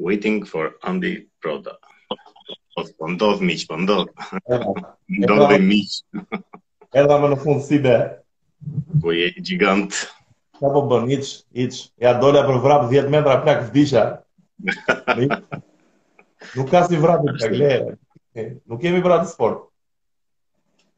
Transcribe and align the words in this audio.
waiting 0.00 0.42
for 0.44 0.62
Andy 0.88 1.28
Proda. 1.42 1.76
Po 2.98 3.06
ndodh 3.12 3.42
miq, 3.44 3.66
po 3.68 3.76
ndodh. 3.76 4.08
Ndodh 5.20 5.54
miq. 5.70 5.90
Edha 7.00 7.16
më 7.22 7.28
në 7.34 7.38
fund 7.44 7.60
si 7.66 7.78
be. 7.84 7.96
Po 9.04 9.12
je 9.14 9.28
gigant. 9.46 9.92
Sa 10.60 10.70
po 10.74 10.84
bën 10.88 11.04
miq, 11.10 11.26
miq. 11.58 11.78
Ja 12.02 12.14
dola 12.22 12.46
për 12.48 12.62
vrap 12.64 12.88
10 12.92 13.12
metra 13.12 13.36
plak 13.44 13.66
vdisha. 13.68 14.06
Nuk 16.56 16.70
ka 16.72 16.86
si 16.88 16.96
vrap 17.02 17.26
ta 17.40 17.52
gle. 17.52 17.72
Nuk 18.64 18.80
kemi 18.80 19.02
për 19.04 19.20
sport. 19.28 19.66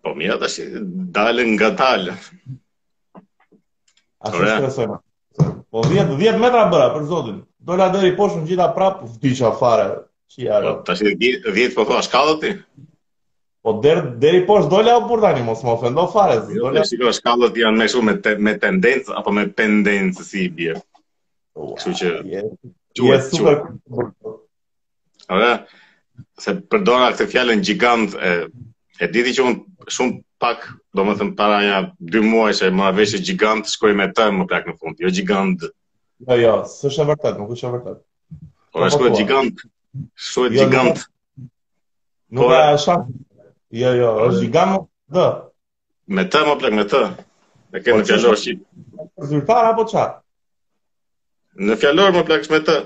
Po 0.03 0.15
mira 0.19 0.39
tash 0.41 0.61
dalën 1.15 1.57
nga 1.57 1.73
dal. 1.81 2.13
Ashtu 4.23 4.53
është. 4.71 4.93
Po 5.75 5.83
10 5.91 6.15
10 6.21 6.39
metra 6.47 6.69
bëra 6.71 6.93
për 6.95 7.11
zotin. 7.11 7.43
Dola 7.67 7.89
deri 7.95 8.11
poshtë 8.19 8.41
në 8.41 8.49
gjitha 8.51 8.67
prapë, 8.75 9.09
vdicja 9.17 9.53
fare. 9.59 9.85
Qia, 10.35 10.57
po, 10.65 10.95
të 10.95 11.13
vjetë 11.19 11.75
po 11.77 11.85
thua 11.89 12.01
shkallë 12.03 12.35
ti? 12.43 12.51
Po, 13.63 13.75
der, 13.85 14.01
deri 14.23 14.41
poshtë 14.49 14.71
dola 14.73 14.97
u 14.99 15.05
burdani, 15.11 15.45
mos 15.47 15.61
më 15.63 15.71
ofendo 15.77 16.07
fare. 16.15 16.41
Zi, 16.49 16.57
jo, 16.59 16.73
dola... 16.73 16.85
Jo, 16.91 17.13
janë 17.63 17.79
me 17.83 17.89
shumë 17.93 18.15
me, 18.25 18.33
me 18.49 18.55
tendencë, 18.65 19.15
apo 19.21 19.35
me 19.37 19.45
pendencë 19.61 20.27
si 20.31 20.47
i 20.47 20.49
bje. 20.59 20.75
Kështu 21.61 21.95
që... 22.01 22.11
Je 23.03 23.21
super 23.29 23.61
kërë. 23.61 24.09
Ore, 25.33 25.53
se 26.43 26.57
përdojnë 26.73 27.13
këtë 27.13 27.29
fjallën 27.37 27.63
gjigantë, 27.69 28.19
e, 28.33 28.75
e 29.07 29.11
diti 29.15 29.37
që 29.37 29.47
unë 29.47 29.93
shumë 29.97 30.19
pak, 30.43 30.67
do 30.99 31.07
më 31.07 31.15
thëmë 31.21 31.39
para 31.39 31.63
nja 31.63 31.79
dy 32.11 32.25
muaj 32.27 32.57
që 32.59 32.73
e 32.73 32.75
më 32.81 32.89
aveshe 32.91 33.23
gjigantë 33.29 33.71
shkoj 33.77 33.93
me 34.01 34.11
të 34.11 34.31
më 34.41 34.49
plak 34.51 34.67
në 34.73 34.77
fund, 34.83 34.99
jo 35.07 35.13
gjigantë. 35.21 35.71
Jo, 36.29 36.37
jo, 36.39 36.53
së 36.71 36.91
është 36.91 37.03
e 37.03 37.07
vërtet, 37.11 37.39
nuk 37.41 37.51
është 37.57 37.67
e 37.67 37.71
vërtet. 37.73 37.97
Por 38.73 38.85
e 38.87 38.91
shkojt 38.95 39.17
gjigant. 39.19 39.63
Shkojt 40.27 40.55
jo, 40.55 40.59
jo. 40.63 40.67
gjigant. 40.71 41.01
Nuk 42.37 42.45
po, 42.47 42.53
e 42.55 42.59
a 42.63 42.79
shak. 42.79 43.09
Jo, 43.81 43.91
jo, 43.99 44.13
po, 44.21 44.29
është 44.29 44.45
gjigant 44.45 44.77
më 44.77 44.87
të 44.87 45.19
dhe. 45.19 45.27
Me 46.19 46.25
të, 46.31 46.45
më 46.49 46.55
plek, 46.61 46.77
me 46.79 46.87
të. 46.93 47.03
Me 47.73 47.83
ke 47.83 47.95
po, 47.97 48.01
në 48.01 48.07
fjallor 48.11 48.39
shqip. 48.43 48.63
Zyrtar 49.33 49.71
apo 49.73 49.89
qa? 49.91 50.07
Në 51.67 51.77
fjallor 51.83 52.15
më 52.19 52.25
plek, 52.31 52.47
shme 52.47 52.63
të. 52.69 52.79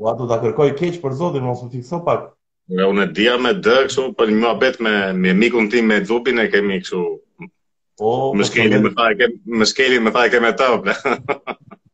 U 0.00 0.10
ato 0.10 0.26
të 0.30 0.40
kërkoj 0.44 0.72
keq 0.80 0.98
për 1.04 1.16
zotin, 1.22 1.46
më 1.46 1.54
së 1.60 1.70
t'i 1.72 1.84
këso 1.84 2.02
pak. 2.06 2.28
Ja, 2.70 2.90
unë 2.90 3.06
e 3.08 3.12
dhja 3.18 3.38
me 3.42 3.54
dhe, 3.58 3.78
këso, 3.88 4.08
për 4.16 4.30
një 4.34 4.42
më 4.42 4.50
abet 4.54 4.82
me 4.84 5.34
mikun 5.38 5.70
ti 5.72 5.80
me 5.82 6.00
dhubin 6.06 6.38
e 6.42 6.48
kemi 6.52 6.82
këso. 6.82 7.04
Oh, 8.00 8.30
më 8.34 8.46
skelin 9.68 10.00
më 10.06 10.12
fa 10.14 10.22
kemi 10.32 10.50
të, 10.56 10.66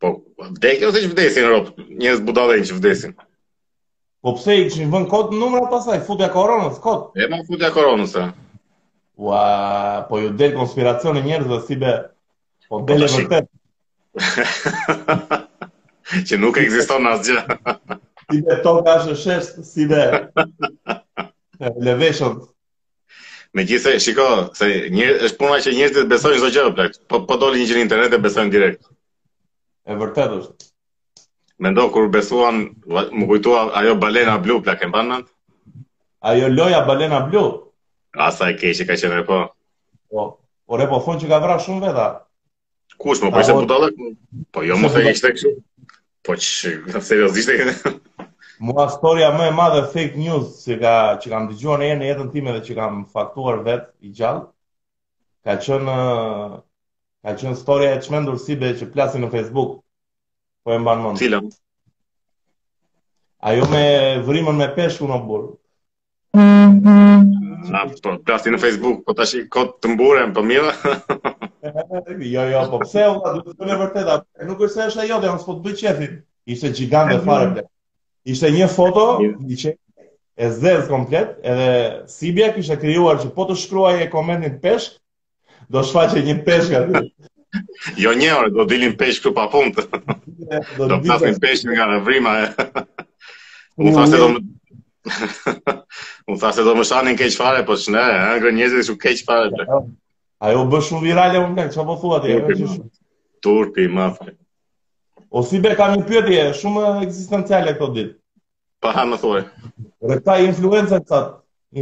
Po, 0.00 0.12
vdekje 0.58 0.90
ose 0.90 1.02
që 1.06 1.10
vdesin, 1.14 1.48
rop, 1.52 1.72
njës 2.02 2.22
budale 2.28 2.60
që 2.68 2.78
vdesin. 2.78 3.16
Po 4.22 4.34
pse 4.36 4.56
i 4.60 4.66
këshin 4.68 4.92
vën 4.92 5.08
kod 5.10 5.34
numra 5.36 5.64
pasaj, 5.72 6.00
futja 6.06 6.30
koronës, 6.34 6.78
kod? 6.84 7.10
E 7.20 7.28
ma 7.32 7.40
futja 7.48 7.72
koronës, 7.76 8.16
e. 8.20 8.28
Ua, 9.20 9.44
po 10.08 10.20
ju 10.22 10.30
del 10.32 10.54
konspiracioni 10.56 11.24
njerëzve 11.24 11.58
si 11.66 11.76
be, 11.80 11.94
po, 12.68 12.80
po 12.80 12.84
dele 12.88 13.08
vërtet. 13.14 13.50
që 16.26 16.38
nuk 16.42 16.56
e 16.60 16.64
këziston 16.66 17.04
gjë. 17.26 17.42
si 18.30 18.40
dhe 18.40 18.56
ka 18.62 18.94
është 18.98 19.16
shest, 19.24 19.52
si 19.72 19.84
dhe 19.90 20.02
leveshën. 21.86 22.36
Me 23.54 23.64
gjithë, 23.66 23.96
shiko, 23.98 24.26
se 24.54 24.68
një, 24.94 25.08
është 25.26 25.38
puna 25.40 25.56
që 25.60 25.72
njështë 25.74 26.02
të 26.04 26.08
besojnë 26.12 26.36
në 26.38 26.42
zogjërë, 26.44 26.72
plakë, 26.76 26.98
po, 27.10 27.22
po 27.26 27.36
doli 27.42 27.60
një 27.64 27.68
që 27.72 27.78
internet 27.82 28.12
e 28.14 28.20
besojnë 28.22 28.52
direkt. 28.54 28.84
E 29.90 29.96
vërtet 29.98 30.36
është. 30.36 30.68
Mendo, 31.60 31.88
kur 31.92 32.06
besuan, 32.08 32.60
më 32.88 33.26
kujtua 33.28 33.64
ajo 33.80 33.96
balena 34.00 34.36
blu, 34.40 34.60
plakë, 34.64 34.86
e 34.86 34.92
mbanë 34.92 35.20
Ajo 36.30 36.48
loja 36.52 36.82
balena 36.84 37.20
blu? 37.26 37.42
Asa 38.20 38.50
e 38.52 38.56
keqë 38.60 38.84
ka 38.90 38.96
qenë 39.00 39.22
e 39.22 39.24
po. 39.24 39.38
Po, 40.12 40.24
por 40.68 40.82
po 40.90 40.98
thonë 41.06 41.22
që 41.22 41.30
ka 41.30 41.38
vra 41.40 41.56
shumë 41.64 41.84
veta. 41.86 42.06
Kush, 43.00 43.22
më 43.24 43.30
po 43.32 43.40
ishte 43.42 43.56
putalë? 43.56 43.88
Po 44.52 44.62
jo 44.66 44.76
më 44.76 44.90
se 44.94 45.04
ishte 45.14 45.30
kështë. 45.36 45.52
Po 46.28 46.36
që, 46.36 46.76
seriosisht 47.08 47.54
e 47.54 47.58
këne. 47.62 47.76
Mua 48.62 48.84
storia 48.92 49.30
më 49.32 49.46
e 49.48 49.52
madhe 49.56 49.80
fake 49.92 50.18
news 50.20 50.48
që 50.66 50.74
ka 50.82 50.94
që 51.22 51.30
kam 51.32 51.46
dëgjuar 51.48 51.80
në 51.80 52.08
jetën 52.10 52.26
time 52.32 52.52
dhe, 52.52 52.60
që 52.66 52.74
kam 52.76 52.98
faktuar 53.14 53.62
vet 53.64 53.86
i 54.04 54.10
gjallë. 54.18 54.42
Ka 55.48 55.54
qenë 55.64 55.94
ka 57.24 57.34
qenë 57.40 57.56
storia 57.60 57.94
e 57.96 58.00
çmendur 58.04 58.36
sibe 58.42 58.74
që 58.80 58.90
plasin 58.92 59.24
në 59.24 59.30
Facebook. 59.36 59.78
Po 60.64 60.74
e 60.76 60.76
mban 60.82 61.00
mend. 61.06 61.20
Cila? 61.22 61.40
Ajo 63.52 63.70
me 63.72 63.82
vrimën 64.28 64.60
me 64.60 64.68
peshku 64.76 65.08
në 65.08 65.18
burr. 65.30 65.46
Na, 66.36 66.44
mm-hmm. 66.44 67.74
ah, 67.80 67.86
po 68.04 68.16
plasin 68.28 68.58
në 68.58 68.62
Facebook, 68.68 69.00
po 69.08 69.16
tash 69.16 69.38
i 69.40 69.44
kot 69.56 69.72
të 69.80 69.94
mburën 69.96 70.36
po 70.36 70.44
mira. 70.44 70.76
Jo, 72.30 72.42
jo, 72.48 72.60
po 72.72 72.78
pse 72.80 73.02
u 73.12 73.16
ka 73.20 73.34
dhënë 73.38 73.74
vërtet 73.84 74.08
atë? 74.08 74.46
Nuk 74.48 74.62
është 74.64 74.74
se 74.74 74.84
është 74.90 75.02
ajo, 75.02 75.16
do 75.20 75.26
të 75.28 75.32
mos 75.34 75.42
po 75.48 75.56
të 75.58 75.64
bëj 75.66 75.74
çefin. 75.80 76.14
Ishte 76.54 76.70
gigante 76.78 77.18
fare. 77.26 77.50
Mhm 77.52 77.66
ishte 78.24 78.50
një 78.52 78.66
foto 78.70 79.04
i 79.24 79.56
që 79.56 79.72
e 80.40 80.48
zezë 80.56 80.88
komplet, 80.88 81.34
edhe 81.44 81.72
Sibja 82.08 82.50
kishte 82.54 82.78
kryuar 82.80 83.18
që 83.20 83.30
po 83.36 83.44
të 83.48 83.56
shkruaj 83.60 83.96
e 84.04 84.08
komendin 84.12 84.56
peshk, 84.62 84.94
do 85.70 85.82
shfaqe 85.84 86.22
një 86.24 86.36
peshk 86.46 86.74
atë. 86.80 87.02
jo 88.04 88.12
një 88.16 88.30
orë, 88.38 88.52
do 88.54 88.64
dilin 88.70 88.94
peshk 89.00 89.26
këpa 89.28 89.46
punë, 89.52 89.74
do, 89.76 89.92
do, 90.76 90.88
të 90.94 91.02
pasin 91.10 91.36
peshk 91.42 91.70
nga 91.74 91.90
vrima 92.06 92.38
e. 92.46 92.82
Unë 93.84 93.92
thashtë 93.98 94.20
do 94.24 94.30
më... 94.32 94.42
unë 96.32 96.40
thashtë 96.44 96.66
do 96.70 96.76
më 96.78 96.88
shanin 96.88 97.20
keq 97.20 97.36
fare, 97.42 97.64
po 97.68 97.76
që 97.80 97.94
ne, 97.96 98.06
ngrë 98.40 98.54
njëzit 98.58 98.88
shumë 98.90 99.04
keq 99.04 99.24
fare. 99.28 99.68
Ajo 100.48 100.66
bë 100.72 100.84
shumë 100.88 101.04
virale, 101.10 101.44
unë 101.44 101.56
nga, 101.58 101.68
që 101.76 101.88
po 101.90 101.98
thua 102.00 102.22
ti? 102.24 102.40
Turpi, 103.44 103.88
mafre. 103.92 104.39
O 105.30 105.42
si 105.46 105.60
be 105.62 105.74
kam 105.78 105.92
një 105.96 106.02
pyetje 106.08 106.46
shumë 106.60 106.80
ekzistenciale 107.06 107.74
këto 107.76 107.88
ditë. 107.96 108.12
Pa 108.82 108.90
ha 108.96 109.04
më 109.10 109.18
thoi. 109.22 109.42
Dhe 110.02 110.16
këta 110.18 110.34
influencer 110.46 111.02
sa 111.06 111.20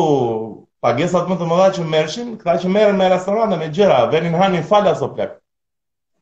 pagesat 0.86 1.28
më 1.32 1.38
të 1.42 1.48
mëdha 1.52 1.68
që 1.76 1.84
merrshin, 1.94 2.32
këta 2.40 2.56
që 2.64 2.72
merren 2.78 2.98
me 3.00 3.10
restorante 3.12 3.60
me 3.60 3.68
gjëra, 3.76 4.00
venin 4.14 4.40
një 4.56 4.64
falas 4.72 5.04
o 5.08 5.12
plak. 5.18 5.36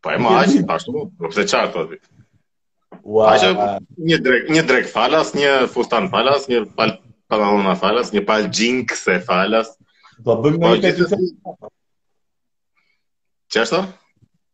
Po 0.01 0.09
e 0.09 0.17
maji, 0.21 0.63
ashtu, 0.75 1.05
po 1.19 1.29
pse 1.31 1.45
çart 1.53 1.77
aty? 1.83 2.01
Ua. 3.05 3.29
Ajo 3.35 3.53
një 4.09 4.17
drek, 4.27 4.49
një 4.57 4.65
drek 4.71 4.89
falas, 4.95 5.35
një 5.37 5.59
fustan 5.73 6.09
falas, 6.15 6.49
një 6.49 6.65
fal... 6.77 6.97
Paralona 7.31 7.77
falas, 7.79 8.09
një 8.13 8.21
pal 8.27 8.43
gjink 8.55 8.91
se 8.99 9.13
falas. 9.23 9.69
Do 10.19 10.23
po, 10.25 10.41
bëjmë 10.43 10.59
po, 10.63 10.71
një 10.71 10.81
peticion 10.85 11.21
online. 11.21 11.69
Qa 13.55 13.63
shto? 13.69 13.79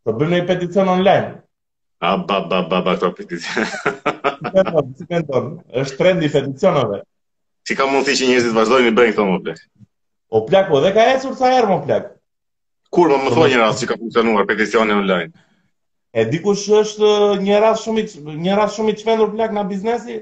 Po, 0.06 0.12
Do 0.12 0.18
bëjmë 0.20 0.36
një 0.38 0.44
peticion 0.52 0.92
online. 0.94 1.32
A, 2.06 2.12
ba, 2.30 2.38
ba, 2.52 2.60
ba, 2.70 2.84
ba, 2.86 2.94
këto 2.94 3.10
peticion. 3.18 3.66
Si 4.94 5.10
me 5.10 5.24
ndonë, 5.24 5.56
është 5.84 5.98
trend 6.02 6.28
i 6.28 6.30
peticionove. 6.36 7.00
Si 7.68 7.74
ka 7.80 7.88
mund 7.90 8.06
të 8.06 8.14
që 8.20 8.30
njëzit 8.30 8.54
vazhdojnë 8.60 8.92
i 8.92 8.96
bëjnë 9.00 9.16
këto 9.16 9.26
më 9.32 9.40
plek? 9.48 9.64
O 10.38 10.44
plek, 10.52 10.70
o 10.78 10.84
dhe 10.84 10.94
ka 11.00 11.08
esur 11.16 11.34
sa 11.40 11.50
erë 11.58 11.72
më 11.72 11.80
plek. 11.88 12.06
Kur 12.94 13.10
më 13.12 13.18
më 13.26 13.34
thoi 13.40 13.50
një 13.56 13.62
rast 13.64 13.82
që 13.82 13.90
ka 13.90 13.98
funksionuar 14.06 14.46
peticioni 14.54 14.94
online? 15.00 15.34
E 16.14 16.30
dikush 16.30 16.68
është 16.84 17.08
një 17.48 17.64
rast 17.66 17.88
shumë 17.90 18.06
i, 18.06 18.38
një 18.46 18.56
rast 18.62 18.78
shumë 18.78 18.94
i 18.96 19.00
qmendur 19.02 19.34
plek 19.34 19.58
në 19.58 19.66
biznesi? 19.74 20.22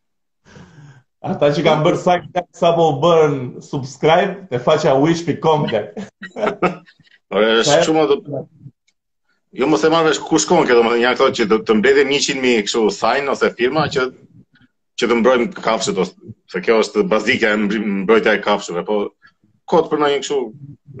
Ata 1.21 1.47
që 1.53 1.61
kanë 1.65 1.83
bërë 1.85 1.99
sajnë 2.03 2.23
kita 2.27 2.41
kësa 2.47 2.69
po 2.77 2.85
bërën 3.01 3.35
subscribe 3.65 4.31
të 4.51 4.59
faqa 4.67 4.93
wish.com 5.03 5.67
dhe. 5.71 5.81
Ore, 7.33 7.51
është 7.61 7.77
që 7.85 7.93
më 7.97 8.05
të... 8.11 8.41
Jo 9.59 9.67
më 9.69 9.77
se 9.83 9.91
marrë 9.93 10.13
është 10.15 10.25
ku 10.29 10.39
shkonë 10.41 10.69
këtë, 10.71 10.81
më 10.87 10.93
dhe 10.95 11.11
këto 11.13 11.27
që 11.37 11.45
të, 11.51 11.59
të 11.67 11.75
mbedhe 11.81 12.05
100.000 12.09 12.65
këshu 12.65 12.81
sign 12.97 13.29
ose 13.33 13.49
firma 13.59 13.83
që, 13.93 14.07
që 14.99 15.09
të 15.11 15.17
mbrojmë 15.19 15.49
kafshët, 15.61 15.99
ose, 16.05 16.31
se 16.53 16.61
kjo 16.65 16.79
është 16.85 17.03
bazikja 17.11 17.51
e 17.53 17.59
mbrojtja 18.01 18.35
e 18.39 18.41
kafshëve, 18.47 18.85
po 18.89 18.97
kotë 19.71 19.91
për 19.91 20.01
në 20.05 20.09
një 20.13 20.23
këshu 20.23 20.39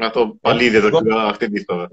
nga 0.03 0.11
to 0.17 0.27
palidhje 0.45 0.83
të 0.85 0.91
këtë 0.99 1.17
aktivistëve. 1.23 1.89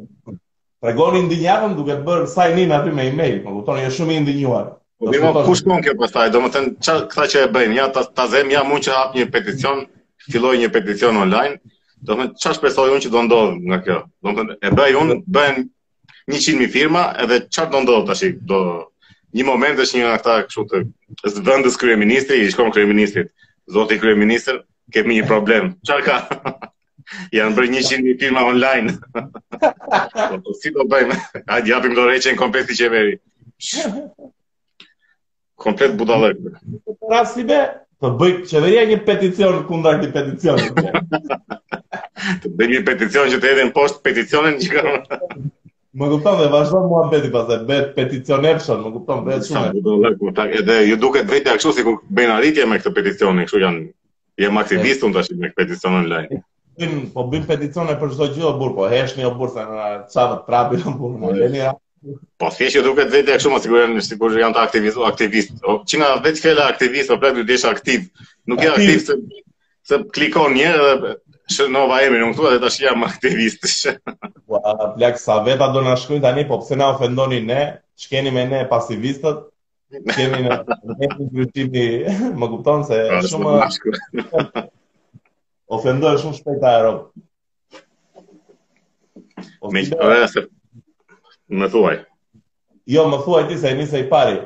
regoni 0.86 1.22
ndinjarën 1.28 1.72
duke 1.78 1.96
bërë 2.04 2.50
i 2.58 2.62
in 2.64 2.72
aty 2.80 2.92
me 2.98 3.08
email, 3.12 3.38
më 3.38 3.48
po 3.48 3.56
kutoni 3.60 3.86
e 3.88 3.94
shumë 3.96 4.18
i 4.18 4.20
ndinjuarë. 4.26 4.76
Po 4.98 5.12
mirë, 5.12 5.28
po 5.34 5.40
kush 5.46 5.60
kon 5.66 5.82
kjo 5.86 5.92
pastaj? 5.98 6.28
Domethën 6.34 6.64
ç'a 6.82 6.94
këta 7.10 7.24
që 7.32 7.40
e 7.46 7.48
bëjnë? 7.56 7.74
Ja 7.78 7.84
ta, 7.96 8.02
ta 8.18 8.24
them, 8.32 8.48
ja 8.50 8.64
mund 8.66 8.82
që 8.86 8.94
hap 8.96 9.12
një 9.18 9.26
peticion, 9.34 9.84
filloj 10.32 10.56
një 10.62 10.70
peticion 10.76 11.18
online. 11.24 11.58
Domethën 12.08 12.34
ç'a 12.42 12.54
shpresoj 12.56 12.88
unë 12.94 13.04
që 13.06 13.10
do 13.14 13.22
ndodh 13.28 13.52
nga 13.70 13.78
kjo? 13.86 13.98
Domethën 14.26 14.56
e 14.58 14.72
bëj 14.80 14.96
unë 15.02 15.18
bën 15.36 15.60
100.000 16.30 16.70
firma 16.74 17.04
edhe 17.24 17.38
ç'a 17.46 17.68
do 17.74 17.82
ndodh 17.84 18.08
tash? 18.08 18.24
Do 18.52 18.58
një 19.38 19.46
moment 19.50 19.82
është 19.84 19.98
një 20.00 20.08
nga 20.08 20.16
këta 20.18 20.34
kështu 20.48 20.64
të 21.22 21.34
vendës 21.50 21.78
kryeministri, 21.84 22.40
i 22.42 22.48
shkon 22.56 22.74
kryeministrit. 22.74 23.30
Zoti 23.76 24.00
kryeminist, 24.02 24.50
kemi 24.96 25.20
një 25.20 25.28
problem. 25.30 25.70
Ç'a 25.86 26.00
ka? 26.08 26.16
Janë 27.38 27.54
bërë 27.54 27.70
100.000 27.76 28.18
firma 28.24 28.42
online. 28.50 28.96
Po, 30.32 30.40
po, 30.42 30.56
si 30.58 30.74
do 30.74 30.82
bëjmë? 30.90 31.20
Hajde 31.54 31.70
japim 31.70 31.94
dorëçën 32.00 32.36
qeveri. 32.42 33.16
Komplet 35.58 35.96
budalek. 35.98 36.36
Rasti 37.10 37.42
be, 37.44 37.58
po 37.98 38.12
bëj 38.20 38.34
çeveria 38.46 38.84
një 38.92 38.98
peticion 39.08 39.56
kundër 39.66 39.98
këtij 40.02 40.12
peticioni. 40.14 40.86
të 42.44 42.52
bëj 42.60 42.68
një 42.72 42.82
peticion 42.86 43.32
që 43.32 43.40
të 43.42 43.50
hedhin 43.52 43.72
poshtë 43.78 44.02
peticionin 44.06 44.60
që 44.62 44.68
kam. 44.76 45.48
më 45.98 46.08
kupton 46.12 46.36
dhe 46.38 46.46
vazhdon 46.52 46.84
mua 46.92 47.02
beti 47.12 47.30
pas 47.34 47.48
e 47.50 47.56
bet 47.70 47.90
peticionerson, 47.96 48.84
më 48.86 48.92
kupton 48.98 49.24
vetë 49.26 49.48
shumë. 49.48 49.64
Sa 49.66 49.82
budalek, 49.88 50.20
ta 50.38 50.46
edhe 50.60 50.78
ju 50.92 51.00
duket 51.04 51.32
vetë 51.32 51.58
si 51.64 51.86
ku 51.88 51.96
bëjnë 52.18 52.34
arritje 52.38 52.66
me 52.70 52.78
këtë 52.78 52.94
peticionin, 53.00 53.48
kështu 53.48 53.64
janë 53.64 53.86
jam 54.44 54.62
aktivist 54.62 55.02
unë 55.08 55.18
tash 55.18 55.32
me 55.34 55.50
këtë 55.50 55.58
peticion 55.62 55.98
online. 56.04 56.42
Bim, 56.78 56.96
po 57.16 57.26
bim 57.32 57.42
peticione 57.50 57.98
për 57.98 58.14
çdo 58.14 58.30
gjë 58.36 58.46
o 58.46 58.54
burr, 58.60 58.76
po 58.78 58.86
heshni 58.92 59.26
o 59.26 59.34
burr 59.40 59.50
se 59.56 59.66
çfarë 60.14 60.42
prapë 60.46 60.82
do 60.84 60.94
burr, 61.02 61.18
më 61.18 61.26
po, 61.32 61.36
leni. 61.42 61.66
Po 62.38 62.50
thjesht 62.54 62.76
duke 62.78 62.84
duket 63.02 63.08
vetë 63.12 63.34
kështu 63.36 63.50
më 63.52 63.58
sigurisht 63.62 63.90
në 63.94 64.02
sigurisht 64.06 64.40
janë 64.42 64.54
të 64.56 64.60
aktivistë, 64.64 65.04
aktivistë. 65.08 65.74
që 65.92 66.00
nga 66.00 66.08
vetë 66.26 66.42
fjala 66.44 66.66
aktivist, 66.72 67.10
po 67.10 67.16
plot 67.18 67.38
pra 67.46 67.70
aktiv. 67.72 68.04
Nuk 68.52 68.62
e 68.62 68.68
aktiv 68.70 69.00
se 69.06 69.16
se 69.88 69.98
klikon 70.18 70.54
një 70.58 70.66
herë 70.68 70.90
dhe 71.02 71.12
shënova 71.54 71.98
emrin, 72.06 72.22
nuk 72.28 72.36
thua 72.38 72.52
ta 72.54 72.60
tash 72.66 72.80
jam 72.84 73.02
aktivist. 73.06 73.66
Ua, 74.06 74.06
po, 74.48 74.60
plak 74.98 75.18
sa 75.18 75.40
veta 75.46 75.70
do 75.74 75.82
na 75.86 75.96
shkruajnë 75.98 76.24
tani, 76.26 76.44
po 76.50 76.60
pse 76.62 76.78
na 76.78 76.92
ofendoni 76.94 77.40
ne? 77.48 77.62
Çkeni 77.98 78.30
me 78.36 78.44
ne 78.52 78.60
pasivistët? 78.70 79.44
Kemi 80.12 80.42
në 80.44 80.58
ne 80.68 81.08
ndryshimi, 81.16 81.86
më 82.40 82.50
kupton 82.54 82.84
se 82.86 83.00
pra, 83.08 83.24
shumë 83.32 84.66
ofendohet 85.78 86.22
shumë 86.22 86.38
shpejt 86.42 86.68
aerop. 86.68 87.10
Ofendohet. 89.66 90.50
Më 91.48 91.68
thuaj. 91.72 91.96
Jo, 92.92 93.06
më 93.08 93.18
thuaj 93.24 93.46
ti 93.48 93.56
se 93.60 93.72
nisa 93.76 93.98
i 94.00 94.08
pari. 94.08 94.36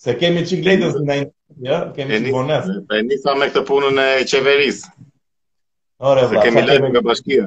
Se 0.00 0.12
kemi 0.18 0.44
qik 0.48 0.64
lejtës 0.64 0.94
në 0.98 1.16
një, 1.22 1.32
ja? 1.68 1.78
kemi 1.96 2.20
qik 2.22 2.32
bonës. 2.36 2.68
E 2.96 3.00
nisa 3.04 3.34
me 3.36 3.48
këtë 3.50 3.62
punën 3.68 4.00
e 4.04 4.08
qeveris. 4.28 4.82
Ore, 6.12 6.26
se 6.30 6.42
kemi 6.44 6.62
lejtë 6.66 6.90
nga 6.92 7.02
bashkia. 7.04 7.46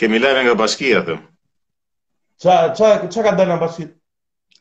Kemi 0.00 0.20
lejtë 0.24 0.44
nga 0.48 0.54
bashkia, 0.62 1.02
të. 1.08 1.18
Qa, 2.44 2.56
qa, 2.78 2.92
qa 3.06 3.26
ka 3.28 3.34
dërë 3.40 3.52
nga 3.52 3.58
bashkit? 3.64 3.92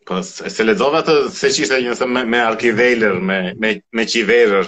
Po, 0.08 0.20
se, 0.26 0.50
se 0.50 0.66
të, 0.68 0.90
atë 1.02 1.16
se 1.38 1.52
qishtë 1.54 1.78
e 1.80 1.84
njësë 1.88 2.08
me, 2.10 2.24
me 2.36 2.40
arkivejler, 2.44 3.16
me, 3.32 3.40
me, 3.64 3.74
me 3.96 4.08
qiverër. 4.10 4.68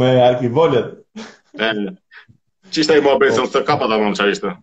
Me 0.00 0.12
arkivollet? 0.26 0.98
Qishtë 2.74 2.96
e 2.98 3.02
i 3.02 3.08
mua 3.08 3.14
po. 3.18 3.22
besën, 3.26 3.50
së 3.54 3.62
kapat 3.68 3.94
avon 3.98 4.18
qarishtë? 4.18 4.48
Qa? 4.52 4.58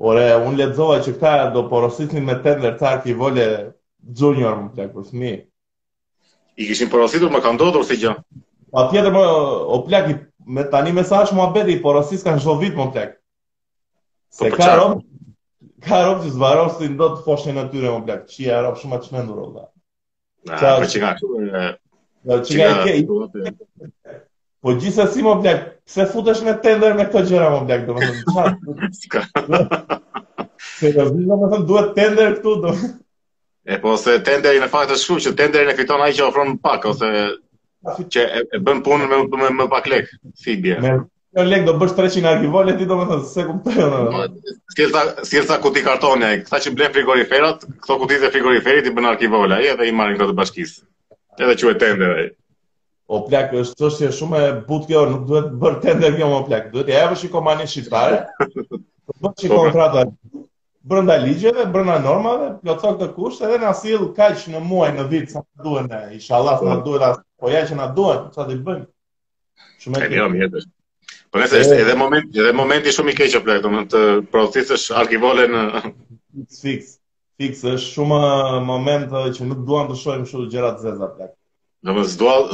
Ore, 0.00 0.24
unë 0.46 0.58
ledzoha 0.60 0.98
që 1.02 1.12
këta 1.16 1.34
do 1.56 1.62
porositin 1.70 2.26
me 2.26 2.34
të 2.42 2.52
ndër 2.60 2.74
tarë 2.82 3.00
ki 3.06 3.14
vole 3.22 3.46
junior 4.20 4.54
më 4.60 4.68
të 4.76 4.84
po 4.94 5.02
mi. 5.22 5.32
I 6.60 6.66
kishin 6.70 6.90
porositur 6.92 7.32
më 7.34 7.40
ka 7.46 7.52
ndodur 7.56 7.86
si 7.88 7.96
gjë. 8.02 8.12
Pa 8.76 8.84
tjetër 8.92 9.10
më, 9.16 9.22
po, 9.26 9.56
o 9.76 9.80
plak, 9.88 10.10
me 10.56 10.64
tani 10.74 10.94
me 10.98 11.02
sa 11.08 11.24
shmo 11.26 11.42
abeti, 11.48 11.74
i 11.76 11.80
porosis 11.82 12.22
kanë 12.26 12.42
shdo 12.44 12.54
vit 12.62 12.78
më 12.78 12.86
të 12.94 13.04
po, 13.10 13.16
Se 14.38 14.50
ka 14.54 14.70
rob, 14.76 14.98
ka 15.86 16.02
rob 16.04 16.22
që 16.26 16.30
zvarov 16.36 16.74
si 16.76 16.90
ndo 16.92 17.06
të 17.14 17.22
foshe 17.24 17.54
në 17.56 17.62
tyre 17.72 17.90
më 17.94 18.02
plak, 18.06 18.24
që 18.30 18.38
i 18.38 18.80
shumë 18.82 18.98
atë 18.98 19.08
shmendur 19.10 19.38
o 19.42 19.50
da. 19.56 19.64
Na, 20.46 20.62
për 20.78 20.88
që 20.92 21.00
nga 21.02 21.12
kërë. 21.18 21.66
Që 22.46 22.58
nga 22.60 22.72
kërë. 22.82 24.20
Po 24.58 24.74
gjithë 24.74 25.04
si 25.14 25.22
më 25.22 25.32
blek, 25.42 25.58
se 25.86 26.04
futesh 26.10 26.40
me 26.46 26.52
tender 26.62 26.94
me 26.98 27.04
këtë 27.08 27.20
gjëra 27.30 27.50
më 27.54 27.58
blek, 27.66 27.82
do 27.86 27.94
më 27.94 28.06
thëmë, 28.06 29.10
qatë? 29.12 29.58
Se 30.78 30.90
do 30.96 31.04
zhë, 31.10 31.26
do 31.28 31.36
më 31.42 31.50
thëmë, 31.52 31.66
duhet 31.68 31.92
tender 32.00 32.34
këtu, 32.38 32.54
do 32.66 32.72
E 33.68 33.76
po 33.82 33.92
se 34.00 34.16
tenderi 34.26 34.58
në 34.62 34.66
fakt 34.72 34.94
është 34.96 35.04
shumë 35.06 35.22
që 35.26 35.32
tenderin 35.38 35.68
në 35.70 35.74
fiton 35.80 36.02
ai 36.04 36.14
që 36.16 36.24
ofron 36.24 36.54
pak 36.64 36.86
ose 36.88 37.10
që 38.16 38.22
e, 38.24 38.60
bën 38.64 38.78
punën 38.86 39.10
me, 39.12 39.48
më 39.60 39.66
pak 39.74 39.90
lek, 39.92 40.08
si 40.44 40.54
bie. 40.64 40.78
Me 40.82 40.92
më 41.36 41.44
lek 41.50 41.66
do 41.68 41.74
bësh 41.82 41.92
300 42.00 42.30
arkivole 42.32 42.74
ti 42.78 42.86
domethënë 42.88 43.28
se 43.34 43.44
kuptoj 43.44 43.76
unë. 43.90 44.22
Sirta 44.72 45.02
sirta 45.28 45.58
kuti 45.66 45.82
kartoni 45.84 46.26
ai, 46.30 46.40
që 46.48 46.72
ble 46.78 46.88
frigoriferat, 46.96 47.68
këto 47.84 48.00
të 48.14 48.32
frigoriferit 48.38 48.88
i 48.88 48.94
bën 48.96 49.10
arkivole 49.12 49.60
ai 49.60 49.68
edhe 49.74 49.86
i 49.86 49.92
marrin 50.00 50.16
këto 50.22 50.32
të 50.32 50.40
bashkisë. 50.40 50.78
Edhe 51.42 51.58
quhet 51.60 51.82
tender 51.84 52.16
ai. 52.22 52.26
O 53.08 53.18
plak 53.24 53.54
është 53.56 53.78
çështje 53.80 54.08
shumë 54.18 54.38
e 54.44 54.48
butë 54.66 54.86
kjo, 54.90 55.02
nuk 55.10 55.22
duhet 55.30 55.46
bërë 55.60 55.78
tender 55.84 56.16
kjo 56.18 56.26
më 56.32 56.40
plak. 56.50 56.66
Duhet 56.74 56.90
ja 56.92 57.04
vësh 57.12 57.22
i 57.24 57.30
komandë 57.34 57.64
shitare. 57.74 58.18
Të 58.42 58.66
bësh 58.68 58.72
po, 58.74 58.80
po. 59.22 59.30
i 59.32 59.48
kontrata 59.52 60.02
brenda 60.90 61.16
ligjeve, 61.22 61.64
brenda 61.76 61.96
normave, 62.04 62.50
plot 62.64 62.84
sa 62.84 62.90
të 63.00 63.08
kusht, 63.14 63.44
edhe 63.48 63.60
na 63.62 63.70
sill 63.78 64.04
kaq 64.18 64.44
në 64.54 64.60
muaj, 64.66 64.90
në 64.98 65.06
vit 65.14 65.32
sa 65.32 65.40
duhen 65.68 65.88
ne. 65.94 66.02
Inshallah 66.18 66.60
në 66.66 66.74
po. 66.74 66.82
duhet 66.90 67.22
po 67.44 67.54
ja 67.54 67.62
që 67.70 67.78
na 67.80 67.88
duhet, 68.00 68.28
sa 68.36 68.44
do 68.50 68.58
i 68.58 68.60
bëjmë. 68.68 68.84
Shumë 69.86 70.04
e 70.04 70.10
jo, 70.16 70.28
mirë. 70.36 70.62
Po 71.32 71.40
ne 71.42 71.48
është 71.48 71.80
edhe 71.80 71.96
moment, 72.02 72.28
edhe 72.44 72.52
momenti 72.60 72.92
shumë 72.98 73.14
i 73.14 73.18
keq 73.22 73.38
o 73.40 73.44
plak, 73.48 73.64
domethënë 73.64 73.94
të 73.96 74.04
prodhitesh 74.34 74.86
arkivole 75.00 75.48
në 75.54 75.64
fix. 76.60 76.94
Fix 77.40 77.64
është 77.64 77.88
shumë 77.96 78.22
moment 78.68 79.12
që 79.38 79.48
nuk 79.48 79.64
duam 79.70 79.88
të 79.88 79.96
shohim 80.04 80.28
kështu 80.28 80.48
gjëra 80.56 80.76
të 80.76 80.90
zeza 80.90 81.12
plak. 81.16 81.36
Do 81.86 81.94
më 81.94 82.02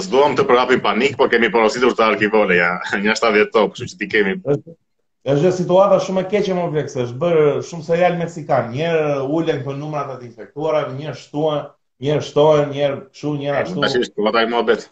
zdoam 0.05 0.35
të 0.37 0.45
përhapim 0.49 0.81
panik, 0.85 1.15
po 1.21 1.27
kemi 1.33 1.49
porositur 1.53 1.95
të 1.97 2.05
arkivole, 2.11 2.59
ja, 2.59 2.73
një 3.05 3.15
ashtë 3.15 3.29
avjet 3.31 3.55
top, 3.55 3.71
kështu 3.73 3.95
që 3.95 4.01
ti 4.03 4.09
kemi. 4.15 4.35
Dhe 4.45 5.37
është 5.39 5.53
situata 5.63 5.97
shumë 6.07 6.27
e 6.27 6.29
keqe 6.35 6.57
më 6.59 6.67
vjekë, 6.75 6.93
është 7.07 7.19
bërë 7.23 7.47
shumë 7.69 7.87
serial 7.87 8.19
meksikan, 8.21 8.69
njerë 8.75 9.07
ullën 9.39 9.63
për 9.69 9.79
numrat 9.85 10.11
të 10.19 10.29
infektuara, 10.29 10.83
njerë 10.99 11.17
shtuën, 11.23 11.65
njerë 12.05 12.27
shtohen, 12.29 12.71
njerë 12.75 12.99
shu, 13.21 13.33
njerë 13.41 13.59
ashtu. 13.63 13.81
Më 13.81 13.91
të 13.91 13.93
shishtë, 13.97 14.17
këva 14.19 14.29
po 14.29 14.35
taj 14.37 14.47
më 14.53 14.61
abet. 14.61 14.85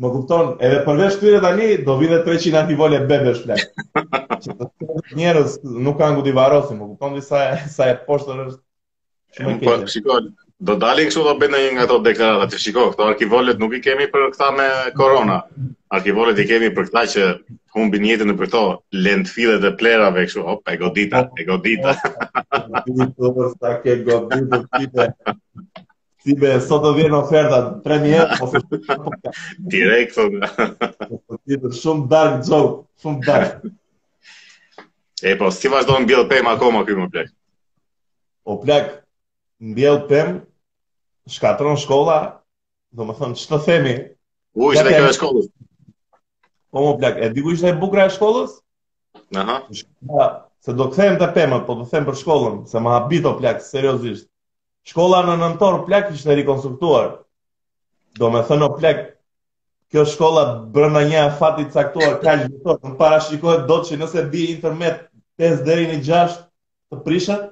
Më 0.00 0.12
kupton, 0.14 0.52
edhe 0.66 0.78
përvesh 0.88 1.20
këtyre 1.20 1.42
tani, 1.44 1.68
do 1.90 1.98
vide 2.00 2.22
300 2.30 2.58
antivole 2.62 3.02
bebe 3.10 3.34
shplek. 3.36 3.66
Njerës 5.18 5.58
nuk 5.88 5.98
kanë 6.00 6.16
gudi 6.22 6.32
varosi, 6.38 6.72
më 6.78 6.86
kupton, 6.94 7.18
disa 7.18 7.42
sa, 7.44 7.72
sa 7.74 7.88
e 7.92 7.98
poshtër 8.06 8.40
është. 8.46 8.60
Shumë 9.36 9.52
e 9.52 9.60
po, 9.60 9.74
keqe. 9.74 9.92
Shikon, 9.98 10.30
Do 10.60 10.76
dali 10.76 11.06
kështu 11.08 11.22
do 11.24 11.32
bëj 11.40 11.48
ndonjë 11.48 11.68
nga 11.74 11.84
ato 11.86 11.96
deklarata 12.04 12.48
ti 12.52 12.58
shikoj, 12.60 12.90
këto 12.92 13.04
arkivolet 13.10 13.56
nuk 13.58 13.72
i 13.78 13.78
kemi 13.80 14.04
për 14.12 14.26
këtë 14.34 14.48
me 14.56 14.64
korona. 14.96 15.38
Arkivolet 15.96 16.36
i 16.36 16.44
kemi 16.46 16.68
për 16.76 16.90
këtë 16.90 17.04
që 17.14 17.28
humbi 17.74 18.00
jetën 18.04 18.28
në 18.28 18.34
përto, 18.40 18.60
lënd 18.92 19.30
fillet 19.32 19.64
e 19.64 19.70
plerave 19.80 20.26
kështu, 20.28 20.42
hop, 20.44 20.60
e 20.68 20.76
godita, 20.82 21.22
e 21.40 21.46
godita. 21.48 21.94
Ti 21.96 22.96
do 22.98 23.06
të 23.06 23.30
thua 23.32 23.70
që 23.86 23.94
godita 24.10 24.58
tipe. 24.82 25.06
Ti 26.26 26.36
be 26.44 26.50
sot 26.66 26.84
do 26.84 26.92
vjen 26.98 27.16
oferta 27.16 27.62
3000 27.86 28.44
ose 28.44 28.62
Direkt 29.76 30.18
po. 30.20 30.28
Po 30.28 31.40
ti 31.40 31.56
do 31.64 31.72
shumë 31.80 32.06
dark 32.12 32.44
zog, 32.50 32.68
shumë 33.00 33.22
dark. 33.24 33.64
E 35.24 35.32
po, 35.40 35.48
si 35.52 35.72
vazhdojmë 35.72 36.08
bjellë 36.12 36.28
pëjmë 36.34 36.52
akoma 36.54 36.84
këjmë 36.88 37.06
më 37.06 37.10
plek? 37.16 37.32
O 38.44 38.60
plek, 38.60 38.92
në 39.64 39.78
bjellë 39.80 40.04
pëjmë, 40.12 40.38
shkatron 41.28 41.76
shkolla, 41.80 42.40
do 42.92 43.04
më 43.08 43.14
thënë, 43.18 43.34
që 43.38 43.50
të 43.50 43.58
themi? 43.66 43.94
U, 44.56 44.70
ishte 44.74 44.86
kjo 44.96 45.04
e 45.10 45.16
shkollës. 45.18 45.48
Po 46.70 46.82
më 46.86 46.92
plak, 47.00 47.16
e 47.18 47.28
diku 47.34 47.52
ishte 47.54 47.70
e 47.72 47.76
bukra 47.80 48.06
e 48.08 48.12
shkollës? 48.14 48.56
Aha. 49.40 49.56
se 50.60 50.72
do 50.76 50.86
këthejmë 50.90 51.18
të 51.18 51.26
pëmët, 51.34 51.62
po 51.66 51.74
do 51.78 51.84
themë 51.88 52.06
për 52.10 52.18
shkollën, 52.20 52.56
se 52.70 52.80
më 52.82 52.90
habito 52.94 53.32
plak, 53.38 53.60
seriosisht. 53.64 54.28
Shkolla 54.90 55.22
në 55.26 55.36
nëntorë 55.42 55.84
plak 55.86 56.10
ishte 56.14 56.34
rekonstruktuar. 56.36 57.06
Do 58.18 58.30
më 58.32 58.42
thënë 58.50 58.64
o 58.66 58.74
plak, 58.78 59.04
kjo 59.90 60.04
shkolla 60.06 60.44
brënda 60.74 61.02
një 61.08 61.24
fatit 61.38 61.72
caktuar, 61.74 62.18
ka 62.22 62.34
gjithë 62.44 62.76
në 62.84 62.94
parashikohet 63.00 63.64
do 63.70 63.80
që 63.86 63.98
nëse 64.02 64.26
bi 64.32 64.44
internet 64.54 65.08
5 65.40 65.64
deri 65.66 65.86
në 65.92 66.02
6 66.06 66.36
të 66.92 67.00
prishat, 67.06 67.48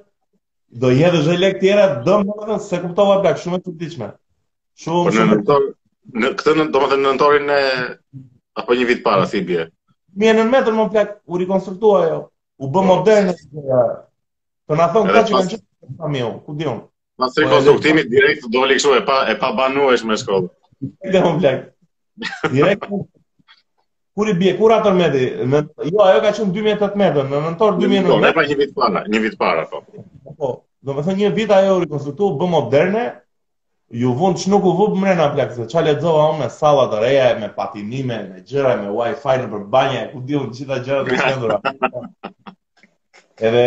do 0.71 0.91
jetë 0.93 1.19
është 1.21 1.37
lek 1.39 1.59
tjera, 1.61 1.85
do 2.05 2.19
më 2.25 2.35
dhe 2.47 2.57
se 2.65 2.79
kuptova 2.83 3.19
plak, 3.23 3.39
shumë 3.41 3.59
e 3.59 3.63
të 3.65 3.73
tishme. 3.79 4.09
Shumë, 4.79 5.05
po 5.05 5.13
shumë. 5.15 5.23
Në 5.23 5.37
nëntor, 5.39 5.65
në, 6.23 6.31
këtë 6.39 6.53
në, 6.59 6.65
do 6.73 6.81
më 6.83 6.89
dhe 6.91 6.99
në 6.99 7.05
nëntorin 7.07 7.49
e, 7.55 7.61
apo 8.61 8.77
një 8.77 8.87
vit 8.91 9.01
para, 9.05 9.25
si 9.29 9.41
bje? 9.47 9.65
Mi 10.17 10.29
e 10.29 10.35
në 10.37 10.45
metër 10.51 10.77
më 10.77 10.85
plak, 10.93 11.15
u 11.25 11.41
rekonstruktua 11.41 12.03
jo, 12.11 12.19
u 12.61 12.67
bë 12.69 12.79
po. 12.79 12.85
moderne, 12.91 13.35
po 13.35 14.75
të 14.75 14.79
në 14.83 14.89
thonë 14.93 15.09
këta 15.09 15.25
që 15.31 15.33
kanë 15.39 15.51
qëtë, 15.51 15.67
të 15.89 15.99
në 15.99 16.11
mi 16.13 16.23
ku 16.45 16.57
di 16.61 16.69
unë. 16.71 16.85
Pas 17.19 17.41
rekonstruktimit 17.43 18.11
direkt, 18.13 18.45
do 18.53 18.65
li 18.69 18.77
këshu 18.79 18.93
e 18.99 19.05
pa, 19.09 19.21
e 19.33 19.37
pa 19.41 19.53
banu 19.57 19.89
e 19.91 19.97
shme 19.99 20.15
shkollë. 20.21 20.51
Ide 21.09 21.25
më 21.25 21.33
plak, 21.39 21.63
direkt, 22.53 22.87
Kur 24.17 24.29
i 24.29 24.33
bie 24.33 24.55
kur 24.57 24.73
ato 24.73 24.91
mendi, 24.93 25.25
me, 25.45 25.61
jo 25.91 26.01
ajo 26.03 26.21
ka 26.23 26.31
qenë 26.35 26.53
2018, 26.55 26.99
në 27.33 27.41
nëntor 27.45 27.75
2019. 27.77 28.09
Do 28.09 28.19
të 28.23 28.35
pa 28.39 28.45
një 28.49 28.57
vit 28.61 28.71
para, 28.79 29.01
një 29.13 29.21
vit 29.25 29.35
para 29.41 29.65
po. 29.73 29.81
Po, 30.39 30.49
do 30.87 30.95
të 30.97 31.03
thotë 31.07 31.15
një 31.19 31.31
vit 31.37 31.51
ajo 31.57 31.75
rikonstruo 31.85 32.31
bë 32.41 32.49
moderne. 32.55 33.07
Ju 33.99 34.11
vonë 34.13 34.37
që 34.37 34.49
nuk 34.53 34.65
u 34.69 34.71
vëbë 34.79 34.97
mrena 35.01 35.23
në 35.27 35.33
plakë, 35.35 35.55
se 35.59 35.63
ça 35.71 35.81
le 35.81 35.93
të 35.97 36.09
unë 36.09 36.39
me 36.43 36.49
salat 36.55 36.91
të 36.93 36.97
reja, 37.03 37.29
me 37.43 37.47
patinime, 37.53 38.17
me 38.33 38.43
gjëra, 38.45 38.73
me 38.83 38.91
wifi 38.97 39.35
në 39.41 39.47
për 39.53 39.63
banja, 39.75 40.03
ku 40.11 40.19
dilë 40.29 40.43
në 40.43 40.59
qita 40.59 40.77
gjëra 40.85 41.01
të 41.07 41.19
shendura. 41.23 41.79
Edhe 43.49 43.63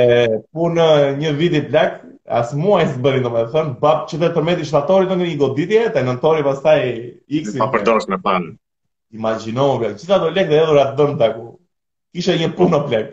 punë 0.55 0.87
një 1.25 1.33
viti 1.41 1.63
plakë, 1.73 2.01
asë 2.43 2.59
muaj 2.63 2.87
së 2.93 3.03
bërinë, 3.07 3.27
do 3.27 3.35
me 3.35 3.43
thënë, 3.57 3.75
babë 3.83 4.07
që 4.13 4.23
të 4.23 4.33
tërmeti 4.39 4.69
shtatorit 4.71 5.11
në 5.17 5.31
një 5.31 5.39
goditje, 5.43 5.83
të 5.99 6.07
nëntori 6.11 6.47
pas 6.47 6.61
x 6.77 7.57
Pa 7.59 7.73
me 8.15 8.21
pan 8.29 8.53
Imaginohu, 9.13 9.77
ka 9.85 9.91
qita 10.01 10.17
të 10.21 10.29
lekë 10.33 10.51
dhe 10.51 10.59
edhur 10.65 10.79
atë 10.83 10.97
dëmë 11.01 11.17
të 11.23 11.27
ku. 11.37 11.47
Kishe 12.17 12.33
një 12.41 12.49
punë 12.57 12.73
në 12.75 12.79
plekë. 12.87 13.13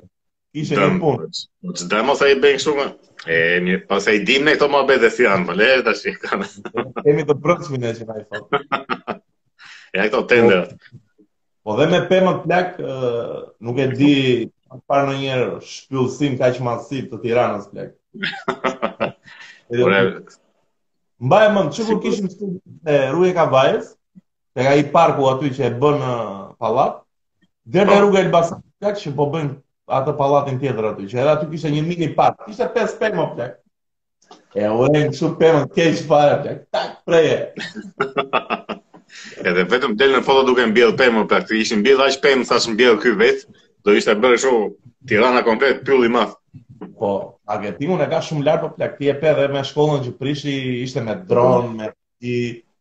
Kishe 0.55 0.75
një 0.79 0.93
punë. 1.01 1.21
Po 1.67 1.71
të 1.75 1.83
dëmë 1.91 2.09
ose 2.13 2.25
i 2.33 2.37
bëjnë 2.45 2.61
shumë. 2.65 2.85
E, 3.19 3.33
mi, 3.65 3.73
pas 3.89 4.03
e 4.07 4.09
i 4.15 4.21
dim 4.27 4.41
në 4.47 4.51
këto 4.55 4.67
më 4.71 4.79
bëjt 4.91 5.03
dhe 5.03 5.09
fjanë, 5.17 5.41
më 5.43 5.47
po 5.49 5.53
lehe 5.59 5.79
të 5.83 5.93
shikanë. 6.01 6.45
Kemi 7.05 7.23
të 7.27 7.33
brëndshmi 7.43 7.77
në 7.83 7.89
që 7.99 8.05
në 8.07 8.13
i 8.21 8.23
fatë. 8.31 8.49
e 9.89 9.97
a 9.99 10.01
këto 10.07 10.21
tender 10.31 10.67
Po 11.67 11.71
dhe 11.77 11.85
me 11.91 11.99
pëmë 12.09 12.31
të 12.37 12.41
plekë, 12.47 12.77
nuk 13.67 13.75
e 13.75 13.87
di 13.99 14.13
parë 14.89 15.05
në 15.11 15.15
njerë 15.25 15.49
shpjullësim 15.69 16.33
ka 16.39 16.47
që 16.55 16.61
masiv 16.65 17.03
të 17.11 17.17
tiranës 17.25 17.65
plekë. 17.75 17.95
Mbaj 21.19 21.43
e 21.43 21.49
mëndë, 21.51 21.71
që 21.75 21.81
kur 21.91 21.99
kishim 22.07 22.31
të 22.31 23.01
rruje 23.11 23.35
ka 23.37 23.49
Tek 24.59 24.73
i 24.83 24.89
parku 24.91 25.23
aty 25.31 25.53
që 25.55 25.61
e 25.69 25.69
bën 25.79 26.01
pallat, 26.59 26.97
deri 27.63 27.85
në 27.87 27.93
po. 27.95 27.99
rrugën 28.05 28.19
e 28.21 28.25
Elbasanit, 28.27 29.01
që 29.03 29.11
po 29.15 29.27
bën 29.31 29.53
atë 29.99 30.13
pallatin 30.19 30.57
tjetër 30.59 30.87
aty, 30.89 31.05
që 31.11 31.19
edhe 31.21 31.31
aty 31.35 31.47
kishte 31.53 31.71
një 31.75 31.83
mini 31.85 32.09
park. 32.17 32.43
Kishte 32.47 32.67
pesë 32.75 32.97
pemë 32.99 33.21
atje. 33.23 33.47
E 34.59 34.67
ulën 34.81 35.15
çu 35.15 35.31
pemën 35.39 35.63
keq 35.75 36.01
fare 36.09 36.33
atje. 36.35 36.57
Tak 36.75 36.97
preje. 37.07 37.37
edhe 39.47 39.63
vetëm 39.71 39.95
del 39.99 40.17
në 40.17 40.23
foto 40.27 40.43
duke 40.49 40.67
mbjell 40.73 40.91
pemë, 40.99 41.23
praktikisht 41.31 41.69
ishin 41.69 41.79
mbjell 41.85 42.03
aq 42.09 42.19
pemë 42.27 42.49
sa 42.51 42.59
të 42.59 42.75
mbjell 42.75 42.99
ky 43.05 43.15
vet, 43.21 43.47
do 43.85 43.95
ishte 43.95 44.17
bërë 44.19 44.41
kështu 44.41 44.55
Tirana 45.07 45.45
komplet 45.47 45.85
pyll 45.87 46.03
i 46.03 46.11
madh. 46.11 46.35
Po, 46.99 47.13
Argentinën 47.47 48.03
e 48.03 48.11
ka 48.11 48.19
shumë 48.21 48.43
lart 48.49 48.65
po 48.65 48.73
plak, 48.75 48.99
e 48.99 49.15
pe 49.23 49.31
dhe 49.39 49.47
me 49.55 49.63
shkollën 49.63 50.03
që 50.03 50.17
prishi 50.19 50.57
ishte 50.83 50.99
me 51.05 51.15
dron, 51.29 51.77
me 51.79 51.87
ti 52.19 52.37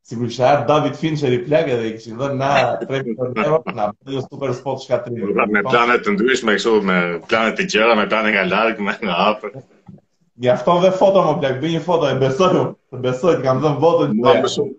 si 0.08 0.16
kur 0.16 0.28
që 0.32 0.44
ar 0.48 0.60
David 0.68 0.94
Fincher 0.96 1.34
i 1.36 1.40
plagë 1.46 1.74
dhe 1.78 1.88
i 1.90 1.94
kishin 1.98 2.16
dhënë 2.16 2.36
na 2.42 2.50
tre 2.82 3.00
për 3.04 3.16
të 3.18 3.26
qenë 3.36 3.72
na 3.78 3.88
një 3.92 4.22
po 4.22 4.22
super 4.26 4.52
spot 4.58 4.80
shkatrim 4.80 5.18
po, 5.24 5.34
pra, 5.36 5.44
me 5.54 5.60
planet 5.60 5.68
të 5.68 5.68
planet 5.68 6.06
të 6.06 6.14
ndryshme 6.14 6.54
kështu, 6.56 6.72
me 6.90 6.96
planet 7.32 7.58
të 7.60 7.66
tjera 7.74 7.96
me 7.98 8.06
planet 8.12 8.32
nga 8.36 8.44
larg 8.52 8.80
me 8.86 8.94
nga 9.02 9.18
afër 9.32 9.58
Ja 10.46 10.54
afton 10.54 10.80
dhe 10.84 10.92
foto 11.00 11.24
më 11.26 11.34
blaq, 11.42 11.58
bëj 11.64 11.74
një 11.74 11.82
foto 11.90 12.08
e 12.08 12.14
besoju, 12.22 12.64
të 12.94 13.00
besoj 13.04 13.32
të 13.40 13.42
kam 13.44 13.60
dhënë 13.64 13.80
votën. 13.82 14.12
Ma 14.22 14.34
më 14.42 14.50
shumë, 14.52 14.74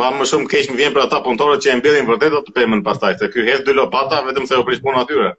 ma 0.00 0.08
më 0.16 0.26
shumë 0.26 0.48
keq 0.50 0.72
më 0.72 0.78
vjen 0.80 0.96
për 0.96 1.04
ata 1.04 1.20
punëtore 1.22 1.58
që 1.62 1.70
e 1.70 1.76
mbjellin 1.78 2.08
vërtet 2.08 2.34
të 2.48 2.54
përmën 2.56 2.82
pastaj, 2.88 3.12
se 3.20 3.28
këy 3.30 3.44
hes 3.46 3.62
dy 3.68 3.76
lopata 3.78 4.18
vetëm 4.26 4.48
se 4.50 4.58
u 4.58 4.66
prish 4.66 4.82
punë 4.82 5.04
atyre. 5.04 5.30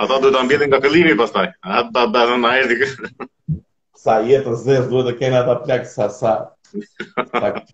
Ata 0.00 0.16
duhet 0.22 0.38
ta 0.38 0.46
mbjellin 0.48 0.72
nga 0.72 0.80
këllimi 0.86 1.12
pastaj. 1.20 1.50
Sa 4.06 4.18
jetë 4.30 4.56
duhet 4.88 5.10
të 5.10 5.16
kenë 5.20 5.42
ata 5.42 5.58
plak 5.66 5.84
sa 5.92 6.08
sa. 6.08 6.34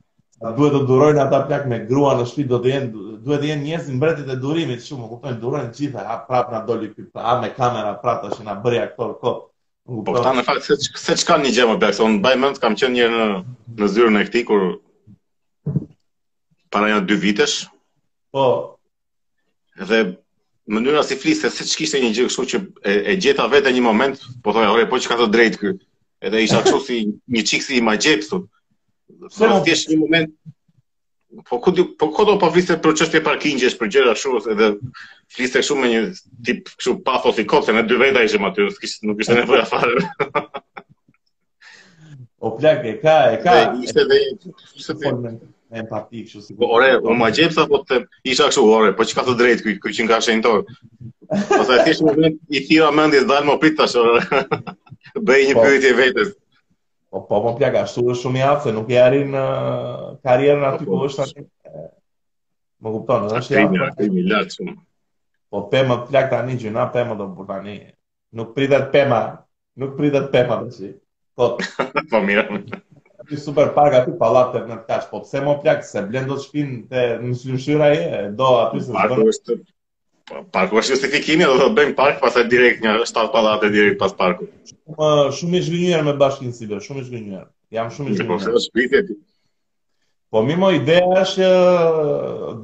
duhet 0.51 0.75
të 0.75 0.81
durojnë 0.87 1.21
ata 1.23 1.43
plak 1.47 1.67
me 1.71 1.79
grua 1.87 2.15
në 2.19 2.25
shtëpi 2.27 2.49
do 2.51 2.59
të 2.65 2.71
jenë 2.73 2.93
duhet 3.23 3.41
të 3.45 3.49
jenë 3.53 3.63
njerëz 3.67 3.91
mbretit 3.95 4.31
e 4.31 4.37
durimit 4.43 4.83
shumë 4.83 5.07
kupton 5.09 5.37
durojnë 5.41 5.73
gjithë 5.77 6.07
ha 6.09 6.17
prap 6.27 6.49
na 6.51 6.63
doli 6.67 6.89
ky 6.95 7.05
pra 7.15 7.37
me 7.41 7.53
kamera 7.55 7.93
prap 8.03 8.25
tash 8.25 8.43
na 8.43 8.57
bëri 8.59 8.81
aktor 8.83 9.13
kot 9.21 9.49
po 10.09 10.17
ta 10.25 10.33
në 10.35 10.43
fakt 10.47 10.67
se 10.67 10.75
se 11.05 11.15
çka 11.23 11.39
një 11.45 11.53
gjë 11.55 11.69
më 11.71 11.79
bëk 11.83 11.95
son 11.99 12.19
mbaj 12.19 12.37
mend 12.43 12.59
kam 12.59 12.75
qenë 12.75 12.95
një 12.97 13.07
në 13.13 13.29
në 13.79 13.89
zyrën 13.95 14.19
e 14.19 14.25
këtij 14.31 14.45
kur 14.51 14.65
para 16.73 16.91
një 16.91 17.05
dy 17.07 17.21
vitesh 17.23 17.61
po 18.35 18.47
dhe 19.79 20.01
mënyra 20.73 21.05
si 21.07 21.19
fliste 21.23 21.51
se 21.51 21.65
ç'kishte 21.71 22.03
një 22.03 22.15
gjë 22.17 22.27
kështu 22.31 22.49
që 22.51 22.65
e, 22.91 22.93
e 23.13 23.17
gjeta 23.23 23.47
vetë 23.51 23.71
një 23.79 23.83
moment 23.87 24.19
po 24.43 24.51
thoj 24.55 24.67
ore 24.75 24.89
po 24.91 24.99
çka 24.99 25.21
të 25.23 25.31
drejt 25.35 25.61
ky 25.63 25.77
edhe 26.27 26.43
isha 26.43 26.65
kështu 26.67 26.83
si 26.89 26.99
një 27.31 27.43
çik 27.51 27.63
si 27.63 27.79
i 27.79 27.83
magjepsut 27.87 28.51
Se 29.33 29.49
në 29.49 29.57
thjesht 29.66 29.90
një 29.92 29.97
moment. 30.00 30.33
Po 31.49 31.57
ku 31.64 31.73
di, 31.73 31.85
po 31.97 32.11
ku 32.12 32.26
do 32.28 32.35
po 32.40 32.50
viste 32.52 32.75
për 32.85 32.95
çështje 33.00 33.21
parkingjes, 33.25 33.75
për 33.81 33.88
gjëra 33.95 34.14
kështu 34.19 34.40
edhe 34.52 34.66
fliste 35.33 35.62
kështu 35.62 35.76
me 35.81 35.88
një 35.92 36.00
tip 36.49 36.66
kështu 36.75 36.92
pathos 37.07 37.38
i 37.40 37.47
kotë, 37.49 37.73
ne 37.78 37.85
dy 37.88 37.97
veta 38.02 38.25
ishim 38.26 38.45
aty, 38.49 38.66
nuk 38.69 38.85
ishte 38.88 39.09
nuk 39.09 39.23
ishte 39.25 39.38
nevojë 39.38 39.64
fare. 39.71 40.42
o 42.42 42.50
plak 42.59 42.85
e 42.90 42.92
ka, 43.07 43.16
e 43.38 43.40
ka. 43.47 43.57
ishte 43.81 44.04
dhe 44.11 44.21
ishte 44.76 44.99
dhe 45.00 45.33
e 45.33 45.81
empati 45.81 46.25
kështu 46.26 46.45
si. 46.50 46.59
Po 46.61 46.69
ore, 46.76 46.90
u 47.00 47.16
ma 47.23 47.33
jep 47.40 47.57
sa 47.57 47.64
po 47.73 47.81
të 47.88 48.02
isha 48.35 48.50
kështu 48.52 48.69
ore, 48.76 48.92
po 49.00 49.09
çka 49.09 49.25
të 49.31 49.38
drejt 49.40 49.64
ky, 49.69 49.78
që 49.88 50.09
nga 50.11 50.21
shenjtor. 50.28 50.66
Po 51.49 51.62
sa 51.64 51.81
thjesht 51.81 52.04
moment 52.04 52.37
i 52.52 52.61
thira 52.69 52.92
mendjes 52.92 53.25
dalmo 53.33 53.57
pritash 53.62 53.97
ore. 54.04 54.21
Bëj 55.31 55.49
një 55.49 55.57
po. 55.57 55.64
pyetje 55.64 55.97
vetes. 56.02 56.37
Po 57.12 57.21
po 57.28 57.37
po 57.45 57.50
pjaka, 57.61 57.81
është 57.85 58.02
dhe 58.07 58.14
shumë 58.19 58.38
i 58.40 58.45
aftë, 58.49 58.71
nuk 58.73 58.90
e 58.90 58.97
arin 59.07 59.35
në 59.35 59.40
karjerë 60.26 60.61
në 60.61 60.69
aty 60.69 60.87
ku 60.87 60.87
po 60.95 61.00
po, 61.00 61.00
po, 61.02 61.09
është 61.11 61.26
të 61.33 61.83
Më 62.85 62.92
guptonë, 62.95 63.26
dhe 63.33 63.42
është 63.42 63.52
i 63.52 63.59
aftë. 63.64 63.81
A 63.85 63.88
të 63.99 64.07
imi 64.07 64.23
lartë 64.31 64.54
shumë. 64.57 64.75
Po 65.52 65.61
pëmë 65.75 65.99
të 66.04 66.09
pjaka 66.14 66.38
të 66.40 66.47
një 66.49 66.57
që 66.62 66.73
nga 66.76 66.87
pëmë 66.95 67.16
të 67.19 67.26
mbërta 67.35 67.59
një. 67.66 67.75
Nuk 68.40 68.54
pritet 68.57 68.88
pëma, 68.95 69.21
nuk 69.85 69.92
pritet 69.99 70.31
pëma 70.33 70.57
dhe 70.62 70.73
shi. 70.78 70.88
Po, 71.37 71.50
po 72.14 72.23
mirë. 72.31 72.62
Ti 73.28 73.42
super 73.45 73.75
parka 73.76 74.00
ty 74.07 74.16
palatë 74.25 74.57
të 74.57 74.64
në 74.73 74.78
të 74.81 74.88
kash, 74.88 75.11
po 75.12 75.21
pëse 75.26 75.45
më 75.45 75.57
pjaka, 75.66 75.87
se 75.92 76.07
blendo 76.09 76.40
të 76.40 76.47
shpinë 76.49 76.81
të 76.95 77.04
në 77.28 77.38
shqyra 77.66 77.92
e, 78.00 78.11
do 78.40 78.54
aty 78.64 78.87
se 78.87 78.88
së 78.88 79.38
shpinë 79.42 79.72
parku 80.53 80.79
është 80.81 80.93
justifikimi, 80.97 81.47
do 81.49 81.57
të 81.67 81.75
bëjmë 81.77 81.95
park 81.99 82.21
pas 82.23 82.37
direkt 82.51 82.83
një 82.85 82.93
shtat 83.09 83.33
pallate 83.35 83.71
direkt 83.75 83.99
pas 84.01 84.15
parkut. 84.19 84.51
Shumë 84.67 85.31
shumë 85.39 85.59
i 85.61 85.65
zgjënjur 85.67 86.05
me 86.07 86.15
bashkinë 86.21 86.55
sipër, 86.57 86.81
shumë 86.85 87.03
i 87.03 87.05
zgjënjur. 87.09 87.43
Jam 87.77 87.91
shumë 87.95 88.15
i 88.15 88.19
zgjënjur. 88.21 89.09
Po, 89.09 89.17
po 90.37 90.43
mi 90.47 90.57
më 90.62 90.71
ideja 90.79 91.23
është 91.25 91.51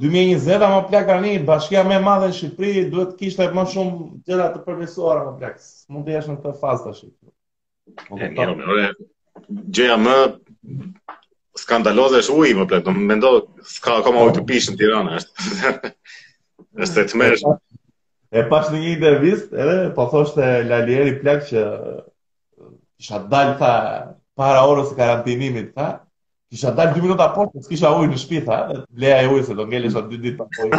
2020 0.01 0.67
apo 0.69 0.81
plak 0.89 1.07
tani 1.11 1.35
bashkia 1.49 1.83
më 1.87 1.99
e 1.99 2.01
madhe 2.07 2.31
në 2.31 2.37
Shqipëri 2.39 2.87
duhet 2.93 3.13
të 3.13 3.19
kishte 3.23 3.49
më 3.55 3.65
shumë 3.75 3.97
gjëra 4.29 4.49
të 4.55 4.63
përmirësuara 4.67 5.27
në 5.29 5.35
plak. 5.41 5.59
Mund 5.93 6.07
të 6.09 6.17
jesh 6.17 6.31
në 6.31 6.39
këtë 6.41 6.57
fazë 6.63 6.87
tash. 6.87 7.03
Po 8.07 8.17
jo, 8.19 8.49
mirë, 8.55 8.89
gjëja 9.49 9.97
më 10.07 10.17
skandaloze 11.59 12.23
është 12.23 12.39
uji 12.41 12.57
më 12.61 12.69
plak. 12.71 12.85
Do 12.89 12.95
mendoj 12.97 13.43
s'ka 13.67 13.99
akoma 14.01 14.23
po. 14.25 14.29
ujë 14.31 14.39
të 14.39 14.47
pishë 14.49 14.73
në 14.75 14.81
Tiranë 14.83 15.19
është. 15.19 15.87
E 16.75 16.83
të 16.89 17.17
mërë 17.19 17.51
E 18.29 18.41
pas 18.49 18.67
në 18.71 18.77
një 18.79 18.89
intervist, 18.93 19.49
edhe, 19.65 19.75
po 19.95 20.03
thoshtë 20.13 20.43
e 20.63 20.65
plak 21.23 21.41
që 21.49 21.59
kisha 22.99 23.17
uh, 23.17 23.23
dalë 23.31 23.53
ta 23.61 23.69
para 24.41 24.61
orës 24.71 24.91
e 24.93 24.95
karantinimit, 24.99 25.67
ta, 25.77 25.85
kisha 26.53 26.73
dalë 26.79 26.93
dy 26.93 26.99
minuta 27.07 27.29
po, 27.37 27.41
që 27.55 27.59
s'kisha 27.67 27.93
ujë 28.01 28.09
në 28.11 28.17
shpi, 28.23 28.39
ta, 28.49 28.57
dhe 29.03 29.09
e 29.15 29.17
ujë, 29.33 29.43
se 29.47 29.53
do 29.57 29.63
ngele 29.71 29.87
shumë 29.95 30.09
dy 30.11 30.17
ditë 30.25 30.39
pa 30.41 30.45
pojë. 30.59 30.71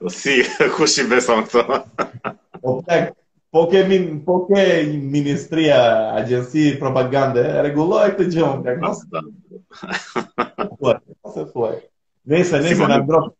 Po 0.00 0.06
si, 0.18 0.34
ku 0.76 0.82
shi 0.94 1.02
beson 1.14 1.40
këto? 1.52 1.62
Po 2.64 2.70
plak, 2.82 3.04
Po 3.54 3.60
ke, 3.70 3.80
min, 3.90 4.02
po 4.24 4.46
ke 4.48 4.62
ministria, 4.96 5.78
agjensi, 6.22 6.78
propagande, 6.80 7.42
regulloj 7.68 8.08
këtë 8.14 8.30
gjëmë, 8.32 8.62
diagnosi. 8.64 9.04
Po 10.80 10.88
e, 10.96 10.98
po 11.20 11.28
Nese, 12.24 12.58
nese, 12.62 12.78
në 12.86 12.96
ndropë. 13.02 13.34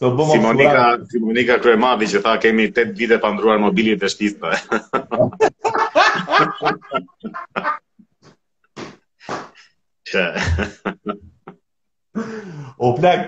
So, 0.00 0.08
si 0.28 0.38
Monika, 0.42 0.80
si 1.10 1.20
Monika 1.22 1.56
kërë 1.64 1.78
madhi 1.82 2.08
që 2.12 2.20
tha 2.24 2.32
kemi 2.44 2.64
8 2.72 2.94
vite 3.00 3.18
pa 3.24 3.28
ndruar 3.34 3.60
mobilit 3.62 4.02
e 4.02 4.08
shtista. 4.10 4.50
o 12.74 12.90
plak, 12.98 13.22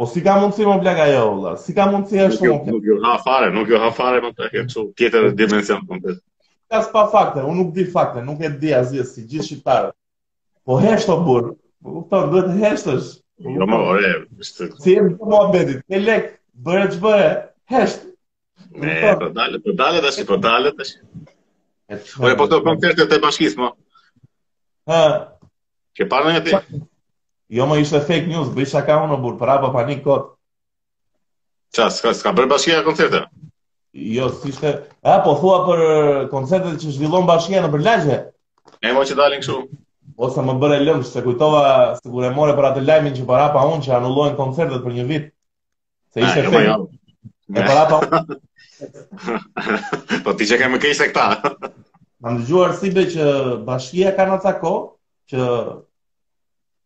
o 0.00 0.06
po 0.06 0.08
si 0.12 0.24
ka 0.24 0.38
mundësi 0.40 0.70
më 0.70 0.78
plak 0.86 1.02
ajo, 1.04 1.22
ola? 1.36 1.52
Si 1.66 1.76
ka 1.76 1.90
mundësi 1.92 2.22
e 2.24 2.30
shumë? 2.38 2.48
Nuk, 2.48 2.74
nuk 2.78 2.88
jo 2.88 2.96
ha 3.04 3.18
fare, 3.26 3.52
nuk 3.52 3.68
jo 3.68 3.82
ha 3.84 3.92
fare, 4.00 4.24
më 4.24 4.32
të 4.38 4.50
kemë 4.56 4.72
që 4.72 4.86
tjetër 4.96 5.28
dimension 5.42 5.84
të 5.84 5.92
më 6.00 6.04
të 6.06 6.16
të. 6.16 6.20
Ka 6.72 6.80
s'pa 6.88 7.04
fakte, 7.12 7.44
unë 7.44 7.58
nuk 7.60 7.74
di 7.76 7.84
fakte, 7.92 8.24
nuk 8.24 8.40
e 8.40 8.48
di 8.60 8.72
azje, 8.80 9.04
si 9.12 9.26
gjithë 9.28 9.50
shqiptarë. 9.52 9.92
Po 10.64 10.80
heshtë 10.80 11.12
o 11.12 11.20
burë, 11.28 11.54
u 11.84 11.96
të 12.06 12.08
përë, 12.14 12.28
duhet 12.32 12.58
heshtë 12.70 12.98
është. 13.02 13.18
Jo 13.40 13.64
më 13.66 13.76
ore, 13.88 14.10
Si 14.82 14.90
e 14.96 15.02
bëmë 15.02 15.36
Abedit? 15.40 15.78
Me 15.88 15.98
lek, 16.04 16.26
bëre 16.66 16.90
çfarë? 16.92 17.30
Hesht. 17.72 18.02
po 19.20 19.28
dalë, 19.38 19.60
po 19.64 19.72
dalë 19.78 20.02
tash, 20.04 20.20
po 20.28 20.36
dalë 20.46 20.72
tash. 20.78 20.92
Ore, 22.20 22.34
po 22.36 22.48
të 22.50 22.58
bëm 22.66 22.76
festë 22.84 23.06
të 23.08 23.20
bashkisë 23.24 23.62
më. 23.62 23.70
Ha. 24.92 25.00
Ke 25.96 26.08
parën 26.12 26.36
ndonjë 26.36 26.44
ti? 26.50 26.80
Jo 27.56 27.64
më 27.66 27.80
ishte 27.80 28.02
fake 28.10 28.28
news, 28.28 28.52
bëj 28.54 28.68
shaka 28.74 29.00
unë 29.06 29.16
burr, 29.24 29.40
para 29.40 29.56
pa 29.64 29.72
panik 29.78 30.04
kot. 30.04 30.34
s'ka 31.72 32.12
s'ka 32.12 32.34
bërë 32.36 32.50
bashkia 32.52 32.82
koncerte. 32.84 33.24
Jo, 33.92 34.28
s'ishte. 34.36 34.84
A 35.02 35.16
po 35.24 35.32
thua 35.40 35.62
për 35.66 35.80
koncertet 36.30 36.76
që 36.82 36.92
zhvillon 36.98 37.24
bashkia 37.26 37.64
në 37.64 37.72
Berlaxhe? 37.72 38.18
E 38.84 38.92
mo 38.94 39.00
që 39.08 39.16
dalin 39.16 39.40
këtu. 39.42 39.56
Ose 40.16 40.42
më 40.42 40.54
bërë 40.60 40.76
e 40.78 40.84
lëmsh, 40.84 41.10
se 41.12 41.22
kujtova 41.24 41.62
se 42.00 42.08
kur 42.10 42.24
e 42.26 42.30
more 42.34 42.54
për 42.56 42.66
atë 42.70 42.82
lajmin 42.84 43.14
që 43.16 43.26
para 43.28 43.50
pa 43.54 43.64
unë 43.68 43.82
që 43.84 43.92
anullojnë 43.98 44.36
koncertet 44.38 44.82
për 44.84 44.92
një 44.96 45.04
vit. 45.10 45.28
Se 46.14 46.22
ah, 46.22 46.26
ishte 46.26 46.42
jo, 46.46 46.52
fejnë. 46.54 46.72
Jo. 46.72 47.36
E 47.50 47.66
para 47.66 47.84
pa 47.90 48.00
unë. 48.06 48.40
po 50.24 50.34
ti 50.38 50.46
që 50.50 50.58
ke 50.60 50.70
më 50.72 50.80
kejse 50.86 51.10
këta. 51.10 51.52
Më 52.24 52.36
në 52.40 52.64
sibe 52.80 53.06
që 53.12 53.28
bashkia 53.68 54.14
ka 54.18 54.26
në 54.28 54.40
cako, 54.46 54.72
që 55.32 55.48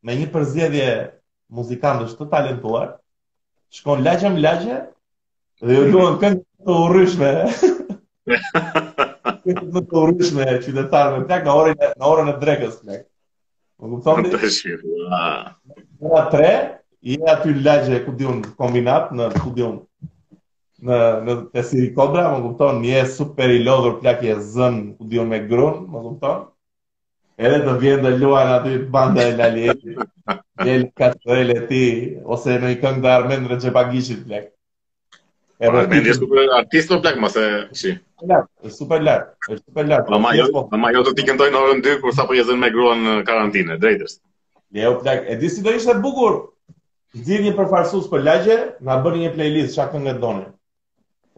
me 0.05 0.19
një 0.21 0.29
përzjedje 0.35 0.89
muzikantësh 1.55 2.17
të 2.19 2.27
talentuar, 2.33 2.97
shkon 3.75 4.03
lagje 4.07 4.31
më 4.35 4.43
lagje, 4.45 4.79
dhe 5.65 5.79
ju 5.79 5.89
duhet 5.95 6.21
këngë 6.23 6.43
këndë 6.43 6.69
të 6.69 6.85
urryshme. 6.85 7.33
Këndë 9.45 9.81
të 9.91 10.01
urryshme, 10.01 10.47
qytetarë, 10.65 11.25
në 11.25 11.37
e 11.37 11.43
në 11.47 11.57
orën 11.57 11.75
e 11.75 11.75
drekës, 11.75 11.97
në 11.97 12.11
orën 12.11 12.31
e 12.33 12.37
drekës, 12.45 12.79
drekës, 12.87 13.07
Më 13.85 13.91
më 13.93 14.01
thoni? 14.07 14.31
Të 14.33 14.49
shifë, 14.57 15.01
da. 15.13 15.23
Në 16.13 16.21
3, 16.35 16.53
je 17.09 17.19
aty 17.35 17.51
në 17.57 17.65
lagje 17.67 17.99
ku 18.07 18.15
di 18.17 18.27
unë 18.33 18.53
kombinat 18.61 19.11
në 19.19 19.27
ku 19.43 19.53
di 19.59 19.65
unë 19.71 19.83
në 20.85 20.97
në 21.27 21.35
të 21.53 21.63
sirë 21.69 21.91
kodra 21.99 22.23
më 22.33 22.41
kupton 22.47 22.81
një 22.85 23.03
super 23.13 23.53
i 23.57 23.61
lodhur 23.67 23.95
plak 24.01 24.25
i 24.29 24.33
zën 24.55 24.75
ku 24.97 25.07
diun 25.11 25.29
me 25.33 25.39
grun 25.51 25.79
më 25.93 26.03
kupton 26.07 26.41
edhe 27.45 27.61
të 27.67 27.77
vjen 27.85 28.03
dhe 28.07 28.11
luajn 28.23 28.51
aty 28.57 28.75
banda 28.97 29.25
e 29.31 29.37
Lalit 29.39 29.87
el 30.75 30.85
katrele 31.03 31.57
ti 31.71 31.81
ose 32.37 32.57
në 32.65 32.75
këngë 32.83 33.05
darmendre 33.07 33.57
çe 33.65 33.73
pagishit 33.79 34.25
plak 34.29 34.54
E 35.63 35.71
rrëtë 35.71 35.91
pra, 35.91 36.01
të 36.03 36.13
super 36.19 36.49
artist 36.59 36.91
o 36.91 36.99
plek, 37.03 37.19
ma 37.23 37.29
shi. 37.31 37.43
super 38.77 39.05
lartë, 39.07 39.35
e 39.53 39.61
super 39.61 39.87
lartë. 39.91 40.19
Ma 40.25 40.33
jo, 40.35 40.49
po. 40.55 40.63
ma 40.85 40.89
jo 40.95 41.05
ti 41.15 41.27
këndoj 41.29 41.51
në 41.55 41.61
orën 41.61 41.83
dy 41.85 41.93
kur 42.03 42.15
sa 42.17 42.25
për 42.31 42.41
jezën 42.41 42.59
me 42.63 42.71
gruan 42.75 43.05
në 43.05 43.13
karantine, 43.29 43.77
drejtës. 43.85 44.17
Ja, 44.75 44.89
o 44.91 44.97
plek, 45.05 45.23
e 45.31 45.37
disi 45.43 45.63
do 45.63 45.71
ishte 45.79 45.95
bukur, 46.03 46.41
zirë 47.29 47.47
një 47.47 47.53
përfarsus 47.61 48.09
për 48.11 48.25
lagje, 48.27 48.57
na 48.89 48.99
bërë 49.05 49.21
një 49.27 49.35
playlist, 49.37 49.77
shak 49.79 49.95
të 49.95 50.03
nga 50.09 50.15
doni. 50.25 50.45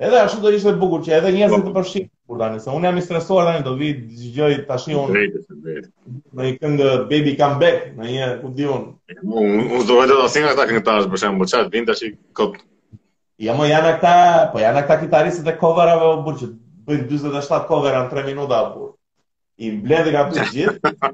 Edhe 0.00 0.22
ashtu 0.22 0.40
do 0.44 0.52
ishte 0.54 0.72
bukur, 0.80 1.02
që 1.06 1.18
edhe 1.18 1.32
njerëzit 1.36 1.66
të 1.68 1.72
përshqinë, 1.76 2.08
kur 2.32 2.44
se 2.62 2.72
unë 2.76 2.88
jam 2.88 3.00
i 3.00 3.02
stresuar 3.04 3.46
dani, 3.50 3.64
do 3.68 3.74
vi 3.82 3.90
gjëj 4.38 4.62
tashi 4.72 4.96
unë. 4.96 5.26
Në 6.32 6.46
një 6.48 6.54
këngë 6.64 6.90
Baby 7.12 7.36
Come 7.42 7.60
Back, 7.64 7.86
në 8.00 8.08
një, 8.16 8.30
ku 8.40 8.54
unë. 8.64 9.66
Unë 9.66 9.82
do 9.92 10.00
vetë 10.00 10.16
të 10.16 10.26
asinë 10.30 10.48
nga 10.48 10.58
këngëtarës, 10.72 11.08
për 11.14 11.24
shemë, 11.24 11.40
bëqat, 11.44 11.70
vinë 11.76 11.90
tashi 11.92 12.12
këtë 12.40 12.64
Jamo 13.44 13.66
janë 13.68 13.90
këta, 13.98 14.12
po 14.52 14.60
janë 14.62 14.80
këta 14.82 14.94
kitaristët 15.02 15.48
e 15.52 15.60
coverave 15.60 16.06
u 16.12 16.20
burgjë, 16.26 16.46
bëjnë 16.88 17.08
27 17.20 17.66
covera 17.70 17.98
në 18.06 18.12
3 18.14 18.24
minuta 18.30 18.60
u 18.72 18.86
I 19.66 19.72
mbledhë 19.74 20.12
nga 20.14 20.22
të 20.30 20.46
gjithë, 20.52 21.10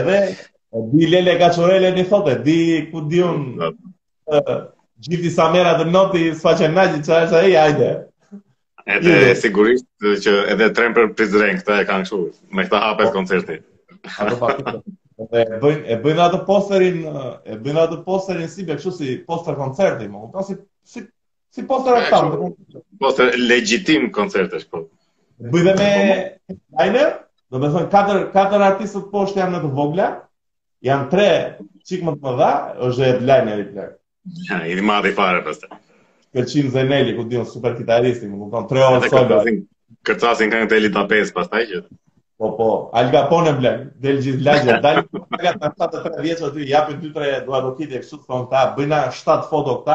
edhe 0.00 0.16
e 0.24 0.82
di 0.94 1.08
lele 1.12 1.36
Gaçorele 1.38 1.92
qorele 1.94 1.94
një 1.94 2.34
di 2.48 2.58
ku 2.90 3.04
di 3.12 3.22
unë 3.22 3.70
gjithi 5.06 5.30
sa 5.36 5.46
mera 5.54 5.76
noti 5.90 6.24
s'fa 6.40 6.54
që 6.62 6.70
në 6.74 6.86
që 6.98 7.20
është 7.22 7.40
e 7.52 7.54
hajde. 7.54 7.56
ajde. 7.58 7.90
Edhe 8.96 9.34
sigurisht 9.34 9.86
që 10.26 10.34
edhe 10.54 10.72
trem 10.74 10.94
për 10.94 11.12
Prizren 11.16 11.58
këta 11.62 11.80
e 11.82 11.88
kanë 11.90 12.06
kështu 12.08 12.20
me 12.58 12.66
këta 12.66 12.82
hapet 12.88 13.12
koncerti. 13.16 13.60
A 14.18 14.32
pa 14.42 14.56
Dhe 15.16 15.46
e 15.48 15.58
bëjnë 15.62 15.88
e 15.88 15.94
bëjnë 16.04 16.20
atë 16.26 16.38
posterin, 16.48 16.96
e 17.48 17.54
bëjnë 17.66 17.80
atë 17.86 17.96
posterin 18.08 18.50
si 18.54 18.64
bëj 18.68 18.76
kështu 18.80 18.90
si 18.98 19.14
poster 19.30 19.56
koncerti, 19.60 20.08
më 20.12 20.20
kupton 20.26 20.44
si 20.48 20.56
si 20.92 21.02
si 21.56 21.64
poster 21.70 21.96
aktant. 21.96 22.58
Poster 23.04 23.32
legjitim 23.46 24.10
koncertesh 24.18 24.66
po. 24.74 24.82
Bëjnë 25.54 25.74
me 25.78 25.88
liner, 26.52 27.16
do 27.54 27.62
të 27.62 27.72
thonë 27.78 27.86
katër 27.96 28.20
katër 28.36 28.66
artistë 28.68 29.02
poshtë 29.14 29.40
janë 29.40 29.56
në 29.56 29.62
të 29.64 29.72
vogla. 29.80 30.10
Janë 30.90 31.08
tre 31.14 31.28
çik 31.88 32.04
më 32.06 32.12
të 32.18 32.22
mëdha, 32.26 32.50
është 32.88 33.06
edhe 33.08 33.26
liner 33.32 33.62
i 33.62 33.68
plak. 33.72 33.96
Ja, 34.50 34.60
i 34.68 34.76
madh 34.84 35.08
i 35.08 35.16
parë 35.22 35.40
pastaj. 35.48 35.78
Kërçin 36.36 36.68
Zeneli, 36.74 37.16
ku 37.16 37.24
diun 37.30 37.48
super 37.54 37.72
kitaristi, 37.78 38.28
më 38.28 38.42
kupton, 38.42 38.68
tre 38.74 38.84
orë 38.84 39.08
sot. 39.08 39.54
Kërçasin 40.06 40.52
këngë 40.52 40.68
të 40.68 40.76
Elita 40.82 41.06
5 41.16 41.32
pastaj 41.40 41.64
që. 41.70 41.72
Gjithë... 41.80 42.02
Po, 42.38 42.52
po, 42.56 42.68
Al 42.92 43.08
Capone 43.12 43.54
blek, 43.56 43.78
del 44.04 44.18
gjithë 44.20 44.44
lagje, 44.44 44.74
Dal 44.84 44.98
të 45.08 45.20
nga 45.40 45.52
të 45.56 45.68
shtatë 45.74 46.00
të 46.06 46.10
tre 46.16 46.24
vjetës 46.26 46.48
o 46.58 46.64
japin 46.68 46.96
të 47.00 47.10
tre 47.14 47.28
duat 47.46 47.62
do 47.64 47.70
kiti 47.78 47.96
e 47.96 48.00
kësut 48.02 48.24
të 48.26 48.32
konë 48.32 48.48
ta, 48.50 48.64
bëjna 48.76 48.98
7 49.18 49.46
foto 49.52 49.76
këta, 49.78 49.94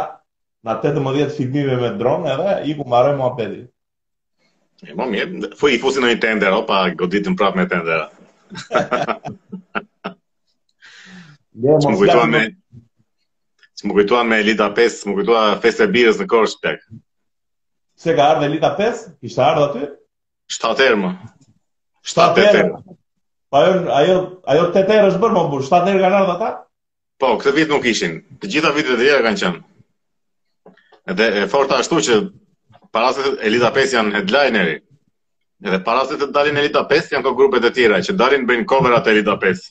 na 0.65 0.73
18 0.80 1.12
të 1.19 1.36
filmive 1.36 1.75
me 1.84 1.91
dronë 1.99 2.32
edhe, 2.34 2.56
i 2.71 2.73
ku 2.80 2.88
marë 2.93 3.12
mua 3.19 3.30
pedi. 3.38 3.60
E 4.89 4.97
më 4.97 5.06
mjetë, 5.12 5.51
fu 5.60 5.69
i 5.69 5.77
fusin 5.84 6.01
në 6.08 6.15
një 6.15 6.21
tendera, 6.23 6.63
pa 6.71 6.80
goditë 7.04 7.34
në 7.36 7.39
prapë 7.43 7.62
me 7.62 7.65
tendera. 7.69 8.08
Që 11.54 11.77
më 11.86 11.97
kujtua 12.01 12.25
me... 12.34 12.41
Që 13.77 13.89
më 13.91 13.99
kujtua 13.99 14.23
me 14.32 14.39
Lita 14.47 14.71
5, 14.80 14.95
që 15.04 15.12
më 15.12 15.15
kujtua 15.19 15.43
feste 15.67 15.86
birës 15.93 16.17
në 16.23 16.27
korsh, 16.34 16.58
pjak. 16.65 16.82
Se 18.01 18.17
ka 18.17 18.32
ardhe 18.34 18.49
Lita 18.56 18.73
5? 18.82 19.06
Ishtë 19.30 19.45
ardhe 19.51 19.67
aty? 19.69 19.91
Shtatë 20.58 20.89
erë, 20.89 20.99
më. 21.06 21.13
Shtatë 22.09 22.45
të 22.53 22.61
Pa 23.51 23.61
ajo, 23.65 23.73
ajo, 24.01 24.13
ajo 24.51 24.67
të 24.75 24.81
tërë 24.89 25.07
është 25.09 25.19
bërë, 25.21 25.33
më 25.33 25.37
po, 25.39 25.47
burë, 25.53 25.59
po, 25.59 25.65
shtatë 25.67 25.87
tërë 25.89 26.01
kanë 26.03 26.15
ardhë 26.21 26.33
ata? 26.37 26.47
Po, 27.21 27.31
këtë 27.41 27.51
vitë 27.57 27.73
nuk 27.73 27.87
ishin. 27.91 28.13
Të 28.39 28.49
gjitha 28.53 28.69
vitët 28.77 28.93
e 28.95 28.99
dhe 29.01 29.17
kanë 29.25 29.39
qënë. 29.41 29.59
Edhe 31.15 31.27
e 31.35 31.41
forta 31.51 31.79
ashtu 31.83 31.99
që 32.07 32.15
paraset 32.95 33.41
Elita 33.49 33.73
5 33.75 33.93
janë 33.97 34.13
headlineri. 34.15 34.77
Edhe 35.65 35.81
paraset 35.89 36.23
të 36.23 36.29
dalin 36.37 36.61
Elita 36.63 36.85
5 36.93 37.11
janë 37.13 37.25
këtë 37.27 37.37
grupet 37.41 37.67
e 37.67 37.73
tjera, 37.75 37.99
që 38.07 38.15
dalin 38.23 38.47
bëjnë 38.51 38.69
cover 38.71 38.95
e 38.95 39.01
Elita 39.17 39.35
5. 39.43 39.67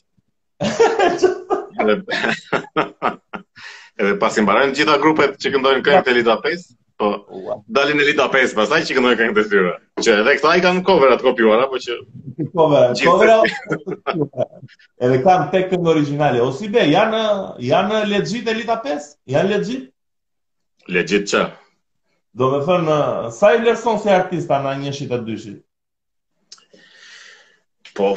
edhe, 1.81 1.97
edhe 4.03 4.11
pasim 4.21 4.49
barajnë 4.51 4.77
gjitha 4.77 4.99
grupet 5.07 5.41
që 5.41 5.55
këndojnë 5.57 5.83
këngë 5.89 6.05
të 6.09 6.13
Elita 6.17 6.37
5, 6.45 6.69
Po. 7.01 7.07
Dalin 7.65 7.97
në 7.97 8.03
lidha 8.11 8.27
5, 8.29 8.51
pasaj 8.53 8.77
që 8.85 8.93
ndonë 9.01 9.17
këngë 9.17 9.33
të 9.33 9.43
tyre. 9.49 9.71
Që 10.05 10.17
edhe 10.21 10.33
këta 10.37 10.51
i 10.59 10.61
kanë 10.61 10.83
cover 10.85 11.13
atë 11.15 11.25
kopjuar 11.25 11.63
apo 11.63 11.79
që 11.81 11.95
cover, 12.53 12.93
cover. 12.99 13.31
Edhe 15.07 15.17
kanë 15.23 15.47
tek 15.55 15.71
këngë 15.71 15.89
origjinale. 15.95 16.43
O 16.45 16.51
si 16.53 16.69
be, 16.75 16.83
janë 16.91 17.23
janë 17.71 18.03
legjit 18.11 18.51
e 18.53 18.55
5? 18.69 19.09
Janë 19.33 19.53
legjit? 19.55 19.87
Legjit 20.93 21.25
që? 21.33 21.41
Do 22.37 22.51
të 22.53 22.61
them 22.69 22.93
sa 23.39 23.49
i 23.55 23.59
vlerëson 23.63 23.97
si 24.05 24.13
artist 24.13 24.53
1 24.61 24.85
shit 24.99 25.09
e 25.17 25.21
2 25.31 25.39
shit. 25.41 26.59
Po. 27.97 28.13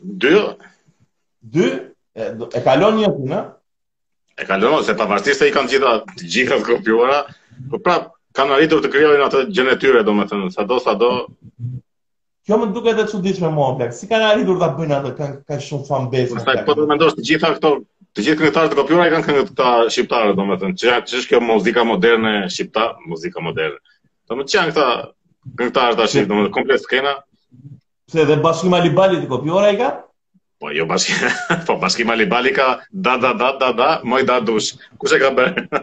2 0.00 0.36
2 1.44 1.72
e 2.56 2.64
kalon 2.64 3.04
një 3.04 3.12
a? 3.36 3.44
E 4.40 4.46
ka 4.48 4.56
lënë 4.56 4.78
se 4.88 4.94
pavarësisht 4.96 5.42
se 5.42 5.48
i 5.50 5.52
kanë 5.52 5.70
gjitha 5.74 5.90
të 6.16 6.28
gjitha 6.34 6.58
të 6.62 6.66
kopjuara, 6.70 7.16
po 7.72 7.80
prap 7.84 8.06
kanë 8.38 8.54
arritur 8.56 8.80
të 8.80 8.90
krijojnë 8.94 9.26
atë 9.26 9.40
gjën 9.52 9.68
e 9.74 9.78
tyre 9.82 10.00
domethënë, 10.06 10.46
sado 10.54 10.78
sado. 10.80 11.10
Kjo 12.48 12.56
më 12.62 12.70
duket 12.72 13.02
e 13.02 13.06
çuditshme 13.10 13.50
mua 13.52 13.66
oblek. 13.74 13.92
Si 13.92 14.08
kanë 14.08 14.30
arritur 14.32 14.56
ta 14.62 14.70
bëjnë 14.78 14.96
atë? 15.00 15.12
kanë 15.18 15.36
ka 15.44 15.58
shumë 15.66 15.86
fan 15.90 16.08
base. 16.14 16.36
Pastaj 16.38 16.62
po 16.70 16.76
të 16.78 16.86
mendosh 16.88 17.16
të 17.18 17.26
gjitha 17.30 17.50
këto, 17.58 17.72
të 18.16 18.24
gjithë 18.26 18.40
këngëtarët 18.40 18.72
të 18.72 18.78
kopjuara 18.80 19.10
i 19.10 19.14
kanë 19.14 19.28
këngët 19.28 19.50
shqiptarë, 19.50 19.94
shqiptare 19.96 20.32
domethënë. 20.40 20.76
thënë 20.88 21.10
që 21.10 21.18
është 21.20 21.30
kjo 21.34 21.42
muzika 21.50 21.84
moderne 21.92 22.32
shqipta, 22.56 22.86
muzika 23.12 23.44
moderne. 23.44 23.96
Domethënë 24.32 24.56
janë 24.56 24.74
këta 24.78 24.88
këngëtarë 25.60 26.00
tash 26.00 26.18
domethënë 26.32 26.54
komplet 26.56 26.86
skena. 26.88 27.14
Pse 28.08 28.24
dhe 28.32 28.40
bashkim 28.48 28.72
Alibalit 28.80 29.20
të 29.26 29.32
kopjuara 29.36 29.74
i 29.76 29.82
kanë? 29.84 30.00
Po 30.60 30.68
jo 30.76 30.84
bashkë, 30.88 31.30
po 31.68 31.78
bashkë 31.80 32.04
mali 32.08 32.26
bali 32.28 32.52
ka 32.52 32.66
da 32.92 33.16
da 33.20 33.32
da 33.34 33.48
da 33.60 33.70
da, 33.80 33.88
moj 34.04 34.26
da 34.28 34.36
dush. 34.44 34.76
Kush 35.00 35.16
e 35.16 35.20
ka 35.22 35.30
bërë? 35.36 35.66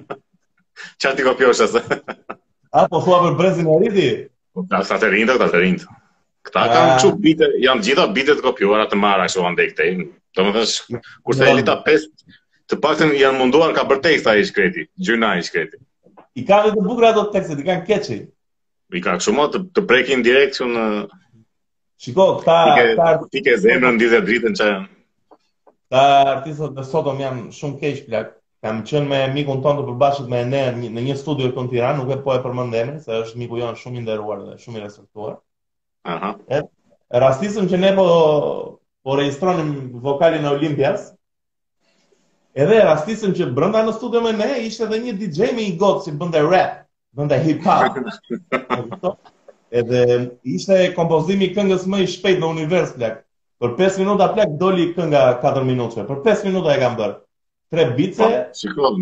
Çfarë 1.01 1.17
ti 1.17 1.25
kopjosh 1.25 1.63
asë? 1.65 1.81
A 2.77 2.83
po 2.91 2.99
thua 3.01 3.17
për 3.25 3.37
brezin 3.39 3.69
e 3.73 3.77
rriti? 3.81 4.05
Po 4.53 4.67
ta 4.69 4.83
sa 4.85 4.99
të 5.01 5.09
rindë, 5.15 5.33
këta 5.39 5.47
të 5.55 5.63
rindë. 5.63 5.97
Këta 6.45 6.61
A... 6.61 6.75
kanë 6.75 6.99
çu 7.01 7.11
bite, 7.25 7.49
janë 7.63 7.87
gjitha 7.87 8.05
bite 8.13 8.35
të 8.37 8.45
kopjuara 8.45 8.85
të 8.91 8.99
marra 9.01 9.25
kështu 9.31 9.47
ande 9.49 9.65
këtej. 9.71 9.95
Domethënë 10.37 11.01
kur 11.25 11.39
të 11.39 11.49
elita 11.55 11.79
5 11.87 12.09
të 12.69 12.77
paktën 12.83 13.15
janë 13.17 13.39
munduar 13.41 13.73
ka 13.77 13.87
bërë 13.89 14.05
teksta 14.11 14.37
i 14.37 14.45
shkreti, 14.51 14.85
gjyna 15.07 15.33
i 15.41 15.45
shkreti. 15.47 15.79
I 16.37 16.45
kanë 16.51 16.75
të 16.75 16.83
bukur 16.85 17.07
ato 17.09 17.25
tekstet, 17.33 17.63
i 17.63 17.65
kanë 17.71 17.87
keçi. 17.89 18.19
I 18.97 19.01
ka, 19.03 19.15
shumë 19.25 19.49
të, 19.55 19.61
të 19.75 19.83
prekin 19.89 20.21
në 20.27 20.85
Shiko, 21.99 22.25
këta... 22.41 23.07
Ti 23.33 23.41
ke 23.43 23.55
zemrën, 23.57 23.95
ndi 23.97 24.07
dhe 24.11 24.19
dritën 24.25 24.53
që... 24.59 24.65
Këta 25.89 26.33
artistët 26.33 26.75
dhe 26.77 26.83
sotëm 26.87 27.21
jam 27.23 27.37
shumë 27.57 27.77
keqë 27.81 28.03
plak. 28.09 28.33
Kam 28.65 28.81
qënë 28.89 29.09
me 29.09 29.21
mikun 29.33 29.59
tonë 29.63 29.81
të 29.81 29.85
përbashët 29.87 30.27
me 30.33 30.43
ne 30.51 30.61
në 30.77 31.03
një 31.07 31.15
studio 31.17 31.49
të 31.53 31.63
në 31.65 31.71
tira, 31.73 31.91
nuk 31.97 32.11
e 32.13 32.17
po 32.25 32.33
e 32.35 32.41
përmëndemi, 32.45 32.95
se 33.03 33.17
është 33.23 33.41
miku 33.41 33.59
jonë 33.61 33.79
shumë 33.81 34.01
inderuar 34.03 34.41
dhe 34.45 34.55
shumë 34.63 34.77
i 34.77 34.81
respektuar. 34.83 35.35
Aha. 36.13 36.31
E 36.57 37.19
rastisëm 37.25 37.69
që 37.71 37.79
ne 37.83 37.91
po, 37.99 38.07
po 39.03 39.15
registronim 39.19 39.69
vokalin 40.07 40.45
e 40.45 40.51
Olimpias, 40.57 41.07
edhe 42.57 42.81
rastisëm 42.89 43.33
që 43.39 43.49
brënda 43.59 43.81
në 43.89 43.95
studio 43.99 44.21
me 44.25 44.35
ne 44.41 44.51
ishte 44.67 44.85
edhe 44.89 45.01
një 45.05 45.15
DJ 45.23 45.49
me 45.59 45.65
i 45.69 45.73
gotë 45.85 46.05
si 46.09 46.13
bënde 46.23 46.41
rap, 46.49 46.83
bënde 47.21 47.41
hip-hop. 47.47 47.99
Edhe 49.75 50.01
ishte 50.47 50.93
kompozimi 50.95 51.45
i 51.49 51.53
këngës 51.55 51.85
më 51.91 52.01
i 52.03 52.09
shpejt 52.11 52.39
në 52.41 52.49
univers 52.55 52.93
plak. 52.97 53.17
Për 53.63 53.73
5 53.79 53.97
minuta 54.03 54.27
plak 54.35 54.51
doli 54.61 54.85
kënga 54.97 55.23
4 55.43 55.63
minutave. 55.69 56.05
Për 56.11 56.19
5 56.27 56.45
minuta 56.49 56.75
e 56.75 56.79
kam 56.83 56.95
bër. 56.99 57.15
3 57.75 57.87
bice. 57.97 58.23
Po, 58.23 58.59
Shikoj. 58.59 59.01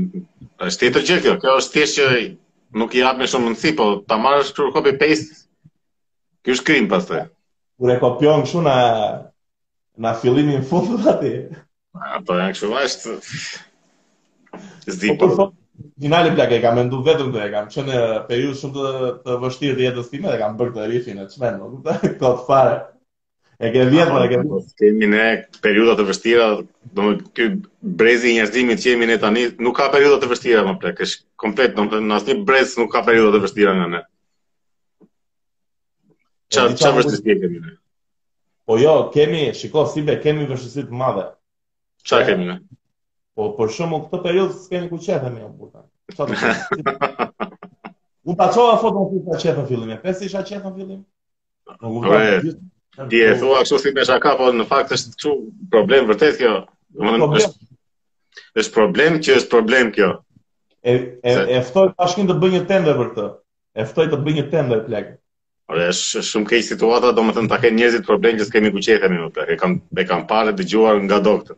Është 0.69 0.85
tetë 0.85 1.03
gjë 1.09 1.17
kjo. 1.25 1.33
Kjo 1.43 1.57
është 1.61 1.75
thjesht 1.75 1.99
që 1.99 2.07
nuk 2.81 2.97
i 2.97 3.03
jap 3.03 3.19
më 3.19 3.27
shumë 3.31 3.49
mundësi, 3.49 3.73
po 3.77 3.89
ta 4.11 4.17
marrësh 4.23 4.53
kur 4.57 4.71
copy 4.77 4.95
paste. 5.01 5.37
Ky 6.45 6.55
është 6.55 6.67
krim 6.71 6.89
pastaj. 6.95 7.27
Kur 7.79 7.91
e 7.91 7.99
kopjon 8.01 8.47
kështu 8.47 8.63
na 8.69 8.77
na 10.05 10.15
fillimin 10.23 10.65
fund 10.71 11.05
aty. 11.13 11.35
Po, 11.93 12.39
ja, 12.39 12.49
kështu 12.49 12.73
është. 12.81 13.19
Po, 14.55 14.63
Zdi 14.95 15.13
Po, 15.21 15.29
Finali 16.01 16.33
plak 16.35 16.51
e 16.55 16.59
kam 16.63 16.77
ndu 16.85 16.97
vetëm 17.05 17.29
do 17.33 17.39
e 17.39 17.47
kam 17.53 17.65
qënë 17.73 17.95
e 17.95 18.03
periud 18.29 18.55
shumë 18.59 18.75
të, 18.93 19.07
të 19.25 19.35
vështirë 19.43 19.75
të 19.79 19.83
jetës 19.85 20.09
time 20.13 20.27
dhe 20.31 20.37
kam 20.41 20.53
bërë 20.59 20.73
të 20.77 20.85
rifin 20.91 21.19
e 21.19 21.25
qmenë, 21.33 21.57
do 21.73 21.79
të 21.87 22.09
të 22.21 22.31
fare. 22.47 22.75
E 23.65 23.69
ke 23.73 23.83
vjetë, 23.91 24.11
për 24.15 24.25
e 24.25 24.29
ke 24.31 24.39
vjetë. 24.41 24.73
Kemi 24.81 25.09
ne 25.11 25.25
periudat 25.65 25.99
të 26.01 26.05
vështira, 26.09 26.47
do 26.99 27.07
brezi 28.01 28.31
i 28.31 28.35
njerëzimit 28.37 28.83
që 28.83 28.89
jemi 28.93 29.09
ne 29.11 29.17
tani, 29.23 29.45
nuk 29.67 29.77
ka 29.81 29.87
periudat 29.93 30.23
të 30.25 30.31
vështira, 30.33 30.63
më 30.69 30.75
plek, 30.83 30.99
është 31.07 31.21
komplet, 31.43 31.77
do 31.77 31.87
më 32.09 32.17
asë 32.17 32.29
një 32.31 32.37
brez 32.49 32.75
nuk 32.81 32.91
ka 32.95 33.03
periudat 33.07 33.37
të 33.37 33.41
vështira 33.47 33.75
nga 33.79 33.87
ne. 33.95 34.03
Qa, 36.51 36.69
e, 36.71 36.79
qa 36.83 36.93
vështisje 36.99 37.37
kemi 37.45 37.61
ne? 37.67 37.75
Po 38.67 38.79
jo, 38.81 38.97
kemi, 39.15 39.45
shiko, 39.61 39.85
sibe, 39.95 40.19
kemi 40.25 40.49
të 40.51 40.87
madhe. 41.03 41.29
Qa 42.11 42.23
kemi 42.31 42.51
ne? 42.51 42.59
Po 43.35 43.45
për 43.57 43.71
shkakun 43.75 44.01
këtë 44.05 44.17
periudhë 44.25 44.53
s'kemi 44.63 44.85
ku 44.91 44.97
qefe 45.05 45.29
me 45.31 45.39
unë 45.43 45.57
buta. 45.59 45.79
Unë 48.25 48.39
ta 48.41 48.45
qoha 48.55 48.75
foton 48.83 49.05
ku 49.11 49.17
ka 49.25 49.33
qefe 49.41 49.57
në 49.59 49.65
fillim. 49.71 49.91
Pse 50.05 50.23
isha 50.27 50.43
qefe 50.47 50.65
në 50.65 50.75
fillim? 50.77 51.01
Nuk 51.81 51.91
u 51.99 52.01
Ti 53.11 53.17
e 53.25 53.33
thua 53.41 53.59
kështu 53.65 53.77
si 53.83 53.89
pesha 53.97 54.15
ka, 54.23 54.31
po 54.39 54.45
në 54.55 54.65
fakt 54.69 54.89
është 54.95 55.07
kështu 55.17 55.29
problem 55.73 56.03
vërtet 56.13 56.35
kjo. 56.39 56.53
Domethënë 56.95 57.35
është 57.41 57.57
është 58.63 58.73
problem 58.77 59.11
që 59.27 59.31
është 59.41 59.51
problem 59.55 59.85
kjo. 59.97 60.09
E 60.87 60.89
e 61.25 61.37
ftoj 61.67 61.87
bashkin 61.99 62.27
të 62.31 62.35
bëj 62.39 62.51
një 62.55 62.63
tender 62.71 62.95
për 63.01 63.09
këtë. 63.17 63.25
E 63.75 63.81
ftoj 63.91 64.07
të 64.13 64.17
bëj 64.23 64.33
një 64.39 64.45
tender 64.55 64.79
plak. 64.87 65.05
Ore, 65.73 65.85
është 65.91 66.23
shumë 66.29 66.49
keq 66.53 66.63
situata, 66.71 67.07
domethënë 67.19 67.49
ta 67.51 67.57
kanë 67.59 67.77
njerëzit 67.81 68.03
problem 68.07 68.33
që 68.39 68.43
s'kemi 68.47 68.69
ku 68.71 68.79
qefe 68.87 69.07
më 69.11 69.29
plak. 69.35 69.49
E 69.49 69.59
kam 69.59 69.71
e 69.75 70.03
kam 70.07 70.21
parë 70.31 70.51
dëgjuar 70.61 70.95
nga 71.03 71.17
doktor. 71.27 71.55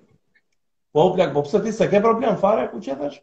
Po 0.97 1.03
u 1.05 1.15
plak, 1.15 1.33
po 1.33 1.43
pse 1.45 1.59
ti 1.63 1.71
se 1.71 1.85
ke 1.89 1.99
problem 2.01 2.33
fare 2.41 2.63
ku 2.73 2.77
qetesh? 2.81 3.17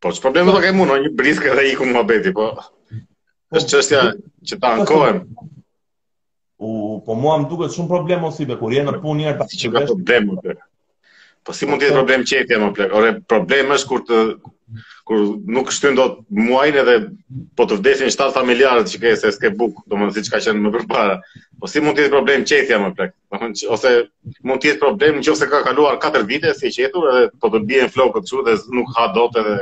Po 0.00 0.08
ç 0.14 0.18
problem 0.24 0.46
do 0.48 0.60
kemun, 0.64 0.88
një 1.04 1.10
brisk 1.20 1.44
edhe 1.52 1.64
iku 1.68 1.84
muhabeti, 1.90 2.32
po. 2.38 2.46
Është 3.56 3.70
çështja 3.72 4.00
që 4.50 4.58
ta 4.62 4.70
ankohem. 4.78 5.18
U 6.64 6.70
po 7.04 7.18
mua 7.26 7.36
më 7.42 7.50
duket 7.52 7.76
shumë 7.76 7.90
problem 7.92 8.24
ose 8.30 8.48
be 8.48 8.56
kur 8.62 8.72
je 8.72 8.86
në 8.88 8.96
punë 9.04 9.20
një 9.20 9.30
herë 9.34 9.48
Si 9.52 9.60
që 9.66 9.74
ka 9.74 9.82
problem 9.90 10.32
Po 11.44 11.52
si 11.52 11.66
mund 11.68 11.82
të 11.82 11.90
jetë 11.90 11.96
problem 11.98 12.22
qepja 12.28 12.58
më 12.60 12.68
plek? 12.76 12.92
Ore, 12.98 13.08
problem 13.28 13.72
është 13.76 13.88
kur 13.90 14.04
të 14.10 14.20
kur 15.08 15.24
nuk 15.54 15.68
shtyn 15.76 15.98
dot 15.98 16.14
muajin 16.44 16.76
edhe 16.82 16.92
po 17.60 17.66
të 17.68 17.76
vdesin 17.82 18.12
7 18.14 18.30
familjarët 18.36 18.88
që 18.92 19.00
ke 19.02 19.10
se 19.22 19.32
s'ke 19.34 19.50
buk, 19.60 19.82
domethënë 19.92 20.14
siç 20.18 20.30
ka 20.34 20.38
qenë 20.46 20.62
më 20.64 20.70
përpara. 20.78 21.18
Po 21.60 21.68
si 21.68 21.82
mund 21.84 21.98
të 21.98 22.06
jetë 22.06 22.14
problem 22.14 22.46
qetja 22.52 22.78
më 22.84 22.88
plak? 22.96 23.12
Domethënë 23.32 23.68
ose 23.76 23.92
mund 24.50 24.62
të 24.64 24.70
jetë 24.70 24.82
problem 24.86 25.18
nëse 25.20 25.50
ka 25.52 25.60
kaluar 25.68 26.00
4 26.06 26.24
vite 26.32 26.54
si 26.62 26.72
qetur 26.78 27.10
edhe 27.18 27.26
po 27.44 27.50
të 27.56 27.60
bien 27.72 27.92
flokët 27.98 28.24
këtu 28.24 28.40
dhe 28.48 28.54
nuk 28.78 28.88
ha 28.96 29.06
dot 29.18 29.36
edhe 29.42 29.58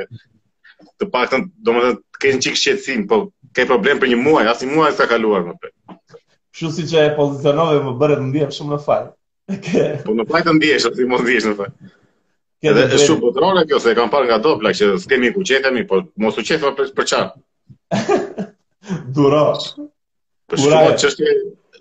të 1.03 1.09
paktën 1.17 1.49
domethënë 1.71 1.99
të 1.99 2.23
kesh 2.29 2.39
çik 2.47 2.61
shqetësim, 2.63 3.03
po 3.11 3.19
ke 3.59 3.67
problem 3.73 3.99
për 4.05 4.15
një 4.15 4.21
muaj, 4.23 4.47
as 4.55 4.63
i 4.63 4.71
muaj 4.71 4.93
ka 5.03 5.11
kaluar 5.17 5.43
më 5.51 5.57
plak. 5.59 5.99
Kështu 6.55 6.71
siç 6.79 6.95
e 7.03 7.09
pozicionove 7.19 7.83
më 7.89 7.97
bëret 8.05 8.23
ndihem 8.31 8.55
shumë 8.61 8.77
në 8.77 8.81
fal. 8.89 9.11
Po 10.07 10.15
në 10.17 10.25
fakt 10.31 10.49
ndihesh 10.57 10.87
i 11.03 11.07
mos 11.11 11.23
ndihesh 11.27 11.47
në 11.51 11.55
fakt. 11.59 11.93
Ke 12.63 12.71
edhe 12.71 12.85
është 12.89 12.99
shumë 13.09 13.23
botërore 13.25 13.65
kjo 13.71 13.81
se 13.85 13.95
kam 13.99 14.13
parë 14.13 14.29
nga 14.31 14.39
dobla 14.45 14.73
që 14.79 14.93
kemi 15.11 15.33
ku 15.35 15.43
qetemi, 15.51 15.83
po 15.91 16.01
mos 16.25 16.39
u 16.41 16.45
qetë 16.51 16.73
për 16.79 16.93
për 17.01 17.09
çfarë? 17.13 18.13
Durash. 19.17 19.73
Po 20.53 20.61
shumë 20.63 20.95
çështje, 21.03 21.35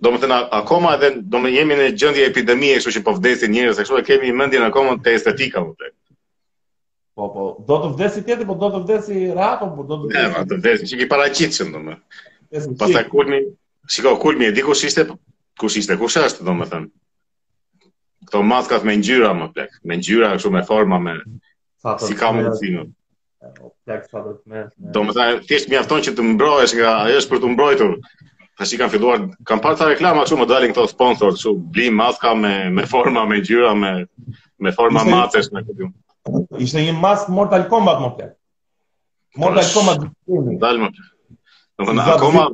domethënë 0.07 0.39
akoma 0.61 0.95
edhe 0.97 1.13
domethënë 1.35 1.59
jemi 1.59 1.79
në 1.81 1.87
gjendje 2.01 2.27
epidemie, 2.31 2.77
kështu 2.79 2.95
që 2.97 3.03
po 3.07 3.15
vdesin 3.19 3.53
njerëz, 3.55 3.81
kështu 3.83 3.99
e 4.01 4.05
kemi 4.09 4.33
mendjen 4.41 4.65
akoma 4.69 4.97
te 5.05 5.15
estetika 5.19 5.63
më 5.63 5.71
po 5.73 5.85
tek. 5.85 5.95
Po 7.19 7.27
po, 7.35 7.47
do 7.69 7.77
të 7.83 7.91
vdesi 7.95 8.21
tjetër, 8.25 8.47
po 8.49 8.55
do 8.63 8.69
të 8.73 8.81
vdesi 8.85 9.27
rahat 9.35 9.63
apo 9.67 9.83
do 9.87 9.97
të 9.99 10.07
vdesi? 10.07 10.17
Ne, 10.27 10.31
do 10.33 10.43
të 10.55 10.59
vdesi, 10.63 10.87
çiki 10.89 11.07
paraqitshëm 11.11 11.73
domethënë. 11.77 12.25
Pastaj 12.79 13.05
kulmi, 13.11 13.41
kulmi, 14.23 14.47
e 14.49 14.53
di 14.55 14.63
kush 14.65 14.87
ishte, 14.89 15.05
kush 15.61 15.77
ishte, 15.83 15.99
kush 16.01 16.17
domethënë 16.47 16.89
këto 18.31 18.41
maskat 18.47 18.85
me 18.87 18.95
ngjyra 18.97 19.33
më 19.35 19.47
plek, 19.53 19.73
me 19.83 19.97
ngjyra 19.99 20.29
kështu 20.37 20.51
me 20.55 20.61
forma 20.63 20.99
me 21.03 21.15
fatos, 21.83 22.07
si 22.07 22.15
ka 22.15 22.29
mundësi 22.31 22.69
më. 22.77 22.85
Plek 23.85 24.05
fatos 24.11 24.37
Do 24.95 25.03
të 25.03 25.15
thënë 25.17 25.39
thjesht 25.49 25.67
mjafton 25.73 26.05
që 26.07 26.13
të 26.15 26.25
mbrohesh 26.31 26.75
nga 26.79 26.91
ajo 27.05 27.17
është 27.19 27.33
për 27.33 27.41
të 27.43 27.49
mbrojtur. 27.55 27.91
Tash 28.61 28.73
i 28.75 28.79
kanë 28.79 28.93
filluar 28.93 29.25
kanë 29.47 29.63
parë 29.65 29.79
ta 29.81 29.89
reklama 29.89 30.23
kështu 30.23 30.39
më 30.39 30.47
dalin 30.51 30.73
këto 30.75 30.87
sponsor 30.93 31.35
kështu 31.35 31.53
bli 31.75 31.89
maska 31.91 32.31
me 32.39 32.53
me 32.71 32.87
forma 32.93 33.25
me 33.29 33.41
ngjyra 33.41 33.73
me 33.81 33.91
me 34.63 34.71
forma 34.79 35.03
macesh 35.11 35.51
me 35.51 35.65
këtu. 35.67 35.89
Ishte 36.63 36.85
një 36.87 36.95
mask 37.03 37.27
Mortal 37.35 37.67
Kombat 37.67 37.99
më 38.05 38.11
plek. 38.15 38.31
Mortal 39.39 39.67
Kombat. 39.75 40.07
Dalmë. 40.63 40.93
Do 41.75 41.83
të 41.87 41.91
thënë 41.91 42.09
akoma 42.15 42.45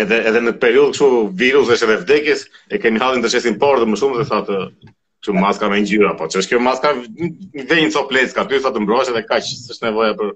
Edhe 0.00 0.16
edhe 0.28 0.40
në 0.40 0.52
periudhë 0.60 0.92
kështu 0.94 1.08
virusesh 1.40 1.82
edhe 1.84 1.94
vdekjes, 2.02 2.42
e 2.72 2.78
keni 2.80 3.00
hallin 3.02 3.24
të 3.24 3.30
shesin 3.34 3.58
por 3.60 3.80
dhe 3.80 3.88
më 3.90 3.98
shumë 4.00 4.22
se 4.22 4.28
sa 4.30 4.38
të 4.46 4.58
kështu 4.86 5.34
maska 5.38 5.68
me 5.72 5.80
ngjyra, 5.82 6.14
po 6.16 6.28
ç'është 6.32 6.52
kjo 6.52 6.60
maska 6.66 6.92
një 7.00 7.66
vein 7.72 7.92
copleska, 7.96 8.46
aty 8.46 8.60
sa 8.64 8.72
të 8.72 8.82
mbrohesh 8.86 9.10
edhe 9.12 9.22
kaq, 9.28 9.50
s'është 9.66 9.88
nevoja 9.90 10.14
për 10.20 10.30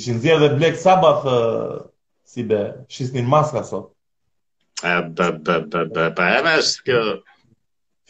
ishin 0.00 0.18
zier 0.24 0.42
dhe 0.42 0.48
Black 0.56 0.80
Sabbath 0.82 1.28
si 2.32 2.42
be, 2.50 2.64
shisnin 2.96 3.28
maska 3.36 3.62
sot. 3.68 3.92
A 4.82 4.96
da 5.18 5.28
da 5.50 5.60
da 5.72 5.84
da 5.98 6.08
pa 6.18 6.26
emes 6.40 6.72
kjo 6.84 7.00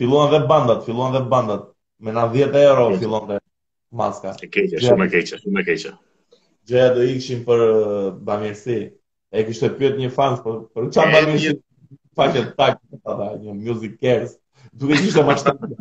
filluan 0.01 0.33
dhe 0.33 0.41
bandat, 0.53 0.85
filluan 0.89 1.13
dhe 1.15 1.21
bandat 1.35 1.69
me 2.01 2.17
90 2.17 2.57
euro 2.65 2.89
fillon 2.97 3.29
dhe 3.29 3.37
maska. 4.03 4.33
E 4.43 4.49
keqe, 4.57 4.81
shumë 4.89 5.05
e 5.11 5.19
keqe, 5.19 5.41
shumë 5.45 5.61
e 5.63 5.69
keqe. 5.69 5.95
Gjëja 6.67 6.91
do 6.97 7.03
ikshin 7.13 7.45
për 7.47 7.67
uh, 7.67 8.15
bamirësi. 8.31 8.81
E 9.35 9.41
kishte 9.47 9.69
pyet 9.77 9.97
një 9.99 10.11
fan 10.17 10.35
për 10.39 10.43
po, 10.43 10.57
për 10.77 10.87
po, 10.87 10.91
çfarë 10.97 11.23
bën 11.27 11.33
një 11.35 11.53
faqe 12.19 12.43
tak 12.61 12.79
ata 13.13 13.29
një 13.43 13.57
music 13.63 13.97
cares. 14.03 14.37
Duke 14.83 14.99
qenë 15.03 15.25
më 15.27 15.35
shtatë. 15.43 15.79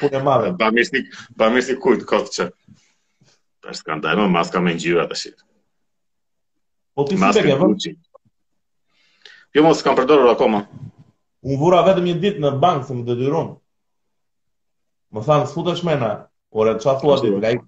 Po 0.00 0.10
e 0.10 0.22
marrë. 0.26 0.54
Pa 0.62 0.70
mistik, 0.74 1.12
pa 1.38 1.50
mistik 1.54 1.78
kujt 1.84 2.02
kot 2.10 2.32
çë. 2.34 2.48
Pa 3.62 3.74
skandal, 3.74 4.24
maska 4.38 4.62
me 4.62 4.74
ngjyra 4.76 5.06
tash. 5.10 5.30
të 5.30 5.46
po 6.96 7.04
ti 7.08 7.18
si 7.20 7.22
bëke 7.22 7.56
vën? 7.60 7.94
Jo 9.56 9.62
mos 9.64 9.82
kam 9.84 9.94
përdorur 9.96 10.30
akoma. 10.32 10.62
Unë 11.46 11.58
vura 11.60 11.82
vetëm 11.86 12.06
një 12.10 12.14
ditë 12.22 12.42
në 12.44 12.50
bankë 12.62 12.88
se 12.88 12.94
më 12.96 13.04
detyron. 13.10 13.52
Më 15.14 15.22
thanë, 15.26 15.46
s'futë 15.52 15.76
është 15.76 15.86
mena, 15.86 16.10
ore, 16.52 16.74
që 16.82 16.90
a 16.90 16.94
thua 17.00 17.16
ti, 17.20 17.30
nga 17.36 17.52
i 17.54 17.58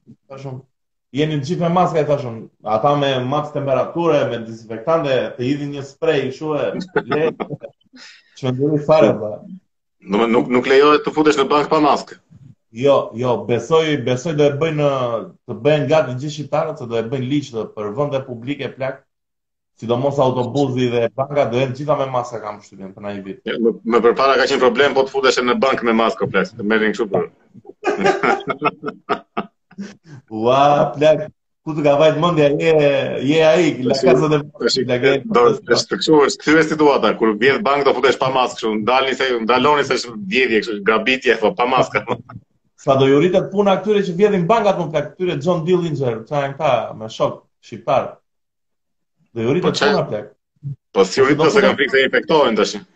jeni 1.15 1.39
të 1.41 1.47
gjithë 1.51 1.63
me 1.65 1.69
maska, 1.75 2.01
i 2.03 2.21
shumë, 2.23 2.43
ata 2.69 2.91
me 3.01 3.11
maks 3.29 3.53
temperature, 3.55 4.19
me 4.31 4.41
disinfektante, 4.45 5.15
të 5.39 5.47
hidhi 5.47 5.69
një 5.73 5.85
sprej, 5.89 6.25
i 6.29 6.33
shuhe, 6.35 6.71
le, 7.09 7.31
që 8.39 8.53
ndërri 8.55 8.83
fare, 8.87 9.13
dhe. 9.13 9.15
Po. 9.19 9.61
Nuk, 10.15 10.27
nuk, 10.35 10.51
nuk 10.57 10.69
lejohet 10.71 11.05
të 11.07 11.13
futesh 11.17 11.39
në 11.41 11.47
bank 11.51 11.71
pa 11.73 11.81
maskë? 11.85 12.21
Jo, 12.79 12.99
jo, 13.17 13.31
besoj, 13.49 13.87
besoj 14.07 14.35
do 14.39 14.45
e 14.51 14.55
bëjnë, 14.61 14.89
të 15.49 15.57
bëjnë 15.65 15.89
të 15.89 16.15
gjithë 16.15 16.35
shqiptarët, 16.35 16.81
se 16.83 16.89
do 16.93 16.99
e 17.01 17.05
bëjnë 17.11 17.29
liqë 17.33 17.65
për 17.77 17.89
vënde 17.97 18.21
publike 18.27 18.69
plak, 18.77 19.01
sidomos 19.81 20.19
autobuzi 20.21 20.89
dhe 20.93 21.05
banka 21.17 21.47
do 21.51 21.59
jenë 21.61 21.77
gjitha 21.79 21.97
me 22.01 22.09
maska 22.13 22.41
kam 22.43 22.59
shtypjen 22.63 22.93
për 22.95 23.05
një 23.09 23.25
vit. 23.25 23.41
Ja, 23.49 23.55
jo, 23.57 23.73
më 23.89 24.03
përpara 24.09 24.37
ka 24.41 24.47
qenë 24.51 24.61
problem 24.63 24.97
po 24.99 25.07
të 25.09 25.33
e 25.41 25.47
në 25.49 25.57
bank 25.65 25.83
me 25.89 25.97
maska 26.03 26.29
plak, 26.29 26.53
të 26.61 26.67
merrin 26.69 26.93
kështu 26.93 27.09
për. 27.15 27.31
Ua, 30.31 30.91
plak, 30.99 31.25
ku 31.67 31.75
të 31.77 31.85
ka 31.87 31.93
vajtë 32.01 32.23
mundja 32.23 32.47
je, 32.63 32.73
AI? 33.21 33.39
a 33.49 33.53
i, 33.63 33.69
la 33.89 33.95
kasa 33.99 34.31
dhe 34.33 34.41
mëndja. 34.43 35.15
Do, 35.37 35.45
e 35.75 35.79
shpeqo, 35.83 36.21
e 36.27 36.31
shtyve 36.35 36.63
situata, 36.71 37.13
kur 37.21 37.35
vjetë 37.43 37.63
bankë 37.69 37.87
do 37.89 37.95
putesh 37.99 38.19
pa 38.23 38.31
maskë, 38.37 38.57
kështu, 38.61 38.73
ndalni 38.83 39.17
se, 39.21 39.29
ndaloni 39.45 39.85
se 39.91 39.99
shë 40.03 40.15
vjetje, 40.35 40.63
kështu, 40.65 40.79
grabitje, 40.91 41.39
fa, 41.43 41.51
po, 41.51 41.57
pa 41.63 41.69
maskë. 41.77 42.05
Sa 42.79 42.95
do 42.95 43.09
juritet 43.11 43.49
puna 43.51 43.73
këtyre 43.81 44.05
që 44.07 44.13
vjedhin 44.21 44.45
bankat 44.47 44.77
më 44.79 44.85
ka 44.93 45.01
këtyre 45.09 45.35
John 45.43 45.65
Dillinger, 45.67 46.21
që 46.29 46.43
a 46.59 46.77
me 46.99 47.09
shok, 47.11 47.41
shqiptar. 47.67 48.05
Do 49.35 49.43
juritet 49.47 49.73
po, 49.81 49.87
puna, 49.87 50.05
plak. 50.13 50.29
Po, 50.95 51.05
si 51.09 51.21
juritet 51.25 51.53
se 51.57 51.65
kam 51.65 51.75
frikë 51.81 51.97
se 52.01 52.05
infektohen 52.07 52.59
të 52.61 52.69
shqiptar. 52.73 52.95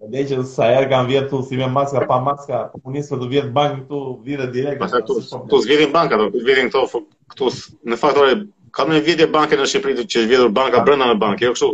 po 0.00 0.08
dhe 0.16 0.22
që 0.28 0.36
sa 0.48 0.66
herë 0.72 0.86
kam 0.90 1.08
vjetë 1.10 1.28
të 1.30 1.38
si 1.46 1.56
me 1.60 1.66
maska, 1.72 2.00
pa 2.08 2.16
maska, 2.24 2.60
komunistë 2.72 3.18
të 3.20 3.26
vjetë 3.34 3.50
bankë 3.56 3.80
këtu, 3.82 3.98
vjetë 4.28 4.46
direkt. 4.54 4.78
Pasa 4.80 5.00
këtu, 5.02 5.16
këtu 5.42 5.58
s'vjetin 5.66 5.90
banka, 5.96 6.16
të 6.36 6.40
vjetin 6.46 6.70
këto, 6.72 7.00
këtu 7.34 7.48
në 7.92 7.98
faktore, 8.00 8.30
kam 8.78 8.94
në 8.94 9.02
vjetje 9.10 9.26
banke 9.34 9.58
në 9.60 9.66
Shqipëri 9.74 10.06
që 10.06 10.22
është 10.22 10.30
vjetur 10.32 10.54
banka 10.60 10.80
ah. 10.80 10.86
brenda 10.88 11.10
në 11.10 11.18
bankë, 11.20 11.44
jo 11.44 11.52
kështu? 11.58 11.70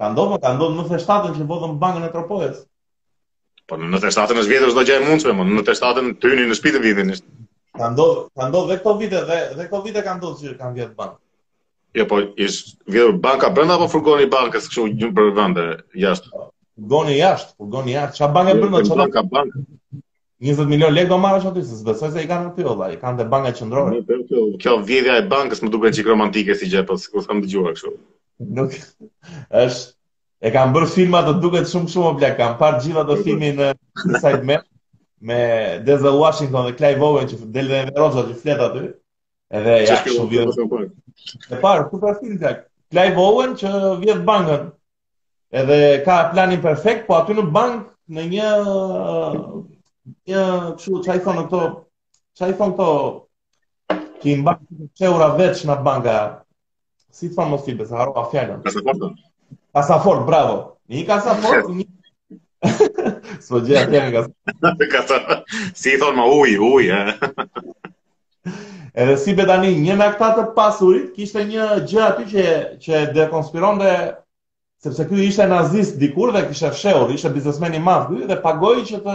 Ka 0.00 0.08
ndonë, 0.14 0.40
ka 0.46 0.54
ndonë 0.56 0.80
në 0.80 0.86
të 0.88 1.02
shtatën 1.04 1.36
që 1.36 1.48
vodhëm 1.52 1.76
bankën 1.84 2.08
e 2.08 2.10
tropojës. 2.16 2.64
Po 3.68 3.76
në 3.82 3.92
në 3.92 4.00
të 4.06 4.14
shtatën 4.16 4.40
është 4.44 4.54
vjetur 4.54 4.72
s'do 4.76 4.86
gjaj 4.88 5.00
mundshme, 5.04 5.36
më 5.36 5.44
po 5.44 5.52
në 5.60 5.68
të 5.68 5.76
shtatën 5.82 6.12
të 6.22 6.34
në 6.52 6.60
shpitë 6.62 6.84
vjetin 6.88 7.12
ishtë. 7.12 7.44
Ka 7.82 7.92
ndonë, 7.92 8.28
ka 8.40 8.48
ndonë 8.48 8.72
dhe 8.72 8.80
këto 8.80 8.96
vite, 9.04 9.24
dhe, 9.32 9.40
dhe 9.60 9.68
këto 9.68 9.84
vite 9.84 10.06
ka 10.08 10.16
ndonë 10.16 10.40
që 10.44 10.58
kanë 10.64 10.78
vjetë 10.80 10.94
bankë. 11.02 11.20
Jo, 11.94 12.04
po 12.08 12.18
ish 12.36 12.74
vjedhur 12.86 13.16
banka 13.22 13.48
brenda 13.54 13.74
apo 13.78 13.88
furgoni 13.88 14.26
bankës 14.32 14.66
kështu 14.68 14.84
një 15.00 15.08
për 15.18 15.28
vende 15.38 15.62
jashtë. 16.02 16.30
Furgoni 16.30 17.16
jashtë, 17.18 17.54
furgoni 17.60 17.94
jashtë. 17.94 18.16
Çfarë 18.18 18.34
banka 18.36 18.54
brenda 18.60 18.82
çfarë? 18.84 18.96
Jo, 18.96 18.98
banka 19.06 19.22
bank. 19.32 19.58
20 20.48 20.68
milion 20.70 20.92
lekë 20.94 21.08
do 21.12 21.18
marrësh 21.22 21.46
aty, 21.50 21.62
se 21.68 21.78
besoj 21.86 22.12
se 22.16 22.22
i 22.22 22.28
kanë 22.32 22.50
aty 22.52 22.66
i 22.92 23.00
kanë 23.04 23.18
te 23.22 23.26
banka 23.32 23.54
qendrore. 23.60 24.02
Kjo 24.64 24.74
vjedhja 24.90 25.16
e 25.18 25.24
bankës 25.32 25.64
më 25.64 25.70
duket 25.72 25.96
çik 25.96 26.10
romantike 26.12 26.54
si 26.60 26.68
gjë, 26.74 26.84
po 26.90 26.96
sikur 27.04 27.24
s'kam 27.24 27.40
dëgjuar 27.42 27.74
kështu. 27.78 27.94
Nuk 28.58 28.76
është 29.64 29.96
e 30.40 30.52
kanë 30.54 30.74
bërë 30.76 30.90
filma 30.92 31.24
të 31.26 31.36
duket 31.46 31.72
shumë 31.72 31.90
shumë 31.94 32.12
bla, 32.20 32.30
kanë 32.42 32.58
parë 32.60 32.84
gjithë 32.84 33.02
ato 33.06 33.16
filmin 33.24 33.58
në 33.64 33.72
Side 34.20 34.44
me 35.32 35.40
Denzel 35.88 36.20
Washington 36.20 36.68
dhe 36.68 36.76
Clive 36.78 37.02
Owen 37.08 37.26
që 37.32 37.42
del 37.56 37.72
në 37.74 37.82
Verozza 37.90 38.28
që 38.28 38.40
flet 38.44 38.66
aty. 38.68 38.86
Edhe 39.56 39.76
ja, 39.88 39.96
shumë 40.04 40.30
vjen. 40.32 40.50
Me 41.50 41.58
parë, 41.62 41.84
kur 41.90 42.00
pa 42.02 42.14
fillin 42.18 42.36
tek 42.40 42.66
Clive 42.92 43.20
Owen 43.22 43.54
që 43.60 43.70
vjen 44.02 44.20
bankën. 44.28 44.66
Edhe 45.60 45.78
ka 46.04 46.18
planin 46.34 46.60
perfekt, 46.64 47.06
po 47.06 47.16
aty 47.18 47.36
në 47.38 47.46
bank 47.56 47.86
në 48.16 48.24
një 48.32 48.50
një 50.32 50.42
çu 50.82 51.00
çai 51.04 51.18
thonë 51.24 51.46
këto, 51.46 51.62
çai 52.38 52.50
thonë 52.58 52.76
këto 52.76 52.90
që 54.20 54.30
i 54.32 54.36
mbanë 54.42 54.66
të 54.66 54.88
të 54.98 55.08
eura 55.08 55.30
veç 55.38 55.64
në 55.68 55.76
banka 55.86 56.16
si 57.18 57.28
të 57.30 57.36
fanë 57.38 57.52
mështibë, 57.54 57.86
se 57.90 57.96
haro 57.96 58.14
a 58.20 58.24
fjallë 58.32 58.56
Pasafort 58.64 59.20
Pasafort, 59.78 60.26
bravo 60.28 60.56
Një 60.88 61.04
i 61.04 61.76
një... 61.76 61.86
Së 63.38 63.52
po 63.52 63.60
gjerë 63.68 63.84
kemi 63.92 64.16
kasafort 64.92 65.44
Si 65.80 65.94
i 65.94 66.00
thonë 66.00 66.16
më 66.18 66.26
uj, 66.34 66.56
uj 66.68 66.90
Edhe 68.98 69.14
si 69.16 69.30
be 69.38 69.44
tani 69.46 69.68
një 69.80 69.94
nga 69.94 70.06
këta 70.16 70.28
të 70.36 70.42
pasurit, 70.56 71.10
kishte 71.14 71.44
një 71.46 71.66
gjë 71.86 72.00
aty 72.04 72.24
që 72.32 72.44
që 72.86 73.02
dekonspironte 73.14 73.90
sepse 74.82 75.04
ky 75.10 75.20
ishte 75.28 75.44
nazist 75.52 76.00
dikur 76.02 76.32
dhe 76.34 76.42
kishte 76.48 76.72
fshehur, 76.74 77.12
ishte 77.14 77.30
biznesmen 77.36 77.76
i 77.78 77.82
madh 77.88 78.08
dhe 78.32 78.38
pagoi 78.42 78.82
që 78.88 78.98
të 79.04 79.14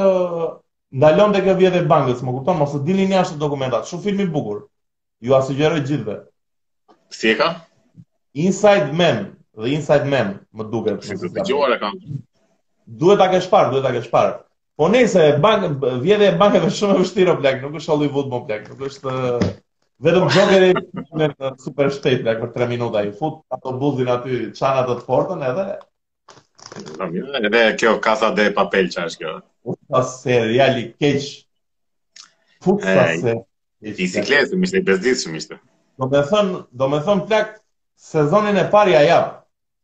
ndalonte 1.01 1.41
kjo 1.43 1.55
vjet 1.59 1.75
e 1.75 1.81
bankës, 1.91 2.21
më 2.23 2.35
kupton, 2.37 2.61
mos 2.61 2.77
e 2.77 2.79
dilin 2.87 3.11
jashtë 3.11 3.35
dokumentat. 3.41 3.89
Shumë 3.89 4.05
film 4.07 4.21
i 4.23 4.29
bukur. 4.37 4.61
Ju 5.19 5.35
a 5.35 5.41
sugjeroj 5.49 5.83
gjithve. 5.89 6.15
Si 7.19 7.33
e 7.33 7.35
ka? 7.41 7.49
Inside 8.45 8.95
Man 9.01 9.19
dhe 9.59 9.73
Inside 9.75 10.07
Man, 10.13 10.31
më 10.55 10.69
duket. 10.71 11.03
Si 11.11 11.17
do 11.19 11.33
të 11.43 11.79
kam? 11.83 11.99
Duhet 13.03 13.19
ta 13.19 13.27
kesh 13.35 13.51
parë, 13.51 13.73
duhet 13.75 13.83
ta 13.83 13.91
kesh 13.99 14.07
parë. 14.15 14.39
Po 14.79 14.87
nese 14.95 15.27
bank 15.43 15.83
vjedhja 16.01 16.31
e 16.31 16.39
bankave 16.39 16.71
është 16.71 16.79
shumë 16.79 16.95
e 16.95 17.03
vështirë 17.03 17.35
o 17.35 17.37
plak, 17.43 17.59
nuk 17.65 17.79
është 17.81 17.95
Hollywood 17.97 18.31
më 18.31 18.43
plak, 18.47 18.71
nuk 18.71 18.87
është 18.87 19.19
Vetëm 20.01 20.27
Jokeri 20.35 20.73
në 21.21 21.27
Super 21.63 21.91
State 21.93 22.23
Bag 22.25 22.39
për 22.41 22.49
3 22.57 22.67
minuta 22.73 23.03
i 23.05 23.11
fut 23.19 23.43
ato 23.57 23.73
buzin 23.83 24.09
aty 24.13 24.39
çana 24.59 24.85
të 24.87 24.95
fortën 25.07 25.43
edhe 25.49 25.65
edhe 27.43 27.65
kjo 27.79 27.93
kasa 28.07 28.31
de 28.39 28.47
papel 28.57 28.89
çash 28.95 29.17
kjo. 29.19 29.35
Po 29.63 30.01
seriali 30.15 30.85
keq. 31.01 31.27
Futsa 32.65 33.11
se. 33.21 33.35
Bicikletë 33.83 34.57
më 34.57 34.69
ishte 34.69 34.81
bezdisëm 34.87 35.37
ishte. 35.39 35.57
Do 35.99 36.07
të 36.13 36.21
thon, 36.31 36.53
do 36.71 36.87
të 36.93 37.01
thon 37.05 37.21
plak 37.29 37.49
sezonin 38.09 38.57
e 38.57 38.65
parë 38.73 38.93
ja 38.95 39.01
jap. 39.07 39.29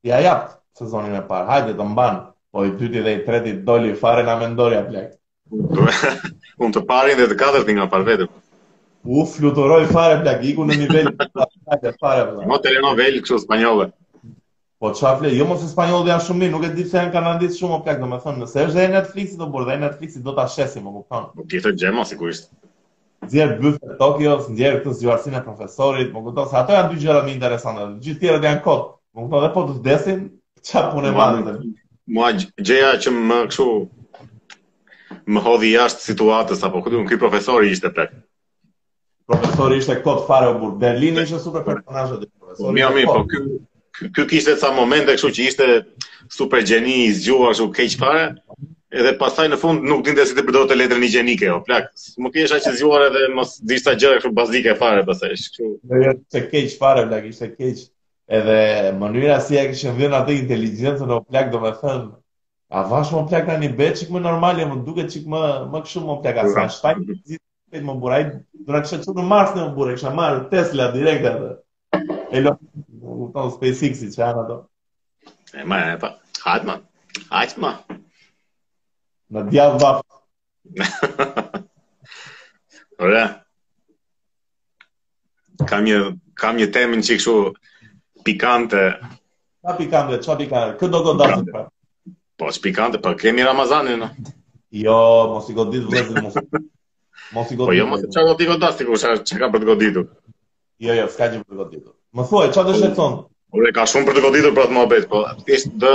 Ja 0.08 0.22
jap 0.24 0.48
sezonin 0.80 1.14
e 1.20 1.22
parë. 1.30 1.50
Hajde 1.54 1.76
të 1.82 1.90
mban. 1.94 2.20
Po 2.52 2.64
i 2.66 2.72
dyti 2.80 3.04
dhe 3.06 3.14
i 3.20 3.24
treti 3.28 3.54
doli 3.68 3.94
fare 4.00 4.24
na 4.26 4.38
mendoria 4.42 4.82
plak. 4.88 5.14
Unë 6.64 6.76
të 6.78 6.86
parin 6.90 7.20
dhe 7.20 7.30
të 7.34 7.38
katërti 7.44 7.78
nga 7.78 7.90
parë 7.94 8.14
vetëm. 8.14 8.34
Uf, 9.04 9.36
flutoroj 9.40 9.86
fare 9.94 10.20
plagiku 10.24 10.66
në 10.68 10.76
nivel 10.82 11.08
të 11.16 11.94
fare 12.02 12.26
vëllai. 12.28 12.48
Mo 12.50 12.58
telenovel 12.64 13.22
kështu 13.24 13.38
spanjolle. 13.46 13.86
Po 14.80 14.92
çafle, 14.96 15.32
jo 15.36 15.46
mos 15.48 15.64
e 15.64 15.68
spanjollët 15.68 16.10
janë 16.14 16.24
shumë 16.26 16.40
mirë, 16.42 16.52
nuk 16.56 16.66
e 16.68 16.72
di 16.76 16.86
pse 16.88 16.98
janë 17.00 17.14
kanadisë 17.16 17.58
shumë 17.60 17.78
plak, 17.86 17.98
domethënë 18.02 18.40
nëse 18.44 18.62
është 18.68 18.78
në 18.88 18.94
Netflix 18.98 19.34
do 19.42 19.48
bërdhë 19.56 19.78
Netflixi 19.84 20.22
do 20.24 20.36
ta 20.38 20.46
shesim, 20.54 20.86
më 20.88 20.94
kupton. 20.98 21.26
Po 21.36 21.46
tjetër 21.52 21.76
gjë 21.82 21.92
mos 21.98 22.12
sigurisht. 22.14 22.52
Nxjerr 23.28 23.58
byfë 23.60 23.90
në 23.90 23.98
Tokyo, 24.00 24.38
nxjerr 24.54 24.78
këtë 24.80 24.94
zgjuarsinë 25.02 25.42
e 25.42 25.44
profesorit, 25.48 26.14
më 26.16 26.24
kupton 26.28 26.48
se 26.54 26.60
ato 26.62 26.76
janë 26.78 26.94
dy 26.94 27.00
gjëra 27.04 27.24
më 27.28 27.34
interesante. 27.36 27.88
Gjithë 28.06 28.22
tjerat 28.26 28.48
janë 28.50 28.64
kot. 28.68 28.86
Më 29.16 29.26
kupton 29.26 29.44
edhe 29.44 29.52
po 29.58 29.66
të 29.68 29.78
vdesin, 29.80 30.24
çfarë 30.70 30.94
punë 30.96 31.14
bën 31.20 31.62
Mua 32.10 32.32
gjëja 32.42 32.96
që 33.04 33.12
më 33.16 33.36
kështu 33.52 33.68
më 35.36 35.44
hodhi 35.46 35.76
jashtë 35.76 36.02
situatës 36.08 36.64
apo 36.66 36.80
këtu, 36.86 37.04
ky 37.12 37.20
profesori 37.22 37.70
ishte 37.76 37.92
tek 38.00 38.16
profesori 39.30 39.78
ishte 39.78 40.00
kot 40.06 40.26
fare 40.26 40.50
u 40.50 40.58
burg. 40.60 40.76
Berlin 40.82 41.20
ishte 41.22 41.38
super 41.40 41.64
personazh 41.68 42.14
aty 42.18 42.28
profesori. 42.40 42.74
Mi 42.74 42.82
mi, 42.96 43.04
po 43.10 43.24
ky 43.30 44.16
ky 44.16 44.24
kishte 44.34 44.54
ca 44.62 44.72
momente 44.80 45.14
kështu 45.16 45.30
që 45.38 45.42
ishte 45.52 45.66
super 46.38 46.62
gjeni 46.70 46.96
i 47.06 47.12
zgjuar 47.18 47.54
keq 47.78 47.98
fare. 48.02 48.26
Edhe 48.90 49.12
pastaj 49.22 49.46
në 49.52 49.58
fund 49.62 49.84
nuk 49.86 50.00
dinte 50.08 50.24
si 50.26 50.34
të 50.34 50.42
përdorte 50.48 50.74
letrën 50.80 51.04
higjienike, 51.06 51.46
o 51.54 51.60
plak. 51.68 51.92
Më 52.24 52.32
kesha 52.34 52.58
që 52.64 52.72
zgjuar 52.80 53.04
edhe 53.10 53.28
mos 53.38 53.60
dista 53.72 53.94
gjëra 53.94 54.18
kështu 54.18 54.32
bazike 54.40 54.74
fare 54.80 55.04
pastaj. 55.10 55.36
Kështu. 55.38 55.68
Jo, 56.08 56.16
të 56.34 56.42
keq 56.50 56.72
fare, 56.82 57.04
plak, 57.12 57.28
ishte 57.30 57.52
keq. 57.54 57.84
Edhe 58.40 58.58
mënyra 59.02 59.38
si 59.46 59.58
ai 59.62 59.68
kishte 59.70 59.94
vënë 59.98 60.18
atë 60.24 60.40
inteligjencën, 60.40 61.14
o 61.14 61.20
plak, 61.30 61.54
domethënë 61.54 62.08
A 62.78 62.84
vash 62.86 63.10
më 63.16 63.22
plak 63.32 63.48
tani 63.48 63.68
bet, 63.78 63.96
qik 63.98 64.12
më 64.14 64.20
normal, 64.22 64.60
jo, 64.62 64.68
më 64.70 64.84
duke 64.86 65.08
qik 65.10 65.24
më, 65.34 65.40
më 65.74 65.80
këshu 65.86 66.04
më 66.06 66.18
plak 66.22 66.38
asë 66.42 66.66
në 66.66 67.38
Këtë 67.70 67.86
më 67.86 67.94
bura, 68.02 68.16
dhërë 68.68 68.80
kështë 68.84 68.98
që 69.06 69.14
në 69.16 69.24
marsë 69.32 69.54
në 69.56 69.64
më 69.68 69.74
bura, 69.76 69.94
kështë 69.96 70.08
në 70.10 70.16
marrë 70.20 70.46
Tesla 70.52 70.86
direkte 70.94 71.32
atë. 71.36 71.50
E 72.34 72.40
lo, 72.42 72.54
në 72.90 73.28
tonë 73.36 73.52
SpaceX 73.58 74.00
i 74.02 74.08
që 74.16 74.24
anë 74.28 74.42
ato. 74.44 74.56
E 75.60 75.66
ma, 75.70 75.78
e 75.92 76.00
pa, 76.02 76.10
hajtë 76.46 76.68
ma, 76.70 76.76
hajtë 77.34 77.62
ma. 77.66 77.72
Në 79.38 79.44
djavë 79.52 79.84
bafë. 79.84 81.60
Ola, 83.10 83.22
kam 85.74 85.86
një, 85.86 86.00
kam 86.44 86.58
një 86.64 86.70
temë 86.80 87.04
që 87.10 87.20
kështë 87.22 87.86
pikante. 88.32 88.82
Qa 89.68 89.78
pikante, 89.84 90.22
qa 90.26 90.40
pikante, 90.42 90.74
këtë 90.82 90.92
do 90.98 91.04
të 91.06 91.16
dhërë 91.22 91.38
të 91.46 91.54
përë? 91.60 91.64
Po, 92.40 92.52
shpikante, 92.58 92.98
për 93.06 93.14
po, 93.14 93.22
kemi 93.28 93.46
Ramazanin, 93.46 94.10
Jo, 94.78 95.00
mos 95.34 95.48
i 95.50 95.56
godit 95.58 95.86
vëzit, 95.90 96.20
mos 96.22 96.36
i 96.40 96.46
Mos 97.32 97.52
i 97.52 97.56
godit. 97.56 97.70
Po 97.70 97.74
jo, 97.80 97.88
mos 97.90 98.02
e 98.04 98.10
çaj 98.14 98.24
godit 98.26 98.48
godas 98.50 98.78
ti 98.78 98.86
çka 99.28 99.40
ka 99.44 99.50
për 99.54 99.62
të 99.64 99.68
goditur. 99.70 100.06
Jo, 100.86 100.96
jo, 100.98 101.06
s'ka 101.14 101.28
gjë 101.34 101.42
për 101.46 101.54
të 101.54 101.60
goditur. 101.62 101.94
Më 102.18 102.26
thuaj, 102.30 102.48
çfarë 102.56 102.72
do 102.74 102.80
të 102.84 102.90
thon? 103.00 103.18
Por 103.54 103.68
e 103.70 103.74
ka 103.78 103.86
shumë 103.92 104.08
për 104.08 104.18
të 104.18 104.24
goditur 104.26 104.56
për 104.58 104.66
atë 104.68 104.76
mohabet, 104.78 105.06
po 105.12 105.22
thjesht 105.48 105.76
do 105.84 105.92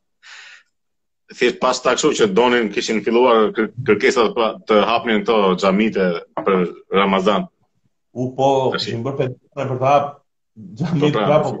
thjesht 1.38 1.60
pas 1.62 1.82
ta 1.82 1.94
kështu 1.98 2.10
që 2.22 2.28
donin 2.38 2.70
kishin 2.74 3.00
filluar 3.06 3.48
kërkesat 3.58 4.34
për 4.36 4.58
të 4.70 4.80
hapnin 4.90 5.22
këto 5.22 5.36
xhamite 5.62 6.08
për 6.46 6.58
Ramazan. 7.00 7.46
U 8.14 8.28
po, 8.38 8.50
kishin 8.74 9.06
bërë 9.06 9.18
për 9.20 9.32
për 9.62 9.72
të 9.76 9.90
hap 9.92 10.10
xhamit 10.82 11.06
po, 11.18 11.22
prapë. 11.30 11.54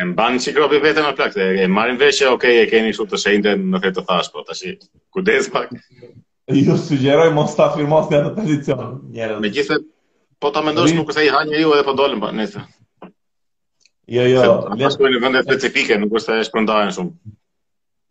E 0.00 0.04
mbanë 0.12 0.44
që 0.44 0.52
kropi 0.56 0.78
vetën 0.84 1.06
a 1.08 1.14
plak, 1.18 1.32
e 1.44 1.64
marim 1.68 1.96
veshë, 2.00 2.28
okej, 2.28 2.34
okay, 2.34 2.66
e 2.66 2.72
keni 2.72 2.92
shumë 2.96 3.14
të 3.16 3.22
shenjte 3.24 3.56
në 3.72 3.82
të 3.88 4.04
thash, 4.08 4.32
po, 4.34 4.44
të 4.48 4.60
shi, 4.60 4.76
kudes 5.16 5.48
pak 5.56 5.72
ju 6.54 6.76
sugjeroj 6.76 7.30
mos 7.34 7.54
ta 7.56 7.70
firmosni 7.76 8.16
atë 8.18 8.32
pozicion. 8.36 8.92
Njerëz. 9.14 9.40
Megjithëse 9.42 9.80
po 10.42 10.50
ta 10.54 10.62
mendosh 10.64 10.94
nuk 10.96 11.10
është 11.12 11.24
ai 11.24 11.32
ha 11.34 11.42
njeriu 11.46 11.74
edhe 11.76 11.86
po 11.86 11.94
dolën 11.98 12.20
po, 12.22 12.30
nëse. 12.34 12.62
Jo, 14.10 14.24
jo. 14.26 14.44
Le 14.74 14.80
të 14.80 14.92
shkojnë 14.96 15.16
në 15.18 15.22
vende 15.26 15.42
specifike, 15.46 15.98
nuk 16.02 16.16
është 16.18 16.40
se 16.40 16.48
shpërndahen 16.50 16.92
shumë. 16.96 17.34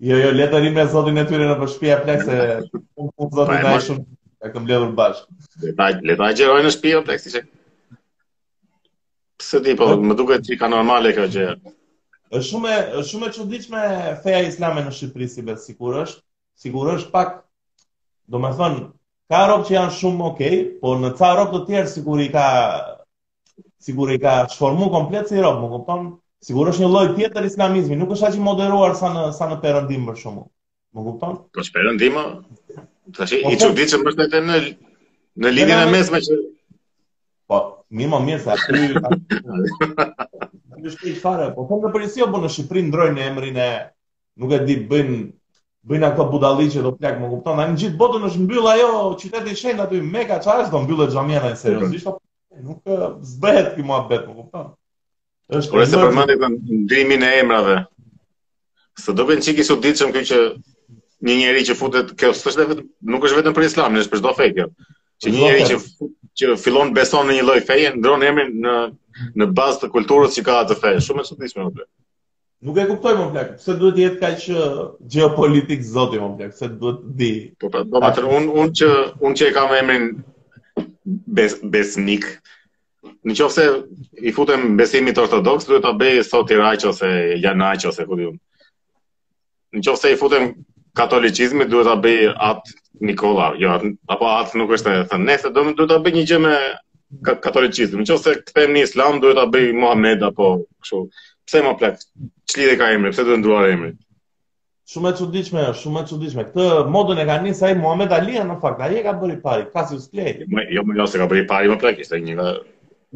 Jo, 0.10 0.16
jo, 0.24 0.30
le 0.36 0.46
të 0.52 0.62
rrim 0.62 0.78
me 0.80 0.86
zotin 0.88 1.18
e 1.20 1.26
tyre 1.28 1.50
në 1.50 1.58
shtëpi 1.68 1.90
e 1.96 1.98
plek 2.06 2.22
se 2.28 2.38
unë 3.00 3.10
kum 3.16 3.34
zotin 3.40 3.66
e 3.72 3.74
shumë 3.88 4.06
e 4.48 4.54
kam 4.54 4.68
bledhur 4.70 4.94
bashkë. 5.00 5.42
Le 6.08 6.16
ta 6.22 6.32
gjerojnë 6.40 6.70
në 6.70 6.74
shtëpi 6.78 6.96
e 7.00 7.08
plek, 7.10 7.26
si 7.26 7.42
Pse 9.40 9.62
ti 9.64 9.72
po, 9.80 9.86
më 9.96 10.16
duket 10.20 10.42
që 10.44 10.58
ka 10.60 10.68
normale 10.68 11.14
kjo 11.16 11.26
gjë. 11.32 11.52
Është 12.36 12.48
shumë 12.50 12.74
është 13.00 13.06
shumë 13.08 13.28
e 13.30 13.36
çuditshme 13.38 13.84
feja 14.24 14.42
islame 14.50 14.82
në 14.84 14.92
Shqipëri 14.98 15.28
si 15.32 15.44
besikur 15.48 15.96
është, 16.02 16.20
sigurisht 16.60 17.08
pak 17.14 17.38
do 18.30 18.38
me 18.42 18.50
thënë, 18.58 18.82
ka 19.34 19.40
ropë 19.50 19.68
që 19.68 19.76
janë 19.76 19.96
shumë 20.00 20.26
okej, 20.28 20.56
okay, 20.60 20.66
por 20.84 21.00
në 21.02 21.10
ca 21.20 21.30
ropë 21.38 21.56
të 21.56 21.62
tjerë, 21.70 21.92
sigur 21.96 22.22
i 22.22 22.28
ka, 22.34 22.46
sigur 23.86 24.12
i 24.14 24.20
ka 24.22 24.36
shformu 24.54 24.90
komplet 24.94 25.32
si 25.32 25.40
ropë, 25.42 25.62
më 25.64 25.72
kuptonë, 25.74 26.12
sigur 26.50 26.70
është 26.72 26.84
një 26.86 26.92
lojë 26.96 27.16
tjetër 27.18 27.48
islamizmi, 27.50 27.98
nuk 28.00 28.14
është 28.16 28.30
a 28.30 28.44
moderuar 28.50 28.96
sa 29.00 29.10
në, 29.16 29.26
sa 29.40 29.50
në 29.50 29.60
përëndim 29.64 30.06
për 30.12 30.22
shumë, 30.22 30.46
më 30.98 31.08
kuptonë? 31.10 31.42
Po 31.58 31.66
që 31.66 31.76
përëndim, 31.80 32.20
më, 32.20 32.86
të 33.18 33.26
ashtë 33.26 33.40
i 33.40 33.44
po, 33.44 33.50
po. 33.56 33.60
që 33.64 33.72
vdicë 33.74 34.02
më 34.06 34.16
shtetë 34.18 34.44
në, 34.50 34.60
në 35.46 35.54
lidi 35.58 35.78
e 35.78 35.82
mesme 35.96 36.22
që... 36.28 36.40
Po, 37.50 37.62
mi 37.98 38.06
më 38.14 38.20
mirë, 38.28 38.44
sa 38.46 38.60
të 38.62 38.84
një... 38.84 39.18
Në 40.80 40.94
shkri 40.94 41.16
të 41.18 41.26
fare, 41.26 41.50
po 41.58 41.66
të 41.66 41.80
në 41.82 41.94
përgjësio, 41.98 42.30
po 42.30 42.38
në 42.40 42.46
po, 42.48 42.54
Shqipërin 42.56 42.92
ndrojnë 42.94 43.26
emrin 43.32 43.58
e... 43.60 43.72
Nuk 44.40 44.54
e 44.56 44.58
di 44.64 44.76
bëjnë 44.88 45.18
bëjnë 45.88 46.06
ato 46.12 46.26
budalliqe 46.32 46.82
do 46.84 46.92
plak, 46.96 47.20
më 47.22 47.28
kupton, 47.32 47.60
në 47.72 47.80
gjithë 47.80 48.00
botën 48.00 48.26
është 48.30 48.42
mbyll 48.46 48.68
ajo 48.74 48.90
qyteti 49.22 49.54
i 49.54 49.60
shenjtë 49.60 49.84
aty 49.86 50.02
Mekka, 50.16 50.40
çfarë 50.44 50.66
do 50.74 50.82
mbyllet 50.84 51.14
xhamia 51.14 51.44
në 51.46 51.52
seriozisht 51.62 52.10
mm-hmm. 52.10 52.12
apo 52.12 52.26
nuk 52.60 53.24
zbehet 53.30 53.70
ky 53.78 53.86
muhabet, 53.88 54.26
më 54.28 54.36
kupton? 54.42 54.68
Është 55.60 55.72
kurse 55.76 56.02
përmendi 56.02 56.36
të 56.42 56.50
ndrimin 56.84 57.24
e 57.24 57.32
emrave. 57.44 57.78
Së 59.02 59.16
do 59.16 59.26
bën 59.30 59.40
çiki 59.46 59.64
suditshëm 59.64 60.12
ky 60.18 60.26
që 60.28 60.42
një 61.30 61.38
njerëz 61.40 61.70
që 61.72 61.78
futet 61.80 62.12
kjo 62.20 62.34
s'është 62.42 62.66
vetëm 62.74 62.86
nuk 63.14 63.26
është 63.30 63.40
vetëm 63.40 63.56
për 63.58 63.68
islamin, 63.70 64.04
është 64.04 64.16
për 64.18 64.22
çdo 64.24 64.34
fe 64.40 64.50
kjo. 64.58 64.68
Që 65.24 65.34
një 65.36 65.42
njerëz 65.46 65.70
që 65.72 65.80
që 66.40 66.56
fillon 66.66 66.92
beson 66.96 67.26
në 67.28 67.40
një 67.40 67.48
lloj 67.48 67.62
feje, 67.68 67.96
ndron 67.98 68.24
emrin 68.28 68.52
në 68.66 68.76
në 69.42 69.50
bazë 69.58 69.82
të 69.82 69.88
kulturës 69.96 70.36
që 70.38 70.44
ka 70.48 70.60
atë 70.66 70.78
fe. 70.84 70.92
Shumë 71.08 71.26
e 71.26 71.30
çuditshme 71.32 71.66
atë. 71.72 71.88
Nuk 72.60 72.76
e 72.78 72.84
kuptoj 72.92 73.14
më 73.16 73.26
plak, 73.32 73.52
pse 73.56 73.74
duhet 73.80 73.94
të 73.96 74.02
jetë 74.04 74.18
kaq 74.22 74.42
uh, 74.52 74.80
gjeopolitik 75.14 75.84
zoti 75.90 76.18
më 76.20 76.28
plak, 76.40 76.50
pse 76.58 76.68
duhet 76.82 76.98
të 77.06 77.14
di. 77.22 77.30
Po 77.64 77.70
pra, 77.72 77.84
do 77.94 78.02
të 78.18 78.24
unë 78.38 78.66
që 78.80 78.90
un 79.28 79.38
që 79.40 79.46
e 79.48 79.54
kam 79.58 79.72
emrin 79.78 80.10
bes, 81.38 81.56
Besnik. 81.76 82.28
Në 83.24 83.38
qoftë 83.40 83.66
i 84.28 84.34
futem 84.36 84.66
besimit 84.80 85.22
ortodoks, 85.24 85.70
duhet 85.70 85.86
ta 85.88 85.94
bëj 86.02 86.20
sot 86.34 86.52
Iraq 86.56 86.84
ose 86.92 87.14
Janaq 87.44 87.88
ose 87.94 88.06
ku 88.10 88.20
di 88.20 88.28
Në 88.34 89.86
qoftë 89.88 90.02
se 90.04 90.12
i 90.14 90.20
futem 90.20 90.52
katolicizmit, 91.00 91.72
duhet 91.72 91.88
ta 91.88 91.96
bëj 92.04 92.28
at 92.50 92.76
Nikola, 93.00 93.54
jo 93.56 93.72
apo 94.12 94.34
at 94.36 94.52
nuk 94.60 94.76
është 94.76 94.98
e 95.00 95.08
thënë, 95.14 95.40
do 95.56 95.64
duhet 95.80 95.96
ta 95.96 96.02
bëj 96.04 96.18
një 96.20 96.28
gjë 96.34 96.44
me 96.48 96.56
katolicizmin. 97.24 98.04
Në 98.04 98.12
qoftë 98.12 98.24
se 98.28 98.46
kthem 98.52 98.76
një 98.76 98.88
Islam, 98.92 99.24
duhet 99.24 99.40
ta 99.40 99.48
bëj 99.48 99.72
Mohamed 99.80 100.28
apo 100.34 100.58
kështu. 100.84 101.06
Pse 101.50 101.60
më 101.66 101.72
plak? 101.82 101.94
Çli 102.52 102.64
dhe 102.70 102.78
ka 102.80 102.86
emrin, 102.96 103.10
pse 103.14 103.24
do 103.26 103.34
të 103.34 103.40
nduar 103.42 103.66
emrin? 103.74 103.96
Shumë 104.92 105.10
e 105.12 105.16
çuditshme, 105.20 105.64
shumë 105.82 106.02
e 106.04 106.10
çuditshme. 106.12 106.44
Këtë 106.46 106.66
modën 106.96 107.22
e 107.24 107.26
ka 107.30 107.38
nisur 107.42 107.66
ai 107.68 107.76
Muhamet 107.82 108.12
Ali 108.18 108.36
në 108.50 108.58
fakt, 108.62 108.84
ai 108.86 109.00
e 109.00 109.02
ka 109.06 109.14
bërë 109.22 109.38
pari, 109.46 109.66
Cassius 109.74 110.06
Clay. 110.12 110.36
Jo, 110.46 110.56
jo 110.76 110.84
më 110.90 110.98
jose 111.00 111.18
jo 111.18 111.24
ka 111.24 111.30
bërë 111.32 111.48
pari, 111.52 111.72
më 111.72 111.80
plak, 111.82 112.04
ishte 112.04 112.20
një. 112.28 112.46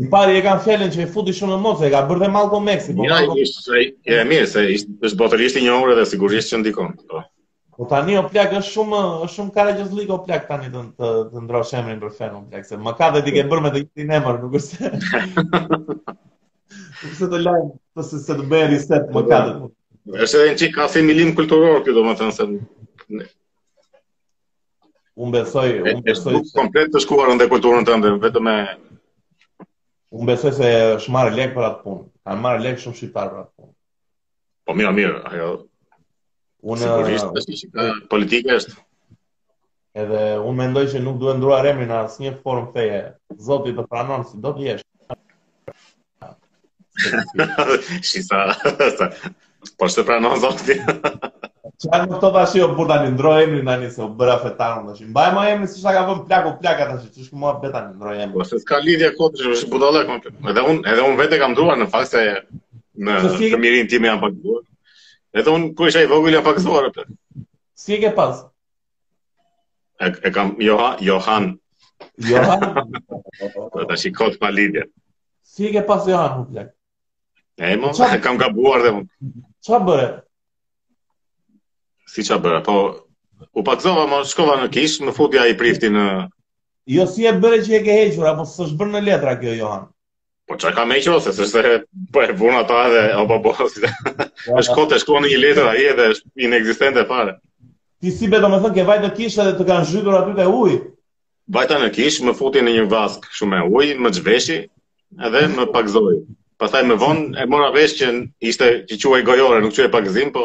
Një 0.02 0.10
pari 0.16 0.40
e 0.40 0.42
kanë 0.48 0.66
fjalën 0.66 0.94
që 0.96 1.04
e 1.04 1.08
futi 1.14 1.36
shumë 1.38 1.54
në 1.58 1.62
moce, 1.68 1.86
e 1.88 1.92
ka 1.94 2.02
bërë 2.10 2.32
Malcolm 2.38 2.72
X, 2.74 2.90
po. 2.98 3.06
Ja, 3.12 3.22
ishte, 3.46 3.84
e 4.18 4.26
mirë 4.32 4.50
se 4.56 4.66
ishte 4.80 5.10
është 5.12 5.22
botërisht 5.22 5.62
i 5.62 5.66
njohur 5.68 5.94
dhe 6.00 6.08
sigurisht 6.14 6.50
që 6.54 6.62
ndikon. 6.64 6.98
Po. 7.14 7.24
po 7.78 7.90
tani 7.94 8.18
o 8.22 8.26
plak 8.34 8.58
është 8.64 8.74
shumë 8.78 9.04
është 9.28 9.34
shumë 9.40 9.58
karagjëzllik 9.60 10.14
o 10.18 10.22
plak 10.26 10.50
tani 10.50 10.74
do 10.78 10.86
të 10.98 11.14
të 11.34 11.46
ndrosh 11.46 11.72
emrin 11.82 12.02
për 12.06 12.14
fenomen 12.20 12.50
plak 12.54 12.66
se 12.68 12.78
më 12.88 12.94
ka 13.00 13.08
vetë 13.16 13.26
dike 13.30 13.46
bërë 13.54 13.64
me 13.68 13.72
të 13.74 13.80
njëjtin 13.86 14.14
emër 14.18 14.38
nuk 14.44 14.60
është. 14.60 16.12
Po 17.02 17.08
pse 17.12 17.26
do 17.32 17.38
lajmë, 17.42 17.72
përse 17.94 17.94
po 17.98 18.04
se 18.10 18.20
se 18.24 18.36
do 18.38 18.44
bëri 18.52 18.80
set 18.82 19.12
më 19.16 19.22
katë. 19.30 19.52
Është 20.26 20.38
edhe 20.40 20.46
një 20.52 20.56
çik 20.62 20.74
ka 20.78 20.86
themilim 20.94 21.34
kulturor 21.38 21.78
këtu 21.84 21.94
domethënë 21.98 22.36
se 22.38 22.48
Unë 25.24 25.32
besoj, 25.36 25.68
unë 25.84 26.04
besoj. 26.08 26.34
Është 26.40 26.58
komplet 26.60 26.90
të 26.94 27.02
shkuar 27.04 27.30
ndaj 27.36 27.50
kulturën 27.54 27.86
tënde, 27.90 28.14
vetëm 28.24 28.48
me 28.48 28.56
Unë 30.14 30.30
besoj 30.32 30.54
se 30.60 30.72
është 30.96 31.14
marrë 31.18 31.36
lek 31.40 31.54
për 31.58 31.68
atë 31.70 31.82
punë. 31.84 32.02
Ka 32.26 32.38
marrë 32.46 32.64
lek 32.66 32.82
shumë 32.82 32.98
shqiptar 33.00 33.30
për 33.34 33.44
atë 33.44 33.52
punë. 33.60 33.72
Po 34.68 34.78
mirë, 34.80 34.94
mirë, 35.02 35.20
ajo. 35.30 35.52
Unë 36.64 36.88
sigurisht 36.88 37.70
është 37.70 38.42
është. 38.60 38.76
Edhe 40.02 40.22
unë 40.42 40.58
mendoj 40.64 40.88
që 40.94 41.00
nuk 41.06 41.20
duhet 41.22 41.38
ndruar 41.38 41.68
emrin 41.74 41.92
në 41.94 41.98
asnjë 42.08 42.38
formë 42.44 42.70
feje. 42.78 43.02
Zoti 43.50 43.76
të 43.78 43.86
pranon 43.92 44.26
si 44.26 44.40
do 44.48 44.54
të 44.58 44.66
jesh. 44.72 44.86
Shi 48.04 48.22
sa, 48.30 48.54
sa, 48.98 49.06
po 49.80 49.90
shte 49.90 50.04
pra 50.06 50.20
në 50.22 50.30
zotë 50.44 50.76
Që 51.82 51.90
a 51.90 52.02
në 52.04 52.10
këtota 52.12 52.44
shi 52.52 52.60
o 52.62 52.68
jo, 52.68 52.68
burë 52.78 52.90
da 52.92 52.98
një 53.04 53.14
ndro 53.16 53.32
e 53.38 53.48
emri 53.48 53.88
o 54.06 54.10
bërë 54.20 54.52
Mbaj 55.10 55.30
më 55.38 55.46
emri 55.54 55.70
si 55.72 55.82
shka 55.82 55.94
ka 55.96 56.04
vëm 56.10 56.22
plako 56.30 56.52
plaka 56.60 56.86
të 56.92 56.98
shi, 57.02 57.10
që 57.16 57.26
shku 57.30 57.40
mua 57.44 57.54
beta 57.64 57.82
një 57.88 57.96
ndro 57.96 58.14
e 58.14 58.28
Po 58.36 58.46
se 58.46 58.60
s'ka 58.62 58.78
lidhja 58.86 59.10
kote 59.18 59.42
që 59.42 59.56
është 59.56 59.70
budolek, 59.74 60.12
edhe 60.54 60.66
unë 60.74 60.86
edhe 60.94 61.08
un 61.08 61.18
vete 61.22 61.40
kam 61.42 61.58
druar 61.58 61.82
në 61.82 61.90
fakt 61.96 62.14
se 62.14 62.24
në 63.08 63.18
të 63.50 63.62
mirin 63.66 63.90
timi 63.90 64.12
me 64.12 64.20
pak 64.26 64.38
duar. 64.46 64.62
Edhe 65.34 65.50
unë 65.58 65.72
ku 65.74 65.90
isha 65.90 66.04
i 66.06 66.12
vogull 66.14 66.36
janë 66.36 66.46
pak 66.46 66.62
Si 67.74 67.96
e 67.96 68.00
ke 68.04 68.12
pas? 68.16 68.38
E, 70.00 70.30
kam 70.32 70.54
Johan. 70.62 71.02
Johan? 71.02 71.50
Johan? 72.22 72.86
Po, 73.56 73.66
tash 73.82 74.06
të 74.06 74.06
shi 74.30 74.38
pa 74.44 74.52
lidhja. 74.54 74.86
Si 75.42 75.66
e 75.68 75.74
ke 75.74 75.82
pas 75.90 76.06
Johan 76.08 76.46
u 76.46 76.48
plakë? 76.54 76.72
E 77.58 77.78
mo, 77.78 77.92
e 78.16 78.20
kam 78.24 78.38
gabuar 78.42 78.80
dhe 78.84 78.92
mu. 78.96 79.02
Qa 79.66 79.78
bërë? 79.86 80.10
Si 82.12 82.22
qa 82.28 82.38
bërë, 82.44 82.62
po... 82.66 82.76
U 83.54 83.62
pakzova, 83.68 84.06
më 84.10 84.22
shkova 84.32 84.54
në 84.62 84.70
kishë, 84.74 85.04
më 85.06 85.14
futja 85.18 85.46
i 85.52 85.56
prifti 85.60 85.90
në... 85.94 86.06
Jo, 86.96 87.06
si 87.08 87.28
e 87.30 87.34
bërë 87.42 87.60
që 87.68 87.76
e 87.78 87.82
ke 87.86 87.98
hequra, 88.00 88.34
po 88.38 88.46
së 88.50 88.70
shbërë 88.72 88.96
në 88.96 89.02
letra 89.08 89.36
kjo, 89.42 89.54
Johan. 89.60 89.86
Po 90.50 90.58
që 90.60 90.74
ka 90.76 90.86
me 90.90 90.98
ose, 91.16 91.34
se 91.38 91.48
shte 91.52 91.76
po 92.16 92.24
e 92.26 92.34
vuna 92.40 92.64
ta 92.68 92.80
dhe 92.92 93.04
o 93.22 93.28
po 93.30 93.38
po, 93.46 93.54
është 94.60 94.76
kote, 94.76 94.98
është 94.98 95.12
kone 95.12 95.30
një 95.30 95.38
i 95.38 95.90
e 95.92 95.96
dhe 96.00 96.10
është 96.16 96.46
inexistente 96.48 97.06
fare. 97.08 97.38
Ti 98.04 98.12
si 98.12 98.28
be 98.28 98.40
do 98.44 98.50
me 98.52 98.60
thënë, 98.60 98.76
ke 98.76 98.88
vajtë 98.90 99.06
në 99.08 99.14
kishë 99.20 99.44
dhe 99.48 99.54
të 99.62 99.68
kanë 99.70 99.90
zhytur 99.92 100.18
aty 100.20 100.34
të 100.42 100.48
ujë? 100.58 100.80
Vajta 101.58 101.80
në 101.84 101.90
kishë, 101.96 102.26
më 102.28 102.34
futi 102.42 102.64
në 102.66 102.76
një 102.78 102.88
vaskë 102.92 103.34
shumë 103.40 103.62
e 103.62 103.68
ujë, 103.78 104.00
më 104.04 104.14
gjveshi 104.20 104.60
edhe 105.30 105.48
më 105.56 105.70
pakzojë. 105.78 106.20
Pastaj 106.64 106.84
më 106.88 106.94
me 106.94 107.00
vonë, 107.02 107.24
e 107.44 107.46
mora 107.52 107.70
vesh 107.76 107.96
që 108.00 108.08
ishte 108.50 108.68
që 108.88 108.96
qua 109.12 109.18
gojore, 109.28 109.58
nuk 109.64 109.74
qua 109.76 109.88
pagëzim, 109.98 110.30
po... 110.36 110.44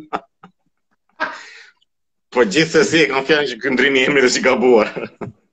po 2.34 2.40
gjithë 2.46 2.74
se 2.74 2.82
si 2.90 2.98
e 3.04 3.10
kam 3.12 3.22
fjanë 3.28 3.48
që 3.52 3.56
këndrimi 3.62 4.00
e 4.04 4.12
mirë 4.12 4.26
dhe 4.28 4.32
që 4.36 4.42
ka 4.44 4.52
buar. 4.64 4.88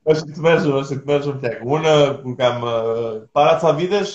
O 0.08 0.10
shë 0.18 0.26
të 0.36 0.42
mërshëm, 0.48 0.74
o 0.76 0.78
të 0.90 0.98
mërshëm 1.12 1.36
të 1.38 1.46
tek. 1.46 1.58
Unë 1.78 1.94
më 2.26 2.36
kam... 2.42 2.58
Para 3.40 3.54
të 3.62 3.70
vitesh, 3.80 4.14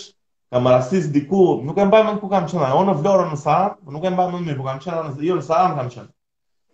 kam 0.53 0.65
rastis 0.69 1.09
diku... 1.17 1.41
Nuk 1.65 1.77
e 1.81 1.89
mbaj 1.89 2.03
me 2.11 2.15
ku 2.21 2.27
kam 2.33 2.45
qëna. 2.53 2.75
O 2.79 2.79
në 2.91 2.95
vlorën 3.01 3.29
në 3.33 3.39
saan, 3.47 3.73
po 3.81 3.89
nuk 3.97 4.05
e 4.05 4.13
mbaj 4.15 4.29
me 4.35 4.39
mirë, 4.51 4.61
po 4.61 4.67
kam 4.69 4.81
qëna 4.85 5.01
në 5.09 5.13
jo 5.31 5.37
në 5.41 5.45
saan 5.49 5.77
kam 5.81 5.91
qëna. 5.97 6.09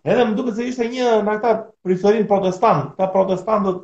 Edhe 0.09 0.23
më 0.27 0.33
duke 0.39 0.51
se 0.59 0.63
ishte 0.73 0.85
një 0.97 1.07
në 1.23 1.29
këta 1.39 1.51
preferin 1.87 2.27
protestant. 2.35 2.85
Ka 2.99 3.07
protestantët, 3.15 3.79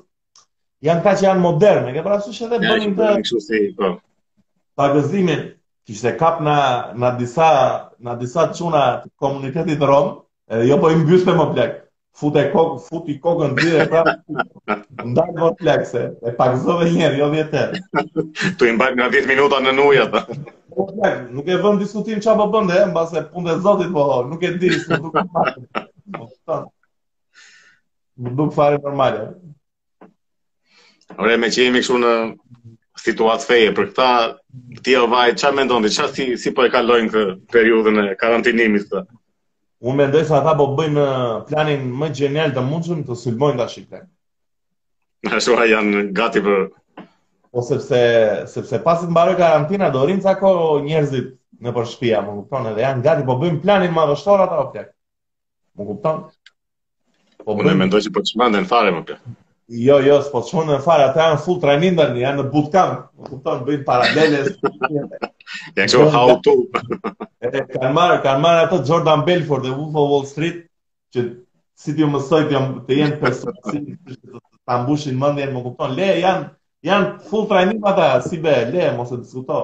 janë 0.84 1.04
ka 1.06 1.12
që 1.16 1.24
janë 1.28 1.42
moderne, 1.42 1.92
ke 1.96 2.02
pra 2.04 2.18
edhe 2.20 2.34
dhe 2.34 2.58
të... 2.58 2.64
Ja, 2.64 2.80
që 2.82 2.90
bëndë 2.98 3.26
kështë 3.26 3.44
se 3.44 3.60
i 3.60 3.70
Pa 3.74 4.88
po. 4.88 4.90
gëzimin, 4.96 5.44
që 5.88 6.12
kap 6.20 6.42
në 6.44 7.12
disa, 7.20 7.48
disa 8.20 8.44
quna 8.52 8.82
komunitetit 9.20 9.80
edhe 9.82 10.66
jo 10.68 10.76
po 10.82 10.90
i 10.92 10.98
më 11.00 11.22
më 11.40 11.48
plekë. 11.56 11.80
Fut 12.14 12.36
e 12.38 12.44
kokë, 12.46 12.76
fut 12.86 13.08
i 13.10 13.16
kokë 13.18 13.46
në 13.50 13.54
dyre, 13.58 13.84
pra, 13.90 14.12
ndajtë 15.10 15.40
më 15.42 15.48
plekë, 15.58 15.86
se 15.90 16.02
e 16.14 16.32
pak 16.38 16.52
zove 16.62 16.86
njerë, 16.92 17.16
jo 17.18 17.26
vjetër. 17.32 17.72
tu 18.60 18.68
i 18.70 18.74
më 18.76 18.92
nga 18.94 19.08
10 19.10 19.26
minuta 19.32 19.58
në 19.64 19.72
nuja, 19.74 20.04
ta. 20.12 20.22
Po. 20.76 20.86
Nuk 21.34 21.50
e 21.50 21.56
vëm 21.64 21.80
diskutim 21.80 22.22
që 22.22 22.30
a 22.30 22.36
po 22.38 22.46
bëndë, 22.54 22.76
e 22.84 22.84
mbase 22.92 23.24
punë 23.32 23.48
dhe 23.48 23.56
zotit 23.66 23.90
po 23.96 24.06
nuk 24.30 24.46
e 24.46 24.52
di, 24.62 24.70
së 24.84 25.00
nuk 25.02 25.10
e 25.10 25.24
më 25.24 25.34
bëndë. 25.48 25.84
Nuk 28.28 28.46
e 28.46 28.46
më 28.46 28.80
bëndë, 28.84 29.26
Ore, 31.18 31.36
me 31.40 31.48
që 31.52 31.64
jemi 31.66 31.80
këshu 31.82 31.98
në 32.00 32.12
situatë 33.04 33.46
feje, 33.46 33.72
për 33.76 33.86
këta 33.88 34.06
tjo 34.86 35.02
vaj, 35.12 35.34
qa 35.40 35.50
me 35.54 35.66
ndonë, 35.68 35.90
qa 35.96 36.06
si, 36.14 36.26
si 36.42 36.52
po 36.56 36.64
e 36.66 36.70
kalojnë 36.72 37.10
këtë 37.12 37.34
periudën 37.54 38.00
e 38.04 38.06
karantinimit 38.20 38.88
të? 38.90 39.02
Unë 39.84 39.98
me 40.00 40.06
ndoj 40.10 40.22
se 40.30 40.34
ata 40.38 40.54
po 40.58 40.66
bëjnë 40.78 41.04
planin 41.50 41.84
më 42.00 42.08
gjenial 42.20 42.54
të 42.56 42.64
mundshëm 42.68 43.04
të 43.08 43.18
sulmojnë 43.22 43.58
nga 43.58 43.66
Shqipëtenë. 43.72 44.10
Në 45.30 45.42
shua 45.44 45.66
janë 45.68 46.04
gati 46.16 46.42
për... 46.46 46.64
Po 47.54 47.62
sepse, 47.62 48.00
sepse 48.50 48.80
pasit 48.82 49.10
mbaro 49.14 49.36
e 49.36 49.38
karantina, 49.38 49.90
do 49.94 50.02
rinë 50.08 50.24
cako 50.24 50.54
njerëzit 50.88 51.28
në 51.64 51.74
përshpia, 51.76 52.22
më 52.26 52.34
kuptonë, 52.40 52.72
edhe 52.72 52.86
janë 52.86 53.04
gati, 53.04 53.26
po 53.28 53.36
bëjnë 53.42 53.60
planin 53.62 53.94
më 53.94 54.08
dështor 54.12 54.46
ata 54.46 54.62
o 54.64 54.66
Më 55.74 55.86
kuptonë? 55.86 56.26
Po 57.44 57.52
Unë 57.60 57.74
me 57.76 57.86
ndoj 57.90 58.00
që 58.06 58.10
po 58.16 58.22
të 58.24 58.30
shmanë 58.32 58.56
dhe 58.56 58.64
në 58.64 58.70
fare 58.72 58.92
më 58.96 59.02
plek. 59.08 59.22
Jo, 59.72 59.96
jo, 60.04 60.18
s'po 60.22 60.40
të 60.44 60.48
shumë 60.50 60.66
në 60.74 60.78
farë, 60.84 61.04
ata 61.10 61.20
janë 61.24 61.36
full 61.42 61.60
training 61.62 61.94
dërni, 61.96 62.20
janë 62.20 62.42
në 62.42 62.50
bootcamp, 62.54 63.06
më 63.20 63.28
kuptonë, 63.30 63.62
bëjnë 63.68 63.86
paralleles. 63.86 64.50
Janë 65.76 65.88
kërë 65.92 66.08
how 66.12 66.34
to. 66.46 66.52
Kanë 67.72 67.92
marë, 67.96 68.18
kanë 68.26 68.42
marë 68.44 68.64
ato 68.66 68.80
Jordan 68.88 69.22
Belfort 69.28 69.64
dhe 69.64 69.72
Wolf 69.78 69.96
of 70.02 70.10
Wall 70.12 70.26
Street, 70.28 70.58
që 71.16 71.24
si 71.80 71.94
t'ju 71.96 72.08
mësoj 72.12 72.42
t'jom 72.50 72.68
të 72.90 72.98
jenë 72.98 73.16
personësi, 73.22 73.80
të 74.10 74.36
të 74.36 74.76
mbushin 74.82 75.16
mëndë, 75.22 75.46
janë 75.46 75.56
më 75.56 75.62
kuptonë, 75.70 75.96
le, 76.00 76.10
janë, 76.26 76.44
janë 76.90 77.08
full 77.30 77.48
training 77.54 77.80
ata, 77.92 78.10
si 78.28 78.42
be, 78.44 78.58
le, 78.74 78.90
mos 78.98 79.16
e 79.16 79.22
diskuto. 79.22 79.62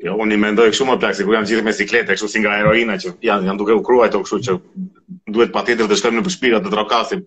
Jo, 0.00 0.18
unë 0.24 0.36
i 0.36 0.40
mendoj 0.44 0.68
kështu 0.74 0.88
më 0.90 0.98
plak, 1.02 1.16
si 1.16 1.24
kur 1.28 1.36
jam 1.38 1.48
gjithë 1.48 1.64
me 1.64 1.72
siklete, 1.76 2.12
kështu 2.12 2.28
si 2.34 2.44
nga 2.44 2.58
heroina, 2.60 2.98
që 3.00 3.16
janë, 3.30 3.56
duke 3.60 3.76
u 3.76 3.82
kruaj 3.88 4.12
të 4.14 4.22
kështu, 4.24 4.40
që 4.48 4.56
duhet 5.38 5.52
pa 5.56 5.60
tjetër 5.68 5.88
të 5.92 5.98
shkëm 6.02 6.16
në 6.20 6.24
përshpira 6.28 6.60
të 6.66 6.72
trokasim. 6.76 7.26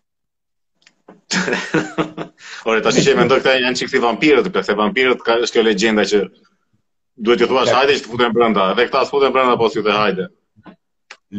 Ora 2.69 2.81
tash 2.83 3.01
që 3.05 3.13
mendoj 3.19 3.41
këta 3.41 3.55
janë 3.61 3.79
çikti 3.81 4.01
vampirët, 4.03 4.47
për 4.47 4.63
këta 4.63 4.75
vampirët 4.79 5.23
ka 5.25 5.35
është 5.45 5.57
kjo 5.57 5.63
legjenda 5.67 6.05
që 6.11 6.21
duhet 7.27 7.41
t'i 7.41 7.47
thuash 7.51 7.73
hajde 7.77 7.95
që 7.97 8.05
të 8.05 8.11
futen 8.13 8.35
brenda, 8.37 8.67
edhe 8.73 8.85
këta 8.89 9.03
të 9.07 9.11
futen 9.13 9.35
brenda 9.35 9.57
pasi 9.61 9.79
po 9.83 9.87
të 9.87 9.97
hajde. 9.97 10.27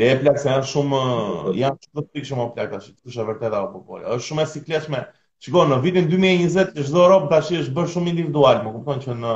Le 0.01 0.11
të 0.21 0.35
se 0.43 0.51
janë 0.51 0.69
shumë 0.73 1.01
eh, 1.09 1.51
janë 1.63 1.89
shumë 1.89 2.05
të 2.05 2.13
frikshëm 2.15 2.43
apo 2.45 2.55
plaq 2.57 2.71
tash, 2.77 2.91
kush 3.03 3.15
është 3.19 3.27
vërtet 3.33 3.57
apo 3.61 3.83
po. 3.87 4.01
Është 4.03 4.27
shumë 4.29 4.45
e 4.47 4.51
sikletshme. 4.55 5.03
Shikoj 5.43 5.69
në 5.73 5.81
vitin 5.85 6.09
2020 6.13 6.87
çdo 6.89 7.05
rob 7.11 7.29
tash 7.33 7.53
është 7.61 7.77
bërë 7.79 7.93
shumë 7.95 8.13
individual, 8.15 8.61
më 8.67 8.75
kupton 8.79 9.05
që 9.07 9.17
në 9.25 9.35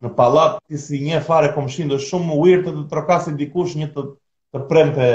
në 0.00 0.10
pallat 0.16 0.54
ti 0.70 0.78
si 0.80 0.96
një 1.04 1.18
fare 1.24 1.50
komshin 1.52 1.90
do 1.92 1.98
shumë 2.00 2.36
më 2.40 2.58
të 2.64 2.72
të 2.76 2.82
trokasë 2.92 3.34
dikush 3.40 3.74
një 3.80 3.90
të 3.96 4.06
të 4.54 4.62
prente 4.70 5.08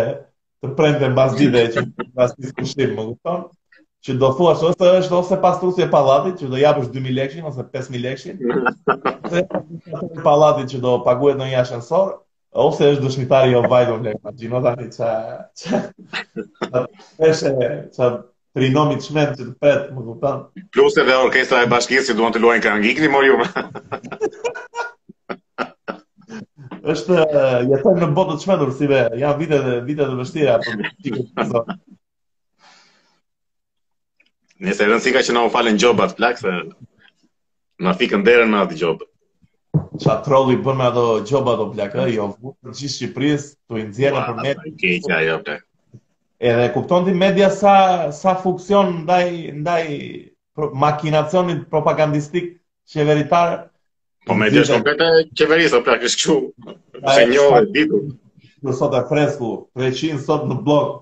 të 0.64 0.70
prente 0.78 1.08
mbas 1.14 1.34
ditëve 1.36 1.70
që 1.76 1.82
mbas 2.12 2.36
ditës 2.38 2.54
kushtim, 2.60 2.94
më 3.00 3.06
kupton? 3.10 3.48
që 4.06 4.14
do 4.22 4.28
thua 4.38 4.52
që 4.58 4.68
ose 4.72 4.88
është 5.04 5.16
ose 5.18 5.38
pastrusi 5.44 5.82
e 5.86 5.88
pallatit 5.94 6.38
që 6.42 6.50
do 6.52 6.60
japësh 6.62 6.90
2000 6.96 7.16
lekë 7.20 7.46
ose 7.52 7.64
5000 7.74 8.04
lekë. 8.04 9.32
Se 9.34 9.42
palatit 10.28 10.74
që 10.76 10.82
do 10.84 10.92
paguhet 11.08 11.40
në 11.40 11.48
një 11.50 11.58
ascensor 11.64 12.12
ose 12.66 12.90
është 12.94 13.04
dëshmitari 13.08 13.56
jo 13.56 13.64
vajtë 13.72 13.96
më 13.96 14.06
lekë, 14.10 14.22
ma 14.28 14.34
gjinë, 14.42 14.62
tani 14.66 14.88
që... 15.00 16.86
që... 16.86 16.86
që... 17.26 17.92
që... 17.98 18.12
Trinomi 18.56 18.96
që 19.04 19.24
të 19.36 19.46
petë, 19.60 19.90
më 19.96 20.02
dhutanë. 20.06 20.62
Plus 20.76 20.96
edhe 21.02 21.16
orkestra 21.24 21.64
e 21.66 21.68
bashkisë 21.74 22.06
që 22.08 22.14
duon 22.20 22.32
të 22.32 22.40
luajnë 22.44 22.64
kërë 22.64 22.82
ngikëni, 22.86 23.10
mor 23.16 23.26
ju 23.28 23.40
me. 23.42 23.48
është 26.94 27.18
jetën 27.74 28.00
në 28.00 28.08
botë 28.16 28.38
të 28.38 28.46
shmenë, 28.46 28.70
si 28.78 28.88
be, 28.94 29.02
janë 29.26 29.40
vite 29.42 29.60
dhe 29.66 29.76
vite 29.90 30.08
vështira, 30.22 30.56
Nëse 34.64 34.84
e 34.86 34.88
rëndësika 34.88 35.22
që 35.28 35.34
na 35.36 35.42
u 35.46 35.50
falen 35.52 35.76
gjobat 35.80 36.14
plak, 36.16 36.38
se 36.40 36.52
na 37.84 37.92
fikën 38.00 38.22
derën 38.24 38.52
me 38.54 38.62
atë 38.64 38.78
gjobë. 38.80 39.08
Qa 40.00 40.16
trolli 40.24 40.56
bën 40.64 40.78
me 40.80 40.86
ato 40.88 41.04
gjobat 41.28 41.60
o 41.60 41.66
plak, 41.74 41.98
jo, 42.14 42.30
për 42.64 42.76
gjithë 42.80 42.94
Shqipërisë, 42.96 43.50
të 43.68 43.82
i 43.82 43.84
nëzjerën 43.90 44.22
për 44.22 44.40
me... 44.40 44.74
Kejqa, 44.80 45.20
jo, 45.28 45.38
Edhe 46.52 46.70
kupton 46.76 47.04
ti 47.08 47.12
media 47.16 47.50
sa 47.50 47.74
sa 48.12 48.34
funksion 48.36 48.90
ndaj 49.06 49.30
ndaj 49.60 49.86
makinacionit 50.84 51.62
propagandistik 51.72 52.50
qeveritar. 52.92 53.54
Po 54.28 54.36
media 54.36 54.64
është 54.66 54.76
kompleta 54.78 55.08
qeverisë, 55.42 55.80
pra 55.88 55.96
kështu. 56.04 56.36
Se 57.16 57.28
njëo 57.32 57.48
e 57.60 57.64
ditur. 57.76 58.04
Në 58.66 58.76
sot 58.82 58.96
e 59.00 59.04
fresku, 59.12 59.54
300 59.80 60.20
sot 60.28 60.48
në 60.52 60.60
blog. 60.68 60.96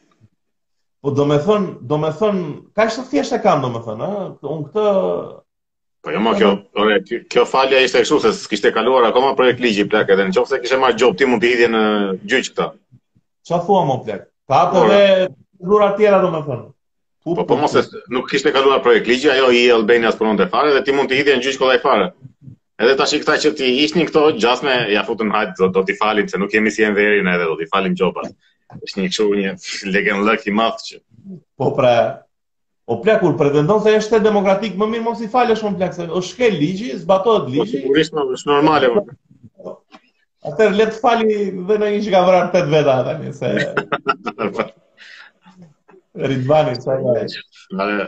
Po 1.01 1.11
do 1.11 1.25
me 1.29 1.37
thënë, 1.43 1.69
do 1.91 1.99
me 2.01 2.09
thënë, 2.17 2.47
ka 2.77 2.87
ishtë 2.89 3.03
të 3.05 3.11
thjeshtë 3.11 3.37
e 3.39 3.45
kam, 3.45 3.61
do 3.61 3.69
me 3.75 3.83
thënë, 3.85 4.09
e? 4.15 4.23
Unë 4.55 4.67
këtë... 4.71 4.85
Po 6.01 6.09
jo 6.15 6.23
ma 6.25 6.31
kjo, 6.39 6.49
ore, 6.81 6.95
kjo 7.05 7.43
falja 7.45 7.83
ishte 7.85 8.01
e 8.01 8.07
shu, 8.09 8.17
se 8.23 8.31
s'kishte 8.33 8.53
kishte 8.55 8.71
kaluar 8.73 9.05
akoma 9.11 9.35
projekt 9.37 9.61
ligji, 9.61 9.85
plak, 9.89 10.09
edhe 10.09 10.25
në 10.25 10.33
qofë 10.37 10.55
se 10.55 10.59
kishe 10.65 10.79
ma 10.81 10.89
gjopë 10.97 11.19
ti 11.21 11.27
mund 11.29 11.43
t'i 11.45 11.51
hidhje 11.53 11.67
në 11.75 11.83
gjyqë 12.31 12.49
këta. 12.55 12.69
Qa 13.51 13.59
thua, 13.67 13.83
mo, 13.85 13.99
plak? 14.07 14.30
Pa, 14.45 14.67
po 14.71 14.85
dhe 14.89 15.27
dhura 15.59 15.89
tjera 15.97 16.21
do 16.21 16.31
me 16.33 16.41
thonë. 16.45 16.69
Po, 17.23 17.35
po, 17.37 17.43
po 17.51 17.57
mos 17.61 17.75
e 17.77 17.81
nuk 18.13 18.29
kishte 18.31 18.49
kaluar 18.53 18.81
projekt 18.85 19.07
ligji, 19.09 19.29
ajo 19.29 19.51
i 19.53 19.63
Albania 19.71 20.11
s'punon 20.13 20.39
fare 20.49 20.71
dhe 20.73 20.81
ti 20.85 20.95
mund 20.97 21.11
të 21.11 21.19
hidhje 21.19 21.35
në 21.37 21.43
gjyq 21.45 21.59
kollaj 21.61 21.81
fare. 21.83 22.07
Edhe 22.81 22.95
tash 23.01 23.13
këta 23.21 23.35
që 23.43 23.51
ti 23.59 23.67
ishin 23.83 24.07
këto 24.09 24.23
gjasme 24.41 24.73
ja 24.89 25.03
futën 25.05 25.29
hajt 25.35 25.51
do, 25.59 25.67
do 25.75 25.83
t'i 25.85 25.93
falin 25.99 26.27
se 26.31 26.39
nuk 26.41 26.49
kemi 26.55 26.73
si 26.73 26.83
en 26.87 26.97
edhe 27.03 27.45
do 27.51 27.55
t'i 27.59 27.67
falim 27.75 27.93
gjopas. 27.99 28.31
Është 28.87 29.01
një 29.03 29.11
çu 29.17 29.29
një 29.37 29.53
legen 29.93 30.25
lucky 30.25 30.51
math 30.57 30.81
që. 30.89 30.97
Po 31.61 31.69
pra, 31.77 31.93
o 32.89 32.97
pla 33.05 33.19
kur 33.21 33.35
pretendon 33.43 33.83
se 33.85 33.93
është 34.01 34.23
demokratik, 34.25 34.73
më 34.81 34.87
mirë 34.95 35.03
mos 35.09 35.21
i 35.21 35.29
falësh 35.37 35.61
on 35.69 35.77
pla 35.77 35.91
se 35.93 36.07
është 36.09 36.37
ke 36.41 36.49
ligji, 36.55 36.89
zbatohet 37.03 37.45
po, 37.45 37.53
ligji. 37.53 37.77
Sigurisht, 37.83 38.17
po, 38.17 38.25
është 38.39 38.51
normale. 38.55 38.89
Ate 40.41 40.69
le 40.73 40.85
të 40.89 40.97
fali 41.01 41.33
dhe 41.65 41.75
në 41.81 41.87
një 41.93 41.97
që 42.07 42.11
ka 42.13 42.19
vrar 42.27 42.47
të 42.53 42.61
të 42.67 42.73
veda 42.73 42.93
atë 43.03 43.13
një, 43.19 43.31
se... 43.37 44.69
Ritvani, 46.31 46.71
që 46.81 46.93
e 46.93 46.95
gajë. 47.03 48.05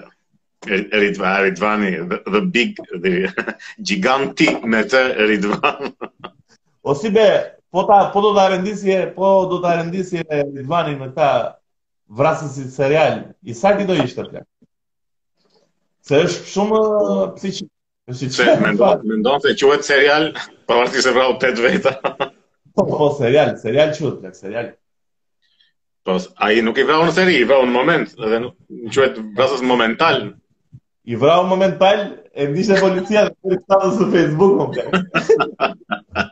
Ritvani, 1.03 1.91
the 2.25 2.41
big, 2.55 2.79
the 3.03 3.13
giganti 3.91 4.47
me 4.73 4.81
të 4.93 5.03
Ritvani. 5.31 5.93
O 6.83 6.93
si 6.99 7.09
be, 7.15 7.25
po, 7.71 7.85
ta, 7.87 7.97
po 8.13 8.21
do 8.25 8.33
të 8.35 8.41
arendisje, 8.47 8.95
po 9.15 9.27
do 9.51 9.61
të 9.63 9.69
arendisje 9.75 10.23
Ritvani 10.37 10.97
në 10.97 11.05
këta 11.11 11.27
vrasësit 12.21 12.73
serial, 12.75 13.21
i 13.45 13.53
sajti 13.55 13.85
do 13.87 13.95
ishte 14.03 14.25
të 14.33 14.41
Se 16.09 16.19
është 16.25 16.49
shumë 16.51 16.81
të 17.37 17.53
eh, 17.53 17.63
Pra 18.05 18.15
se 18.15 18.53
me 18.59 18.71
ndonë, 19.17 19.39
se 19.45 19.51
që 19.59 19.67
vetë 19.71 19.87
serial, 19.87 20.25
për 20.67 20.79
vartë 20.79 21.03
se 21.05 21.11
vrahu 21.15 21.35
të 21.43 21.51
të 21.55 21.63
vejta. 21.65 21.91
Po, 22.03 22.83
po, 22.89 23.07
serial, 23.15 23.53
serial 23.61 23.93
që 23.95 24.03
vetë, 24.09 24.31
serial. 24.37 24.69
Po, 26.03 26.17
a 26.43 26.49
i 26.51 26.59
nuk 26.65 26.81
i 26.81 26.83
vrahu 26.87 27.05
në 27.07 27.13
seri, 27.15 27.37
i 27.39 27.45
vrahu 27.47 27.69
në 27.69 27.75
moment, 27.77 28.11
dhe 28.19 28.41
nuk 28.43 28.57
quhet 28.67 28.91
që 28.97 29.05
vetë 29.05 29.23
vrasës 29.39 29.63
momental. 29.69 30.21
I 31.13 31.19
vrahu 31.19 31.47
në 31.47 31.69
e 31.71 31.71
në 31.71 32.81
policia 32.81 33.25
në 33.29 33.35
të 33.39 33.57
të 33.63 33.63
të 33.71 33.95
të 33.99 34.11
Facebook, 34.17 34.53
më 34.59 34.67
përë. 34.75 36.25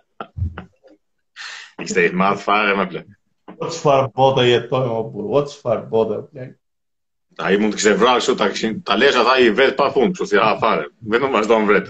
Ixte 1.86 2.04
i 2.08 2.12
madhë 2.24 2.44
fare, 2.46 2.76
më 2.82 2.88
përë. 2.94 3.06
O 3.62 3.70
që 3.72 3.80
farë 3.80 4.12
botë 4.20 4.44
jetoj, 4.50 4.86
më 4.92 5.04
përë, 5.16 5.30
o 5.32 5.44
që 5.50 5.62
farë 5.64 5.88
botë, 5.96 6.20
më 6.28 6.36
përë. 6.42 6.56
A 7.40 7.48
i 7.54 7.58
mund 7.60 7.74
të 7.74 7.78
kishte 7.80 7.94
vrarë 8.00 8.20
kështu, 8.22 8.34
ta 8.40 8.50
ta 8.90 8.96
lesh 9.00 9.16
tha 9.28 9.36
i 9.44 9.50
vet 9.60 9.76
pa 9.78 9.86
fund, 9.96 10.12
kështu 10.18 10.28
si 10.34 10.38
a 10.46 10.56
fare. 10.62 10.88
nuk 10.90 11.14
Vetëm 11.16 11.32
vazhdon 11.38 11.68
vret. 11.70 11.88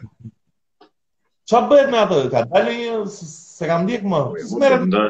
Ça 1.50 1.62
bëhet 1.72 1.90
me 1.94 1.98
ato, 2.04 2.20
Ka 2.34 2.44
dalë 2.52 2.76
një 2.82 3.00
se 3.14 3.70
kam 3.72 3.88
ndjek 3.88 4.06
më. 4.12 4.20
Smerë. 4.52 5.08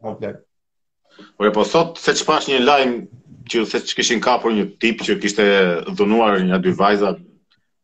Po 0.00 1.48
e 1.48 1.52
po 1.56 1.64
sot 1.70 1.98
se 2.00 2.14
çpash 2.20 2.50
një 2.52 2.58
lajm 2.64 2.92
që 3.50 3.64
se 3.72 3.80
kishin 4.00 4.20
kapur 4.26 4.52
një 4.56 4.66
tip 4.84 5.02
që 5.06 5.16
kishte 5.24 5.46
dhunuar 5.98 6.36
një 6.50 6.60
dy 6.66 6.74
vajza 6.82 7.14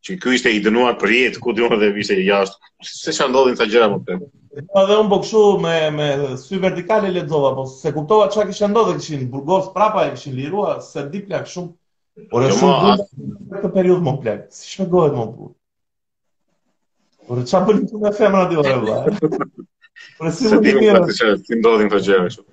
që 0.07 0.19
ky 0.23 0.35
ishte 0.37 0.53
i 0.55 0.61
dënuar 0.69 0.99
për 1.01 1.13
jetë, 1.19 1.41
ku 1.43 1.57
diun 1.59 1.73
edhe 1.79 1.89
ishte 2.05 2.21
jashtë. 2.21 2.61
Se 2.93 3.17
çfarë 3.17 3.33
ndodhin 3.33 3.57
këta 3.59 3.71
gjëra 3.73 3.89
më 3.95 4.03
po 4.05 4.19
të 4.21 4.31
Po 4.73 4.85
dhe 4.89 5.01
un 5.01 5.11
po 5.15 5.19
kshu 5.25 5.43
me 5.65 5.75
me 5.97 6.11
sy 6.45 6.61
vertikale 6.63 7.09
lexova, 7.17 7.55
po 7.59 7.67
se 7.81 7.93
kuptova 7.97 8.29
çka 8.33 8.47
kishte 8.53 8.71
ndodhur, 8.71 9.01
kishin 9.03 9.27
Burgos 9.33 9.73
prapa 9.75 10.07
e 10.11 10.15
kishin 10.15 10.39
liruar, 10.39 10.79
se 10.91 11.03
di 11.13 11.25
plak 11.27 11.51
shumë 11.53 11.73
Por 12.31 12.43
e 12.47 12.47
jo, 12.49 12.55
shumë 12.63 12.71
dhëmë 12.81 13.05
në 13.21 13.59
këtë 13.61 13.71
periud 13.75 13.99
më 14.05 14.13
plekë, 14.23 14.45
si 14.59 14.65
shme 14.73 14.85
dohet 14.93 15.15
më 15.17 15.25
plekë. 15.37 15.57
Por 17.29 17.37
e 17.43 17.45
qa 17.51 17.59
për 17.67 17.75
një 17.81 17.87
qënë 17.91 18.05
e 18.09 18.11
femë 18.21 18.37
në 18.37 18.43
atë 18.47 18.55
i 18.55 18.57
ore 18.63 18.77
vla. 18.85 18.97
Por 20.21 20.25
e 20.31 20.33
si 20.37 20.45
më 20.47 20.51
të 20.55 20.59
të 20.65 20.71
mirë. 20.79 21.01
Si 21.13 21.25
më 21.53 21.63
dohet 21.67 21.81
në 21.85 21.91
të 21.93 21.99
gjemë 22.07 22.29
shumë. 22.39 22.53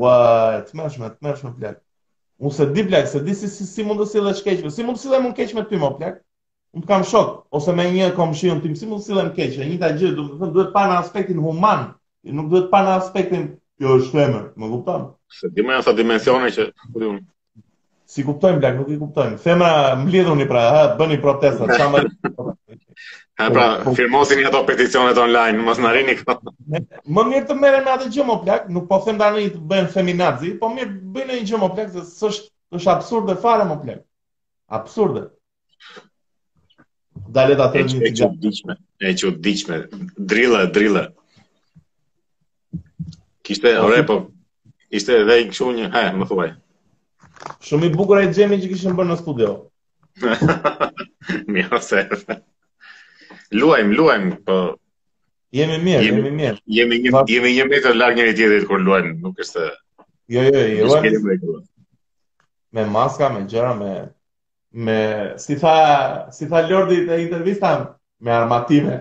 Ua, 0.00 0.16
të 0.66 0.72
mërshme, 0.80 1.06
të 1.14 1.20
mërshme 1.28 1.50
plekë. 1.60 1.80
Unë 2.42 2.54
se 2.56 2.64
di 2.74 2.82
plekë, 2.88 3.08
se 3.12 3.18
di 3.28 3.32
si 3.38 3.46
si 3.52 3.82
mund 3.86 3.98
të 4.02 4.06
si 4.10 4.18
dhe 4.26 4.32
shkeqme. 4.40 4.68
Si 4.78 4.82
mund 4.88 4.96
të 4.98 5.02
si 5.04 5.08
dhe 5.14 5.18
mund 5.22 5.34
keqme 5.38 5.62
të 5.62 5.70
ty 5.70 5.76
më 5.84 5.88
plekë. 6.02 6.18
Unë 6.74 6.82
të 6.82 6.88
kam 6.90 7.02
shokë, 7.12 7.32
ose 7.58 7.70
me 7.78 7.84
një 7.94 8.06
kom 8.18 8.34
shion 8.36 8.58
të 8.64 8.68
më 8.74 8.78
si 8.82 8.86
mund 8.90 8.98
të 9.04 9.06
si 9.06 9.12
dhe 9.16 9.22
më 9.30 9.34
keqme. 9.38 9.62
Një 9.70 9.78
të 15.86 15.94
gjithë, 16.98 17.22
si 18.08 18.24
kuptojmë 18.24 18.60
lak, 18.64 18.76
nuk 18.78 18.88
i 18.94 18.98
kuptojmë. 18.98 19.36
Thema 19.44 19.68
mblidhuni 20.00 20.46
pra, 20.48 20.62
ha, 20.72 20.82
bëni 20.98 21.18
protesta, 21.20 21.66
çfarë? 21.68 22.32
ha 23.38 23.48
pra, 23.54 23.66
firmosini 23.96 24.46
ato 24.48 24.62
peticionet 24.66 25.18
online, 25.20 25.60
mos 25.64 25.78
na 25.82 25.92
rini 25.94 26.14
këto. 26.18 26.54
më 27.14 27.22
mirë 27.32 27.44
të 27.50 27.54
merrem 27.58 27.84
me 27.86 27.92
atë 27.94 28.08
gjë 28.16 28.24
më 28.30 28.38
plak, 28.44 28.64
nuk 28.74 28.88
po 28.90 28.98
them 29.04 29.20
tani 29.20 29.44
të 29.52 29.60
bëhen 29.70 29.90
feminazi, 29.92 30.54
po 30.58 30.72
mirë 30.72 30.94
bëjnë 31.14 31.36
një 31.40 31.44
gjë 31.50 31.60
më 31.62 31.70
plak 31.76 31.90
se 31.94 32.06
s'është 32.16 32.78
është 32.80 32.94
absurde 32.94 33.36
fare 33.44 33.68
më 33.68 33.76
plak. 33.84 34.02
Absurde. 34.80 35.26
Dalë 37.28 37.56
ta 37.60 37.68
të 37.72 37.84
një 37.88 38.10
gjë. 38.10 38.30
E 39.08 39.12
që 39.14 39.30
të 39.36 39.42
diqme. 39.44 39.76
Drilla, 40.28 40.64
drilla. 40.74 41.04
Kishte, 43.46 43.76
po, 43.78 43.84
ore, 43.86 44.00
po, 44.08 44.16
ishte 44.90 45.14
edhe 45.22 45.38
i 45.44 45.46
këshu 45.52 45.70
një, 45.76 45.92
he, 45.94 46.06
më 46.18 46.26
thuaj. 46.32 46.56
Shumë 47.66 47.88
i 47.88 47.94
bukur 47.94 48.18
ai 48.20 48.28
xhemi 48.32 48.58
që 48.62 48.68
kishin 48.72 48.96
bërë 48.98 49.10
në 49.12 49.16
studio. 49.20 49.50
Mirë 51.56 51.80
se. 51.88 52.02
Luajm, 53.58 53.92
luajm, 53.98 54.30
po 54.48 54.58
jemi 55.58 55.76
mirë, 55.84 56.00
jemi, 56.08 56.30
mirë. 56.42 56.60
Jemi 56.78 56.98
një 57.06 57.10
jemi 57.32 57.50
një 57.58 57.64
metër 57.70 57.94
larg 57.96 58.18
njëri 58.18 58.34
tjetrit 58.38 58.66
kur 58.68 58.82
luajm, 58.84 59.12
nuk 59.22 59.38
është 59.44 59.62
Jo, 60.34 60.42
jo, 60.44 60.64
jo. 60.74 60.88
Luajm. 60.90 61.38
Me 62.76 62.84
maska, 62.92 63.30
me 63.32 63.46
gjëra, 63.48 63.70
me 63.78 63.92
me 64.86 64.98
si 65.44 65.56
tha, 65.56 65.76
si 66.36 66.48
tha 66.50 66.66
Lordi 66.68 66.98
te 67.08 67.16
intervista 67.22 67.70
me 68.20 68.30
armatime. 68.34 68.98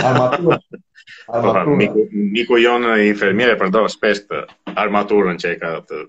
Armatura. 0.00 0.60
Armatura. 1.34 1.64
Po, 1.66 1.76
miku, 1.76 2.06
miku 2.12 2.58
jonë 2.62 2.96
i 3.02 3.10
infermire 3.12 3.58
përdo 3.60 3.84
shpesht 3.92 4.32
armaturën 4.74 5.38
që 5.42 5.52
e 5.56 5.60
ka 5.60 5.74
të 5.88 6.04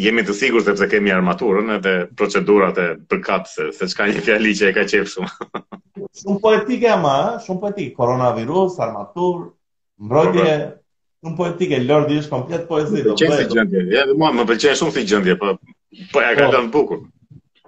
jemi 0.00 0.22
të 0.24 0.34
sigur 0.36 0.64
sepse 0.64 0.86
kemi 0.90 1.12
armaturën 1.14 1.74
edhe 1.76 1.92
procedurat 2.16 2.78
e 2.80 2.86
përkat 3.10 3.48
se, 3.52 3.66
se 3.76 3.88
qka 3.92 4.06
një 4.08 4.22
fjali 4.26 4.54
që 4.58 4.66
e 4.70 4.74
ka 4.76 4.84
qepë 4.92 5.10
shumë. 5.14 5.30
shumë 6.22 6.40
poetike 6.44 6.88
ama, 6.94 7.14
ma, 7.14 7.42
shumë 7.44 7.62
poetike, 7.66 7.92
koronavirus, 7.98 8.78
armaturë, 8.86 9.46
mbrojtje, 10.06 10.54
shumë 11.22 11.40
poetike, 11.42 11.80
Lordi 11.86 12.20
është 12.22 12.32
komplet 12.34 12.64
poezi. 12.70 12.98
Më 12.98 13.04
pëlqenë 13.08 13.38
si 13.40 13.48
gjëndje, 13.54 14.04
më 14.12 14.44
pëlqenë 14.52 14.80
shumë 14.82 14.96
si 14.96 15.04
gjëndje, 15.12 15.38
po, 15.42 15.52
po 16.14 16.24
ja 16.24 16.32
ka 16.40 16.48
të 16.54 16.60
po. 16.60 16.72
bukur. 16.78 17.04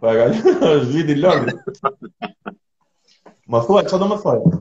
Po 0.03 0.13
ja 0.17 0.21
ka 0.21 0.37
të 0.37 0.75
në 1.13 1.19
lërdi. 1.23 1.57
më 3.53 3.61
thua, 3.67 3.85
që 3.91 3.99
do 4.01 4.07
më 4.13 4.21
thua? 4.25 4.57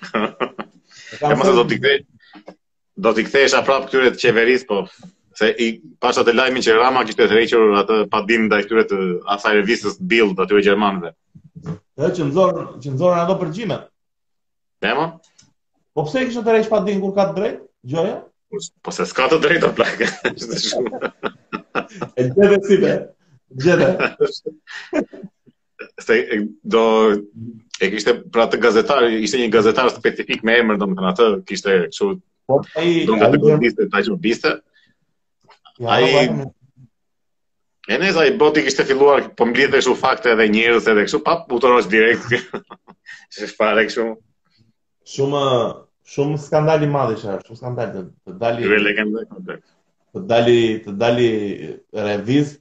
E 1.14 1.16
kam 1.20 1.42
se 1.46 1.52
do 1.54 1.62
t'i 1.68 1.76
kthej. 1.78 1.98
Do 2.96 3.12
t'i 3.14 3.22
kthej 3.24 3.44
isha 3.46 3.60
prap 3.62 3.84
këtyre 3.86 4.10
të 4.10 4.18
qeveris, 4.20 4.64
po 4.66 4.82
se 5.38 5.50
i 5.58 5.66
pas 6.00 6.18
atë 6.20 6.32
lajmin 6.34 6.62
që 6.64 6.76
Rama 6.78 7.02
kishte 7.06 7.26
rrequr 7.28 7.74
atë 7.82 7.96
pa 8.10 8.20
dim 8.28 8.42
ndaj 8.46 8.62
këtyre 8.66 8.84
të 8.90 8.96
asaj 9.34 9.52
revistës 9.58 9.94
Bild 9.98 10.36
aty 10.38 10.52
të 10.54 10.62
gjermanëve. 10.68 11.10
Dhe 11.98 12.08
që 12.16 12.22
nzor, 12.28 12.48
që 12.82 12.88
nzorën 12.94 13.20
ato 13.24 13.34
përgjime. 13.40 13.76
Demo? 14.84 15.04
Po 15.94 16.00
pse 16.08 16.18
kishte 16.28 16.42
të 16.46 16.50
rrequr 16.54 16.70
pa 16.70 16.78
kur 17.02 17.12
ka 17.18 17.24
të 17.30 17.34
drejtë? 17.40 17.60
Gjoja? 17.94 18.14
Po 18.86 18.90
se 18.94 19.02
s'ka 19.10 19.24
të 19.32 19.38
drejtë 19.44 19.64
atë 19.70 19.78
lajm. 19.82 20.00
Është 22.22 22.34
gjëra 22.38 22.58
si 22.68 22.76
be. 22.84 22.92
Gjëra. 23.64 23.88
Se 26.02 26.14
do 26.66 26.80
e 27.14 27.16
kishte 27.92 28.12
për 28.32 28.40
atë 28.44 28.56
gazetar, 28.62 29.02
ishte 29.12 29.38
një 29.38 29.48
gazetar 29.52 29.88
specifik 29.94 30.40
me 30.46 30.52
emër 30.58 30.76
domethënë 30.80 31.10
atë 31.12 31.26
kishte 31.46 31.72
kështu 31.90 32.06
Po 32.50 32.56
ai 32.80 32.88
do 33.08 33.12
të 33.20 33.28
bëjë 33.44 33.58
biste, 33.62 33.82
ta 33.92 33.98
Ai 35.82 36.52
E 37.88 37.94
nëse 38.00 38.18
ai 38.20 38.32
boti 38.40 38.62
kishte 38.64 38.82
filluar 38.88 39.20
po 39.36 39.42
mbledhesh 39.48 39.88
u 39.92 39.94
fakte 40.02 40.26
edhe 40.34 40.44
njerëz 40.54 40.84
edhe 40.90 41.02
kështu 41.06 41.18
pap 41.26 41.50
utorosh 41.56 41.88
direkt 41.94 42.28
se 43.36 43.46
fare 43.58 43.82
kështu 43.86 44.04
shumë 45.14 45.40
shumë 46.12 46.38
skandal 46.44 46.86
i 46.86 46.86
madh 46.94 47.10
isha 47.16 47.34
shumë 47.44 47.58
skandal 47.58 47.90
të 48.24 48.36
dali 48.40 48.70
të 48.70 49.50
dali 49.50 49.58
të 50.14 50.22
dali 50.30 50.62
të 50.84 50.94
dali 51.02 51.28
reviz 52.08 52.54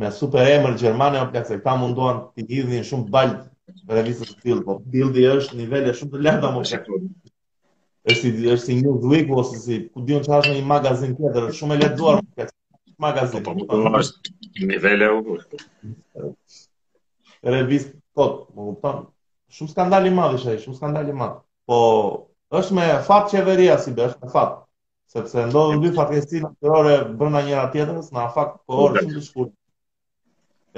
me 0.00 0.08
super 0.20 0.48
emër 0.54 0.78
gjermane 0.84 1.20
apo 1.24 1.34
pse 1.42 1.58
ata 1.60 1.74
munduan 1.82 2.22
të 2.32 2.46
hidhin 2.54 2.86
shumë 2.92 3.12
bald 3.18 3.96
revizë 3.98 4.30
të 4.30 4.38
tillë 4.46 4.64
po 4.70 4.78
bildi 4.96 5.26
është 5.34 5.58
niveli 5.60 5.92
është 5.92 5.98
shumë 6.04 6.14
të 6.16 6.22
lartë 6.28 6.48
apo 6.52 6.62
kështu 6.70 7.02
është 8.14 8.32
është 8.54 8.64
si 8.64 8.78
një 8.80 8.96
dhuik 9.04 9.36
ose 9.44 9.60
si 9.66 9.78
ku 9.92 10.06
diun 10.08 10.24
çfarë 10.24 10.48
në 10.48 10.56
një 10.60 10.64
magazin 10.74 11.14
tjetër 11.20 11.52
shumë 11.60 11.76
e 11.78 11.82
lehtë 11.84 12.00
duar 12.02 12.22
më 12.24 12.32
pse 12.48 12.58
magazin. 13.00 13.42
Po, 13.42 13.52
po, 13.56 13.64
po, 13.64 14.00
nivele 14.60 15.08
u. 15.10 15.20
po, 18.12 18.92
Shumë 19.50 19.66
skandal 19.72 20.04
i 20.06 20.10
madh 20.14 20.36
shumë 20.62 20.76
skandal 20.78 21.08
i 21.10 21.14
madh. 21.18 21.40
Po, 21.66 21.76
është 22.54 22.74
me 22.76 22.84
fat 23.02 23.24
qeveria 23.32 23.80
si 23.82 23.90
është 23.90 24.20
me 24.22 24.28
fat. 24.30 24.52
Sepse 25.10 25.42
ndodhin 25.48 25.80
dy 25.82 25.90
fatkeqësi 25.96 26.44
natyrore 26.44 26.92
brenda 27.18 27.40
njëra 27.42 27.64
tjetrës, 27.72 28.12
në 28.14 28.20
afakt 28.28 28.60
po 28.62 28.76
orë 28.84 29.02
shumë 29.02 29.16
të 29.16 29.22
shkurtë. 29.24 29.54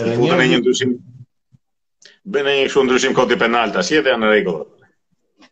Edhe 0.06 0.14
një 0.38 0.46
një 0.54 0.60
ndryshim. 0.62 0.94
bërë 2.32 2.54
një 2.62 2.70
shumë 2.72 2.88
ndryshim 2.88 3.18
koti 3.20 3.36
penal 3.44 3.76
tash, 3.76 3.92
edhe 4.00 4.14
janë 4.14 4.30
rregull. 4.32 4.64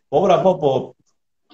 Po, 0.09 0.23
bra, 0.25 0.41
po, 0.47 0.57
po, 0.63 0.73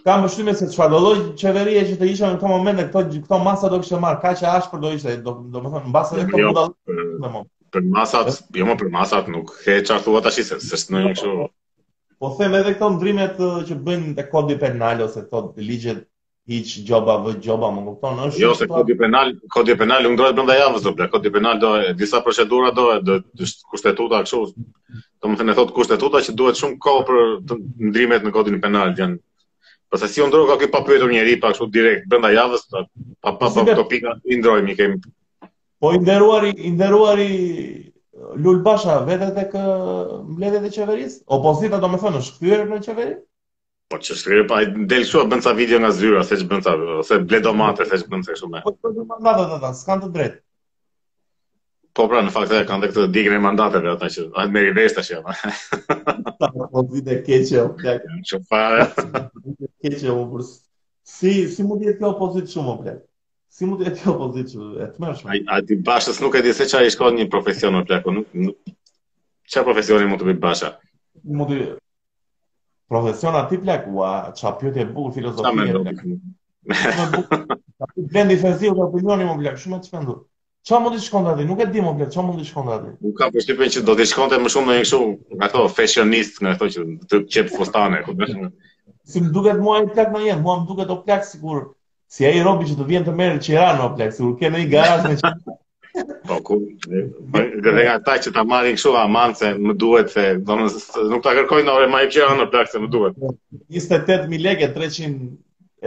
kam 0.08 0.22
vështrimë 0.24 0.54
se 0.56 0.68
çfarë 0.72 0.92
do 0.94 1.00
lloj 1.04 1.18
çeverie 1.42 1.82
që 1.90 1.98
të 2.00 2.08
isha 2.14 2.28
në 2.32 2.38
këtë 2.40 2.50
moment 2.52 2.80
në 2.80 2.84
këto 2.94 3.18
këto 3.26 3.40
masa 3.44 3.68
do 3.74 3.80
kishte 3.82 3.98
marr 4.00 4.20
kaq 4.24 4.44
e 4.46 4.50
ashpër 4.54 4.80
do 4.84 4.92
ishte 4.96 5.16
do 5.26 5.34
do 5.56 5.60
të 5.64 5.72
thonë 5.74 5.82
mbasa 5.92 6.16
këto 6.16 6.44
mund 6.44 6.58
ta 6.58 6.68
lëshojmë 6.68 7.32
më 7.34 7.48
për 7.82 7.84
masat 7.96 8.30
jo 8.60 8.68
më 8.70 8.76
për 8.84 8.92
masat 8.94 9.32
nuk 9.34 9.52
he 9.66 9.76
ça 9.90 9.98
thua 10.06 10.22
tash 10.28 10.40
se 10.48 10.60
se 10.64 10.80
s'në 10.84 11.02
po, 11.08 11.10
kështu 11.10 11.50
po 12.22 12.30
them 12.40 12.56
edhe 12.62 12.72
këto 12.78 12.90
ndrimet 12.96 13.42
që 13.68 13.80
bëjnë 13.90 14.14
te 14.22 14.28
kodi 14.32 14.56
penal 14.64 15.04
ose 15.10 15.26
këto 15.26 15.44
ligjet 15.72 16.06
hiç 16.48 16.74
gjoba 16.88 17.18
vë 17.26 17.36
gjoba 17.44 17.74
më 17.76 17.84
kupton 17.90 18.24
është 18.30 18.44
jo 18.46 18.54
se 18.62 18.70
kodi 18.72 18.96
penal 19.04 19.36
kodi 19.58 19.76
penal 19.84 20.08
u 20.08 20.14
ndrohet 20.16 20.40
brenda 20.40 20.56
javës 20.62 20.88
do 20.88 20.96
bla 20.96 21.10
kodi 21.12 21.34
penal 21.36 21.60
do 21.66 21.74
disa 22.00 22.24
procedura 22.24 22.72
do 22.80 22.88
do 23.10 23.20
kushtetuta 23.74 24.24
kështu 24.24 24.66
domethënë 25.20 25.58
thot 25.60 25.76
kushtetuta 25.76 26.24
që 26.30 26.38
duhet 26.40 26.64
shumë 26.64 26.80
kohë 26.88 27.08
për 27.10 27.24
ndrimet 27.92 28.24
në 28.30 28.38
kodin 28.40 28.62
penal 28.68 28.96
janë 29.02 29.20
Përse 29.94 30.08
si 30.12 30.20
o 30.20 30.24
jo 30.26 30.30
ndrojë 30.32 30.48
ka 30.50 30.56
këtë 30.62 30.72
pa 30.74 30.80
përjetur 30.88 31.12
njeri 31.16 31.34
pak 31.44 31.54
shumë 31.58 31.72
direkt 31.76 32.08
brenda 32.14 32.30
javës 32.36 32.64
pa 32.72 32.82
pa 33.40 33.50
për 33.58 33.68
këto 33.70 33.86
pika 33.92 34.16
I 34.36 34.40
kemi 34.80 34.98
Po 35.84 35.92
i 35.94 36.00
ndërruari 36.02 36.52
I 36.58 36.72
ndërruari 36.74 37.28
Lull 38.48 38.60
Basha 38.66 38.98
e 39.16 39.46
kë 39.54 39.64
mbledhjet 40.28 40.68
e 40.68 40.74
qeveris? 40.80 41.18
O 41.28 41.40
të 41.46 41.80
do 41.80 41.88
me 41.96 42.00
thonë, 42.04 42.22
shkëtyrë 42.30 42.66
në 42.74 42.80
qeveri? 42.90 43.16
Po 43.94 43.98
që 44.04 44.18
shkëtyrë, 44.22 44.46
pa 44.52 44.62
i 44.66 44.70
delë 44.94 45.06
shua 45.14 45.54
video 45.62 45.80
nga 45.84 45.92
zyra, 46.02 46.24
se 46.32 46.36
që 46.42 46.48
bëndë 46.52 46.76
ose 47.00 47.12
se 47.14 47.22
bledomate, 47.32 47.86
se 47.94 48.02
që 48.04 48.08
bëndë 48.12 48.26
sa 48.26 48.36
shumë 48.42 48.60
e. 48.60 48.64
Po 48.68 48.72
që 48.76 48.80
bëndë 48.82 49.24
sa 49.24 49.60
bëndë 49.62 49.74
sa 49.74 49.94
shumë 49.94 50.26
e. 50.28 50.34
Po 51.98 52.06
pra, 52.06 52.20
në 52.26 52.30
fakt 52.34 52.52
e 52.54 52.58
kanë 52.70 52.84
dhe 52.84 52.88
këtë 52.94 53.04
digre 53.14 53.38
i 53.40 53.42
mandateve 53.44 53.90
ata 53.96 54.08
që 54.14 54.24
atë 54.38 54.52
meri 54.54 54.74
vesh 54.76 54.94
të 54.94 55.04
shema. 55.08 55.34
Ta 55.34 56.50
më 56.54 56.68
po 56.76 56.84
dhite 56.92 57.16
keqe, 57.26 57.64
o 57.64 57.72
plek. 57.80 58.04
Që 58.30 58.40
fare. 58.52 58.84
Dhite 58.94 59.70
keqe, 59.86 60.12
o 60.14 60.26
bërës. 60.34 60.52
Si, 61.14 61.32
si 61.56 61.66
mund 61.66 61.88
jetë 61.88 62.04
kjo 62.04 62.12
opozit 62.14 62.54
shumë, 62.54 62.76
o 62.76 62.84
plek? 62.84 63.00
Si 63.58 63.66
mund 63.66 63.82
jetë 63.82 63.98
kjo 64.04 64.14
opozit 64.14 64.54
shumë, 64.54 64.76
e 64.86 64.90
të 64.94 65.04
mërshme? 65.08 65.40
A, 65.40 65.58
a 65.58 65.60
di 65.72 65.80
bashës 65.90 66.22
nuk 66.22 66.38
e 66.38 66.44
di 66.46 66.54
se 66.60 66.70
që 66.70 66.80
a 66.84 66.84
i 66.90 66.94
shkod 66.94 67.18
një 67.18 67.28
profesion, 67.34 67.80
o 67.82 67.84
plek, 67.90 68.06
o 68.06 68.14
nuk... 68.20 68.30
nuk... 68.46 68.76
Qa 69.48 69.64
profesioni 69.66 70.06
mund 70.12 70.22
të 70.22 70.28
bëjt 70.30 70.42
basha? 70.44 70.72
Mund 71.26 71.50
të 71.50 71.54
bëjt... 71.64 71.76
Profesion 72.94 73.40
ati 73.42 73.58
plek, 73.66 73.90
ua, 73.98 74.14
qa 74.38 74.54
pjotje 74.62 74.86
bukë 74.94 75.16
filozofi 75.18 75.66
e 75.66 75.70
plek. 75.82 76.06
Qa 76.06 77.04
me 77.10 77.22
ndo? 77.26 77.28
Qa 77.34 77.38
me 77.42 77.52
ndo? 77.58 77.58
Qa 78.22 79.54
me 79.58 79.62
ndo? 79.66 79.84
Qa 79.90 80.06
me 80.06 80.20
Ço 80.68 80.76
mund 80.84 80.98
të 80.98 81.04
shkon 81.08 81.28
aty? 81.32 81.44
Nuk 81.48 81.62
e 81.64 81.68
di 81.72 81.80
më 81.84 81.92
blet, 81.96 82.10
ço 82.12 82.24
mund 82.28 82.42
të 82.42 82.46
shkon 82.50 82.66
aty? 82.76 82.90
Nuk 83.06 83.14
kam 83.22 83.30
përshtypjen 83.32 83.70
që 83.78 83.84
do 83.90 83.94
të 83.96 84.08
shkonte 84.10 84.40
më 84.44 84.50
shumë 84.52 84.68
në 84.68 84.74
një 84.78 84.82
kështu, 84.86 84.98
nga 85.38 85.46
ato 85.48 85.62
fashionist, 85.76 86.42
nga 86.44 86.52
ato 86.58 86.68
që 86.74 86.82
të 87.12 87.20
çep 87.36 87.54
fustane, 87.54 88.02
ku 88.04 88.16
bësh. 88.20 88.34
Si 89.12 89.22
më 89.24 89.30
duket 89.38 89.62
mua 89.64 89.78
ai 89.80 89.86
plak 89.94 90.10
më 90.16 90.24
një, 90.26 90.36
mua 90.42 90.58
më 90.64 90.68
duket 90.72 90.92
o 90.92 90.98
plak 91.06 91.24
sigur, 91.30 91.62
si 92.12 92.28
ai 92.28 92.44
robi 92.48 92.68
që 92.68 92.76
do 92.82 92.88
vjen 92.90 93.08
të 93.08 93.14
merret 93.22 93.46
që 93.48 93.54
era 93.56 93.70
në 93.78 93.86
o 93.86 93.94
plak, 93.96 94.12
sikur 94.18 94.34
ke 94.42 94.52
në 94.52 94.66
një 94.66 94.68
garazh 94.74 95.08
me 95.08 95.16
çfarë. 95.22 95.56
Po 96.34 96.42
ku, 96.50 96.60
do 97.38 97.46
të 97.64 97.78
ngata 97.80 98.18
që 98.28 98.36
ta 98.36 98.44
marrin 98.52 98.76
kështu 98.76 98.96
amance, 99.06 99.54
më 99.70 99.78
duhet 99.86 100.12
se 100.18 100.26
do 100.50 100.60
të 100.76 101.06
nuk 101.14 101.24
ta 101.30 101.38
kërkoj 101.40 101.64
në 101.64 101.78
orë 101.78 101.88
më 101.96 102.04
ipje 102.10 102.28
anë 102.28 102.52
plak 102.52 102.76
se 102.76 102.84
më 102.84 102.92
duhet. 102.92 103.26
28000 103.80 104.44
lekë 104.50 104.74
300 104.76 105.34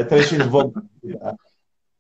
e 0.01 0.09
300 0.17 0.49
vot. 0.57 0.73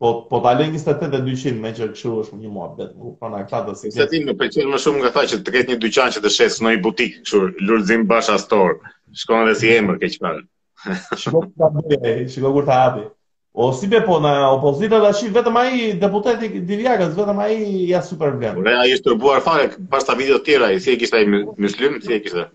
Po 0.00 0.22
po 0.24 0.38
ta 0.40 0.54
lë 0.56 0.70
28 0.72 1.12
200 1.12 1.58
me 1.60 1.70
që 1.76 1.86
kështu 1.92 2.10
është 2.24 2.36
një 2.42 2.50
muhabet. 2.54 2.94
Po 2.96 3.10
pra 3.20 3.28
na 3.36 3.40
si. 3.76 3.90
të 3.92 3.98
Se 3.98 4.06
ti 4.08 4.20
më 4.24 4.34
pëlqen 4.40 4.70
më 4.72 4.78
shumë 4.84 5.00
nga 5.02 5.10
tha 5.16 5.24
që 5.32 5.38
të 5.44 5.52
ketë 5.56 5.70
një 5.74 5.78
dyqan 5.82 6.14
që 6.16 6.22
të 6.26 6.30
shes 6.36 6.56
në 6.64 6.70
një 6.72 6.80
butik, 6.86 7.18
kështu 7.26 7.40
lulzim 7.68 8.06
bash 8.12 8.30
ashtor. 8.34 8.78
Shkon 9.22 9.42
edhe 9.48 9.58
si 9.60 9.74
emër 9.74 9.98
keq 10.00 10.16
Shko 10.88 10.88
Shkon 11.22 11.50
ta 11.60 11.68
bëj, 12.00 12.22
shkon 12.32 12.54
kur 12.56 12.64
ta 12.70 12.78
hapi. 12.78 13.04
O 13.52 13.68
si 13.76 13.86
be 13.92 14.00
po 14.06 14.16
na 14.24 14.32
opozita 14.54 15.02
shi, 15.18 15.28
vetëm 15.36 15.56
ai 15.64 15.82
deputeti 16.00 16.48
diriakës, 16.70 17.12
vetëm 17.20 17.38
ai 17.44 17.58
ja 17.92 18.00
super 18.08 18.30
vlen. 18.40 18.56
Po 18.56 18.62
ai 18.72 18.94
është 18.96 19.04
turbuar 19.10 19.44
fare 19.50 19.68
pas 19.92 20.04
ta 20.08 20.14
video 20.16 20.38
të 20.40 20.44
tjera, 20.48 20.70
si 20.80 20.94
e 20.94 20.96
kishte 21.02 21.20
ai 21.20 21.26
Muslim, 21.58 22.00
si 22.06 22.16
e 22.16 22.20
kishte. 22.24 22.46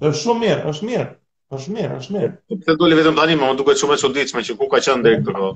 Është 0.00 0.20
shumë 0.24 0.46
mirë, 0.46 0.64
është 0.72 0.90
mirë. 0.92 1.10
Është 1.52 1.72
mirë, 1.76 1.96
është 2.00 2.12
mirë. 2.16 2.28
Sepse 2.52 2.74
doli 2.80 2.96
vetëm 2.98 3.16
tani, 3.18 3.34
më 3.40 3.48
duket 3.58 3.80
shumë 3.80 3.96
e 3.96 4.00
çuditshme 4.02 4.42
që 4.48 4.54
ku 4.60 4.68
ka 4.72 4.78
qenë 4.84 5.04
direktori. 5.06 5.40
Po. 5.44 5.54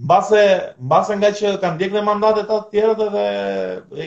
Mbase, 0.00 0.40
mbase 0.80 1.12
nga 1.18 1.28
që 1.36 1.50
kanë 1.60 1.76
ndjekën 1.76 2.06
mandatet 2.06 2.48
ato 2.48 2.56
të 2.64 2.70
tjera 2.72 2.94
dhe 2.98 3.24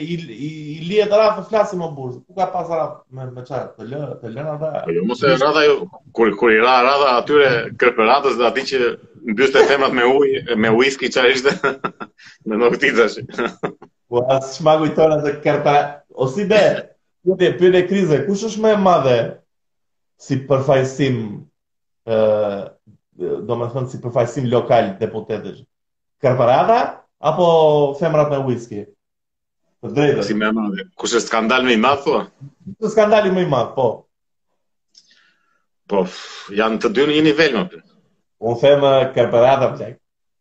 i 0.00 0.16
i, 0.18 0.50
i 0.74 0.76
lihet 0.88 1.12
rafa 1.14 1.44
flasim 1.48 1.84
o 1.86 1.90
burzë. 1.96 2.18
Ku 2.26 2.34
ka 2.36 2.48
pas 2.54 2.68
rafa 2.68 3.02
me 3.14 3.24
me 3.36 3.44
çfarë? 3.46 3.70
Të 3.78 3.86
lë, 3.90 4.02
të 4.20 4.32
në 4.34 4.46
ata. 4.52 4.70
Po 4.88 4.96
jo, 4.98 5.04
mos 5.10 5.22
e 5.22 5.32
rradha 5.36 5.62
ajo. 5.62 5.76
Kur 6.18 6.32
kur 6.40 6.52
i 6.52 6.58
ra 6.62 6.76
rada 6.88 7.08
atyre 7.20 7.52
kërperatës 7.80 8.36
dhe 8.40 8.46
aty 8.50 8.66
që 8.72 8.82
mbyste 9.32 9.62
temat 9.70 9.94
me 10.00 10.04
ujë, 10.10 10.58
me 10.62 10.74
whisky 10.78 11.08
çfarë 11.14 11.32
ishte? 11.38 11.54
Me 12.46 12.54
noktizash. 12.58 13.18
Po 14.10 14.26
as 14.34 14.50
shmagu 14.58 14.90
i 14.90 14.92
tona 14.98 15.22
të 15.24 15.36
kërpa. 15.46 15.76
Osi 16.26 16.44
be. 16.50 16.64
Ju 17.24 17.38
krize, 17.88 18.24
kush 18.26 18.44
është 18.50 18.60
më 18.66 18.74
madhe? 18.84 19.18
si 20.20 20.38
përfajsim 20.48 21.16
ë 22.08 22.16
do 23.46 23.56
me 23.58 23.68
thënë 23.72 23.88
si 23.92 24.00
përfajsim 24.04 24.46
lokal 24.52 24.88
deputetësh 25.00 25.60
karparada 26.24 26.76
apo 27.30 27.46
femrat 28.00 28.32
me 28.34 28.40
whisky 28.48 28.82
të 29.84 29.90
drejtë 29.96 30.24
si 30.28 30.34
më 30.40 30.50
madh 30.58 30.80
kush 31.02 31.14
është 31.18 31.30
skandali 31.32 31.66
më 31.70 31.76
i 31.78 31.82
madh 31.86 32.02
po 32.08 32.16
është 32.74 32.90
skandali 32.96 33.30
më 33.36 33.44
i 33.46 33.48
madh 33.54 33.70
po 33.78 33.86
po 35.92 36.02
janë 36.60 36.82
të 36.84 36.92
dy 36.98 37.06
në 37.10 37.14
një 37.18 37.24
nivel 37.28 37.56
më 37.60 37.64
po 37.70 37.82
un 38.52 38.60
them 38.64 38.86
karparada 39.18 39.70
pse 39.76 39.90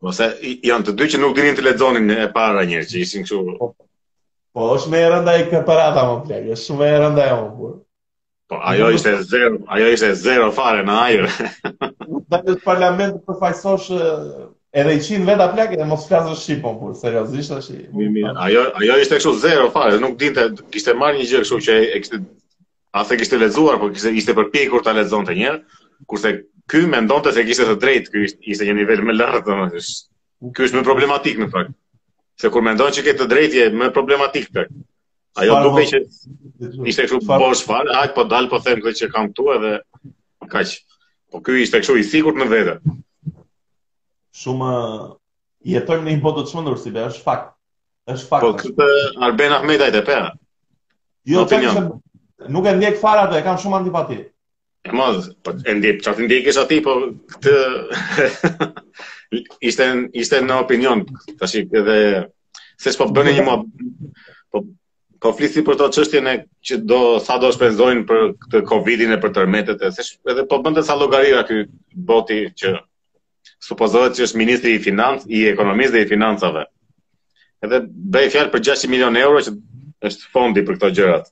ose 0.09 0.29
janë 0.71 0.89
të 0.89 0.97
dy 0.99 1.09
që 1.13 1.23
nuk 1.23 1.35
dinin 1.37 1.57
të 1.59 1.65
lexonin 1.69 2.11
e 2.19 2.27
para 2.35 2.65
njërë 2.73 2.89
që 2.91 3.03
ishin 3.05 3.25
kështu 3.29 3.57
po 3.61 3.71
po 3.77 4.73
është 4.75 4.93
më 4.95 5.03
e 5.05 5.11
rëndë 5.15 5.37
ai 5.37 5.47
karparada 5.53 6.09
më 6.11 6.17
pse 6.25 6.43
është 6.57 6.79
më 6.81 6.89
e 6.95 7.01
rëndë 7.05 7.29
Po 8.53 8.59
ajo 8.61 8.89
ishte 8.93 9.13
zero, 9.25 9.55
ajo 9.67 9.85
ishte 9.93 10.11
zero 10.21 10.51
fare 10.55 10.83
në 10.85 10.97
ajër. 11.05 11.29
Dallë 12.33 12.51
në 12.55 12.59
parlament 12.65 13.15
për 13.29 13.37
fajsosh 13.39 13.87
edhe 14.81 14.93
100 14.97 15.25
veta 15.29 15.47
plakë 15.55 15.79
dhe 15.79 15.87
mos 15.89 16.03
flasësh 16.09 16.43
shqip 16.45 16.59
po, 16.65 16.73
on 16.73 16.77
po, 16.81 16.91
kur 16.91 16.99
seriozisht 17.01 17.53
tash. 17.53 17.71
Mi 17.97 18.09
mi, 18.17 18.23
ajo 18.47 18.67
ajo 18.81 18.99
ishte 19.05 19.17
kështu 19.21 19.33
zero 19.45 19.69
fare, 19.73 19.97
nuk 20.03 20.17
dinte 20.21 20.45
kishte 20.75 20.93
marrë 21.01 21.21
një 21.23 21.27
gjë 21.31 21.41
kështu 21.45 21.59
që 21.69 21.79
e 21.97 22.01
kishte 22.03 22.21
a 22.93 23.03
the 23.09 23.17
kishte 23.23 23.39
lexuar, 23.41 23.79
por 23.81 23.91
kishte 23.95 24.13
ishte 24.21 24.35
përpjekur 24.41 24.83
ta 24.85 24.93
lexonte 24.99 25.33
një 25.39 25.45
herë, 25.49 25.61
kurse 26.11 26.33
ky 26.69 26.85
mendonte 26.93 27.33
se 27.39 27.45
kishte 27.49 27.65
të 27.71 27.77
drejtë, 27.85 28.27
ky 28.37 28.53
ishte 28.53 28.69
një 28.69 28.77
nivel 28.83 29.01
më 29.09 29.17
lart 29.17 29.45
domethënë. 29.49 29.89
Ky 30.53 30.63
është 30.67 30.77
më 30.77 30.85
problematik 30.91 31.39
në 31.41 31.49
fakt. 31.57 31.73
Se 32.41 32.49
kur 32.53 32.65
mendon 32.69 32.91
që 32.93 33.05
ke 33.09 33.17
të 33.17 33.29
drejtë, 33.33 33.69
më 33.81 33.89
problematik 33.97 34.51
tek. 34.53 34.69
Ajo 35.41 35.55
duke 35.65 35.83
që 35.89 35.99
ishte 36.91 37.05
këshu 37.07 37.19
bosh 37.27 37.63
shfarë, 37.63 37.93
aq 38.03 38.11
po 38.17 38.25
dalë 38.33 38.49
po 38.51 38.59
themë 38.65 38.83
këtë 38.85 38.99
që 39.01 39.07
kam 39.13 39.29
këtu 39.31 39.47
edhe 39.55 39.71
kaqë. 40.51 40.75
Po 41.33 41.39
ky 41.47 41.55
ishte 41.63 41.79
këshu 41.81 41.95
i 41.97 42.03
sigurt 42.09 42.37
në 42.37 42.47
vete. 42.51 42.75
Shumë 44.41 44.73
jetër 45.71 46.03
në 46.05 46.13
imbo 46.17 46.35
të 46.37 46.43
të 46.51 46.75
si 46.83 46.91
be, 46.97 47.07
është 47.09 47.23
fakt. 47.25 47.49
është 48.13 48.27
fakt. 48.29 48.43
Po 48.43 48.53
këtë 48.61 48.87
Arben 49.29 49.57
Ahmed 49.57 49.81
i 49.81 49.89
të 49.95 50.03
pera. 50.11 50.29
Jo, 51.33 51.47
Nuk 52.53 52.65
e 52.67 52.71
ndjek 52.75 52.97
fare 52.99 53.21
atë, 53.23 53.37
e 53.39 53.43
kam 53.45 53.57
shumë 53.57 53.77
antipati. 53.77 54.17
E 54.83 54.89
mëzë, 54.91 55.29
po 55.45 55.53
e 55.55 55.71
ndjek, 55.77 56.01
që 56.03 56.09
atë 56.11 56.25
ndjek 56.27 56.49
po 56.83 56.95
këtë... 57.35 57.53
Ishte 60.19 60.39
në 60.45 60.57
opinion, 60.61 61.05
të 61.39 61.49
shikë 61.53 61.79
edhe... 61.81 61.95
Se 62.83 62.91
s'po 62.91 63.07
bëne 63.15 63.37
një 63.37 63.45
mua 63.47 63.61
po 65.23 65.31
për 65.31 65.77
të 65.79 65.87
qështjene 65.95 66.31
që 66.67 66.77
do 66.83 66.97
sa 67.23 67.37
do 67.39 67.49
shpenzojnë 67.55 68.03
për 68.07 68.23
këtë 68.43 68.61
Covidin 68.67 69.13
e 69.15 69.19
për 69.23 69.31
tërmetet 69.37 69.85
e 69.87 69.91
sesh, 69.95 70.17
edhe 70.29 70.43
po 70.51 70.57
bënte 70.65 70.83
sa 70.83 70.97
logarira 70.99 71.45
ky 71.47 71.61
boti 72.09 72.41
që 72.59 72.73
supozohet 73.63 74.17
që 74.17 74.25
është 74.27 74.39
ministri 74.41 74.73
i 74.75 74.81
financë, 74.83 75.29
i 75.31 75.45
ekonomisë 75.53 75.95
dhe 75.95 76.01
i 76.03 76.09
financave. 76.09 76.65
Edhe 77.63 77.79
bëj 77.87 78.29
fjalë 78.33 78.51
për 78.51 78.63
600 78.67 78.91
milion 78.91 79.19
euro 79.21 79.39
që 79.45 79.55
është 80.11 80.31
fondi 80.35 80.65
për 80.67 80.77
këto 80.79 80.91
gjërat. 80.99 81.31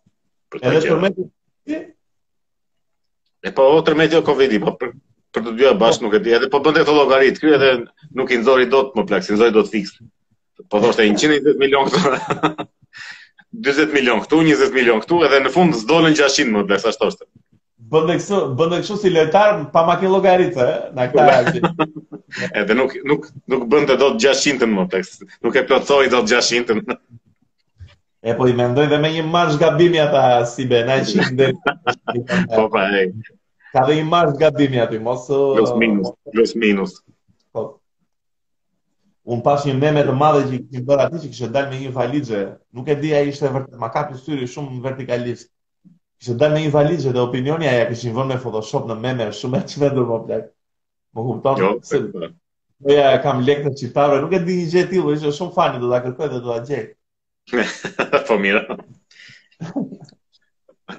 Për 0.52 0.64
këto 0.64 0.84
gjëra. 0.86 0.94
Tërmeti... 0.94 1.84
E 3.50 3.56
po 3.58 3.68
o 3.76 3.82
tërmeti 3.84 4.16
o 4.20 4.24
Covidi, 4.24 4.62
po 4.64 4.72
për, 4.80 4.94
për 5.36 5.46
të 5.50 5.56
dyja 5.60 5.76
bashkë 5.84 6.06
nuk 6.06 6.16
e 6.20 6.24
di. 6.24 6.32
Edhe 6.38 6.48
po 6.54 6.64
bënte 6.64 6.88
të 6.88 6.96
llogari, 6.96 7.34
kërë 7.36 7.58
edhe 7.60 7.74
nuk 8.20 8.32
i 8.36 8.40
nxori 8.40 8.70
dot 8.72 8.96
më 8.96 9.08
plak, 9.12 9.28
si 9.28 9.36
dot 9.52 9.68
fikst. 9.76 10.00
Po 10.72 10.80
thoshte 10.80 11.04
120 11.10 11.58
milion 11.62 11.90
këto. 11.92 12.16
20 13.54 13.92
milion 13.94 14.20
këtu, 14.24 14.38
20 14.48 14.74
milion 14.76 15.02
këtu, 15.04 15.18
edhe 15.28 15.40
në 15.46 15.50
fund 15.54 15.76
zdolën 15.76 16.14
600 16.16 16.54
më 16.56 16.64
dhe 16.72 16.78
sa 16.84 16.94
shtoshtë. 16.96 17.26
Bëndë 17.92 18.16
kështu, 18.22 18.38
bëndë 18.60 18.78
kështu 18.82 18.96
si 19.02 19.10
lojtar 19.12 19.58
pa 19.74 19.82
makin 19.88 20.12
logaritë, 20.14 20.64
e, 20.64 20.76
eh, 20.76 20.92
në 20.96 21.08
këta 21.12 21.26
rajtë. 21.30 21.72
edhe 22.62 22.78
nuk, 22.80 22.96
nuk, 23.12 23.26
nuk 23.54 23.66
bëndë 23.74 23.98
do 24.04 24.10
të 24.14 24.30
600 24.32 24.60
të 24.62 24.70
më, 24.72 24.86
tek 24.94 25.42
nuk 25.44 25.60
e 25.62 25.66
plotsoj 25.68 26.06
do 26.14 26.24
të 26.24 26.38
600 26.40 26.86
të 26.88 26.98
E 28.22 28.36
po 28.38 28.46
i 28.48 28.54
mendoj 28.54 28.86
dhe 28.88 28.98
me 29.02 29.10
një 29.12 29.24
marsh 29.34 29.56
gabimi 29.60 30.00
ata 30.00 30.46
si 30.46 30.68
be, 30.70 30.84
na 30.86 31.00
që 31.04 31.32
ndër. 31.34 31.56
Po 32.56 32.68
pa, 32.74 32.84
e. 33.00 33.08
Ka 33.74 33.84
dhe 33.90 33.96
një 33.98 34.06
marsh 34.12 34.36
gabimi 34.38 34.78
aty, 34.80 35.00
mos... 35.02 35.26
Plus 35.56 35.74
minus, 35.82 36.14
plus 36.32 36.54
minus. 36.54 37.00
Po, 37.52 37.66
un 39.24 39.42
pas 39.46 39.66
një 39.68 39.74
meme 39.78 40.02
të 40.06 40.14
madhe 40.18 40.42
që 40.50 40.60
kishin 40.66 40.86
bërë 40.86 41.04
aty 41.06 41.20
që 41.22 41.30
kishte 41.32 41.50
dalë 41.54 41.70
me 41.74 41.80
një 41.82 41.92
valizhe, 41.94 42.40
nuk 42.74 42.88
e 42.90 42.96
di 43.02 43.12
ai 43.14 43.28
ishte 43.30 43.52
vërtet 43.54 43.78
ma 43.78 43.90
kapi 43.94 44.18
syri 44.18 44.48
shumë 44.50 44.80
vertikalist. 44.82 45.52
Kishte 46.20 46.38
dalë 46.42 46.56
me 46.56 46.64
një 46.64 46.72
valizhe 46.74 47.12
dhe 47.14 47.22
opinioni 47.22 47.68
ai 47.70 47.84
kishin 47.92 48.16
vënë 48.16 48.34
me 48.34 48.40
Photoshop 48.42 48.88
në 48.90 48.96
meme 49.04 49.28
shumë 49.38 49.60
e 49.62 49.68
çmendur 49.70 50.08
po 50.10 50.22
plak. 50.26 50.48
Më 51.14 51.28
kupton? 51.28 51.62
Jo, 51.62 51.74
se 51.86 52.02
po, 52.08 52.24
po. 52.24 52.32
po 52.82 52.96
ja 52.98 53.12
kam 53.22 53.44
lekë 53.46 53.68
të 53.68 53.76
çitave, 53.84 54.18
nuk 54.24 54.34
e 54.34 54.42
di 54.48 54.58
një 54.62 54.72
gjë 54.74 54.82
e 54.82 54.90
tillë, 54.94 55.06
po 55.06 55.16
ishte 55.20 55.36
shumë 55.38 55.56
fani 55.60 55.84
do 55.84 55.92
ta 55.92 56.02
kërkoj 56.08 56.32
dhe 56.34 56.42
do 56.42 56.50
ta 56.50 56.60
gjej. 56.68 56.88
po 58.30 58.40
mira. 58.42 58.66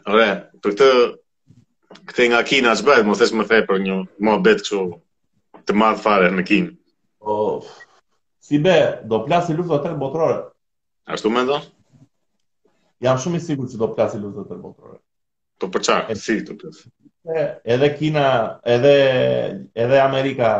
Ore, 0.07 0.29
për 0.63 0.71
këtë 0.77 0.93
këtë 2.13 2.31
nga 2.31 2.39
Kina 2.47 2.73
çbëhet, 2.79 3.05
mos 3.07 3.19
thësh 3.21 3.35
më 3.37 3.45
the 3.51 3.59
për 3.69 3.83
një 3.85 3.99
mohabet 4.25 4.63
kështu 4.63 4.87
të 5.67 5.75
madh 5.77 5.99
fare 6.03 6.31
në 6.33 6.47
Kinë. 6.49 6.73
Oh, 7.23 7.61
Si 8.43 8.59
be, 8.59 8.77
do 9.07 9.23
plasi 9.27 9.55
luftë 9.55 9.77
të 9.77 9.85
tërë 9.87 9.99
botërore. 10.01 10.39
Ashtu 11.15 11.31
me 11.31 11.45
ndonë? 11.47 11.69
Jam 13.07 13.21
shumë 13.23 13.39
i 13.39 13.45
sigur 13.45 13.69
që 13.71 13.79
do 13.83 13.89
plasi 13.95 14.19
luftë 14.19 14.41
të 14.43 14.49
tërë 14.51 14.63
botërore. 14.65 14.97
Të 15.61 15.69
po 15.69 15.71
përqa, 15.77 15.99
e, 16.11 16.17
si 16.23 16.37
të 16.49 16.57
plasi. 16.59 16.89
Edhe 17.77 17.93
Kina, 18.01 18.25
edhe, 18.75 18.95
edhe 19.85 20.01
Amerika, 20.09 20.51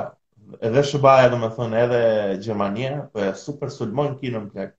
edhe 0.71 0.85
Shëba, 0.93 1.17
edhe 1.27 1.41
me 1.43 1.51
thënë, 1.57 1.83
edhe 1.89 2.01
Gjermania, 2.47 3.03
për 3.17 3.25
po 3.25 3.27
e 3.33 3.35
super 3.43 3.75
sulmojnë 3.81 4.19
Kina 4.23 4.45
në 4.47 4.53
plakë. 4.55 4.77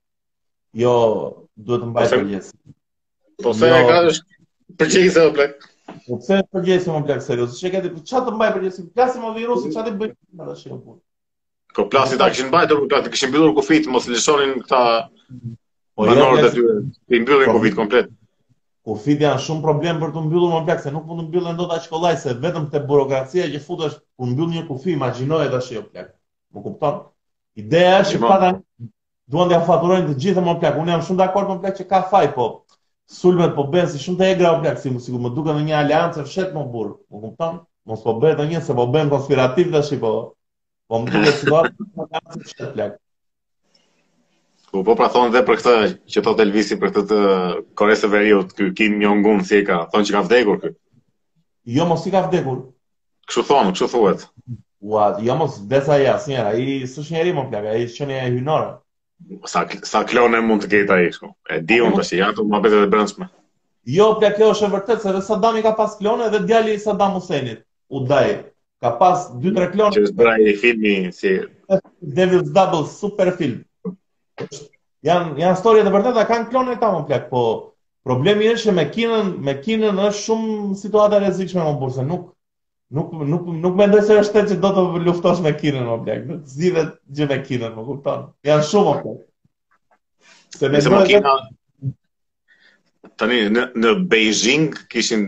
Jo, 0.86 0.96
duhet 1.60 1.84
të 1.84 1.92
mbajtë 1.92 2.16
për 2.24 2.34
gjesë. 2.34 2.56
Po 3.44 3.52
se 3.58 3.68
po 3.68 3.72
jo, 3.72 3.82
e 3.84 3.88
ka 3.92 4.00
është 4.08 4.44
për 4.80 4.94
qikë 4.96 5.14
se 5.14 5.30
dhe 5.30 5.50
Po 6.08 6.16
pse 6.22 6.38
e 6.40 6.44
më 6.56 6.60
gjesë 6.70 6.92
më 6.94 7.04
plakë, 7.10 7.26
seriosë. 7.30 7.78
Që 7.84 8.28
të 8.30 8.32
mbajtë 8.38 8.56
për 8.56 8.66
gjesë, 8.70 8.88
plasim 8.96 9.26
o 9.28 9.34
virusin, 9.36 9.74
çfarë 9.76 9.92
të 9.92 10.00
bëjtë, 10.00 10.24
që 10.30 10.40
të 10.40 10.78
bëjtë, 10.78 11.03
Po 11.74 11.84
plasit 11.90 12.18
ta 12.18 12.30
kishin 12.30 12.46
mbajtur, 12.48 12.86
ata 12.94 13.10
kishin 13.10 13.28
mbyllur 13.28 13.54
kufit, 13.54 13.86
mos 13.90 14.06
lëshonin 14.06 14.52
këta 14.62 14.80
po 15.98 16.06
jo, 16.06 16.10
banorët 16.14 16.44
aty 16.50 16.62
i 17.16 17.20
mbyllin 17.20 17.46
po- 17.50 17.56
kufit 17.58 17.74
komplet. 17.74 18.08
Kufit 18.86 19.24
janë 19.24 19.42
shumë 19.42 19.62
problem 19.64 19.98
për 20.02 20.12
të 20.14 20.22
mbyllur 20.26 20.52
më 20.54 20.60
pak 20.68 20.82
se 20.84 20.92
nuk 20.94 21.06
mund 21.08 21.20
të 21.24 21.32
mbyllen 21.32 21.58
dot 21.58 21.72
as 21.76 21.88
shkollaj 21.88 22.14
se 22.24 22.34
vetëm 22.44 22.66
te 22.74 22.78
burokracia 22.90 23.46
që 23.54 23.62
futesh 23.66 23.96
ku 24.18 24.28
mbyll 24.34 24.52
një 24.54 24.62
kufi, 24.68 24.92
imagjinoje 24.92 25.48
tash 25.54 25.72
jo 25.78 25.82
plak. 25.88 26.12
Më 26.54 26.62
kupton? 26.68 27.00
Ideja 27.62 27.96
është 28.04 28.12
që 28.14 28.20
po. 28.24 28.30
pata 28.32 28.50
duan 29.32 29.50
të 29.50 29.56
afaturojnë 29.58 30.08
të 30.12 30.16
gjithë 30.24 30.44
më 30.50 30.54
pak. 30.62 30.78
Unë 30.82 30.94
jam 30.94 31.04
shumë 31.08 31.22
dakord 31.24 31.50
me 31.50 31.56
plak 31.64 31.78
që 31.80 31.88
ka 31.94 32.02
faj, 32.12 32.28
po 32.38 32.46
sulmet 33.20 33.50
po 33.58 33.66
bën 33.72 33.88
si 33.94 33.98
shumë 34.04 34.20
të 34.20 34.28
egra 34.36 34.52
më 34.58 34.68
pak, 34.68 34.78
si 34.84 34.92
më 34.94 35.02
sigurisht 35.06 35.26
më 35.30 35.34
duken 35.38 35.58
në 35.60 35.64
një 35.70 35.78
aleancë 35.82 36.26
fshet 36.28 36.54
më 36.58 36.64
burr. 36.76 36.94
Më 37.10 37.22
kupton? 37.24 37.62
Mos 37.88 38.04
po 38.04 38.14
bëhet 38.20 38.38
një, 38.52 38.60
se 38.68 38.76
po 38.80 38.86
bën 38.94 39.10
konspirativ 39.16 39.72
tash 39.74 39.94
po. 40.04 40.14
Po 40.90 41.00
më 41.00 41.14
duhet 41.14 41.38
të 41.40 41.48
bëj 41.52 41.68
më 41.98 42.06
kaq 42.12 42.24
të 42.30 42.50
shpejt. 42.50 42.96
Po 44.72 44.82
po 44.88 44.96
pra 44.98 45.06
thonë 45.14 45.32
dhe 45.36 45.42
për 45.48 45.60
këtë 45.60 45.72
që 46.14 46.22
thot 46.26 46.42
Elvisi 46.44 46.76
për 46.82 46.92
këtë 46.96 47.04
të 47.12 47.20
Koreas 47.80 48.02
Veriut, 48.14 48.50
ky 48.58 48.68
Kim 48.80 48.98
Jong 49.04 49.22
Un 49.32 49.40
si 49.50 49.60
e 49.62 49.62
ka, 49.68 49.78
thon 49.92 50.04
që 50.08 50.16
ka 50.16 50.22
vdekur 50.28 50.58
ky. 50.64 50.72
Jo 51.76 51.86
mos 51.88 52.04
i 52.04 52.12
ka 52.12 52.24
vdekur. 52.28 52.58
Kështu 53.28 53.44
thonë, 53.50 53.72
kështu 53.76 53.88
thuhet. 53.94 54.26
Ua, 54.84 55.06
jo 55.24 55.36
mos 55.40 55.56
besa 55.70 55.96
ja, 56.02 56.18
asnjëra, 56.18 56.50
ai 56.58 56.82
s'është 56.90 57.14
njerë 57.16 57.36
më 57.38 57.46
plak, 57.52 57.68
ai 57.72 57.84
është 57.88 58.10
një 58.10 58.18
hynor. 58.26 58.66
Sa 59.48 59.62
sa 59.88 60.02
klone 60.10 60.42
mund 60.44 60.66
të 60.66 60.72
ketë 60.74 60.98
ai 60.98 61.06
kështu. 61.14 61.32
E 61.54 61.62
di 61.70 61.80
unë 61.86 62.02
tash, 62.02 62.12
ja, 62.20 62.32
më 62.42 62.60
bëhet 62.66 62.84
të 62.84 62.90
brëndshme. 62.96 63.30
Jo, 63.96 64.10
plak, 64.20 64.36
kjo 64.40 64.52
është 64.52 64.68
e 64.68 64.74
vërtetë 64.76 65.04
se 65.06 65.28
Saddam 65.30 65.56
i 65.56 65.64
ka 65.64 65.72
pas 65.80 65.96
klone 66.02 66.28
dhe 66.34 66.42
djali 66.50 66.76
i 66.76 66.82
Saddam 66.84 67.16
Husseinit 67.16 67.64
u 67.96 68.04
dajë. 68.12 68.36
Ka 68.84 68.92
pas 69.00 69.30
2-3 69.40 69.70
klonë. 69.72 69.94
Që 69.96 70.00
është 70.10 70.16
brajë 70.18 70.50
i 70.52 70.56
filmi, 70.60 70.90
si... 71.16 71.30
Devil's 72.16 72.50
Double, 72.56 72.82
super 72.92 73.30
film. 73.38 73.54
Janë 75.08 75.38
jan 75.40 75.56
storje 75.56 75.86
të 75.86 75.92
vërteta, 75.94 76.24
kanë 76.28 76.50
klonë 76.50 76.74
e 76.74 76.80
ta 76.82 76.90
më 76.92 76.98
plak, 77.08 77.24
po 77.30 77.44
problemi 78.08 78.50
është 78.50 78.74
me 78.76 78.84
kinën, 78.92 79.30
me 79.46 79.54
kinën 79.64 80.00
është 80.08 80.22
shumë 80.26 80.76
situata 80.82 81.20
rezikshme 81.22 81.64
më 81.64 81.72
burse, 81.80 82.04
nuk 82.10 82.28
nuk 82.94 83.12
nuk 83.32 83.46
nuk 83.62 83.78
mendoj 83.78 84.02
se 84.06 84.18
është 84.22 84.42
që 84.50 84.58
do 84.62 84.70
të 84.76 84.84
luftosh 85.06 85.40
me 85.44 85.54
kinën 85.62 85.88
më 85.88 85.96
plak. 86.04 86.28
Zive 86.58 86.84
gjë 87.20 87.30
me 87.32 87.40
kinën, 87.46 87.72
më 87.78 87.86
kupton. 87.88 88.28
Jan 88.50 88.64
shumë 88.72 88.94
apo. 88.98 89.16
Se 90.58 90.68
me 90.72 90.82
kinën. 90.82 91.08
Kina... 91.08 91.34
Tani 93.22 93.40
në 93.56 93.66
në 93.84 93.96
Beijing 94.12 94.68
kishin 94.92 95.26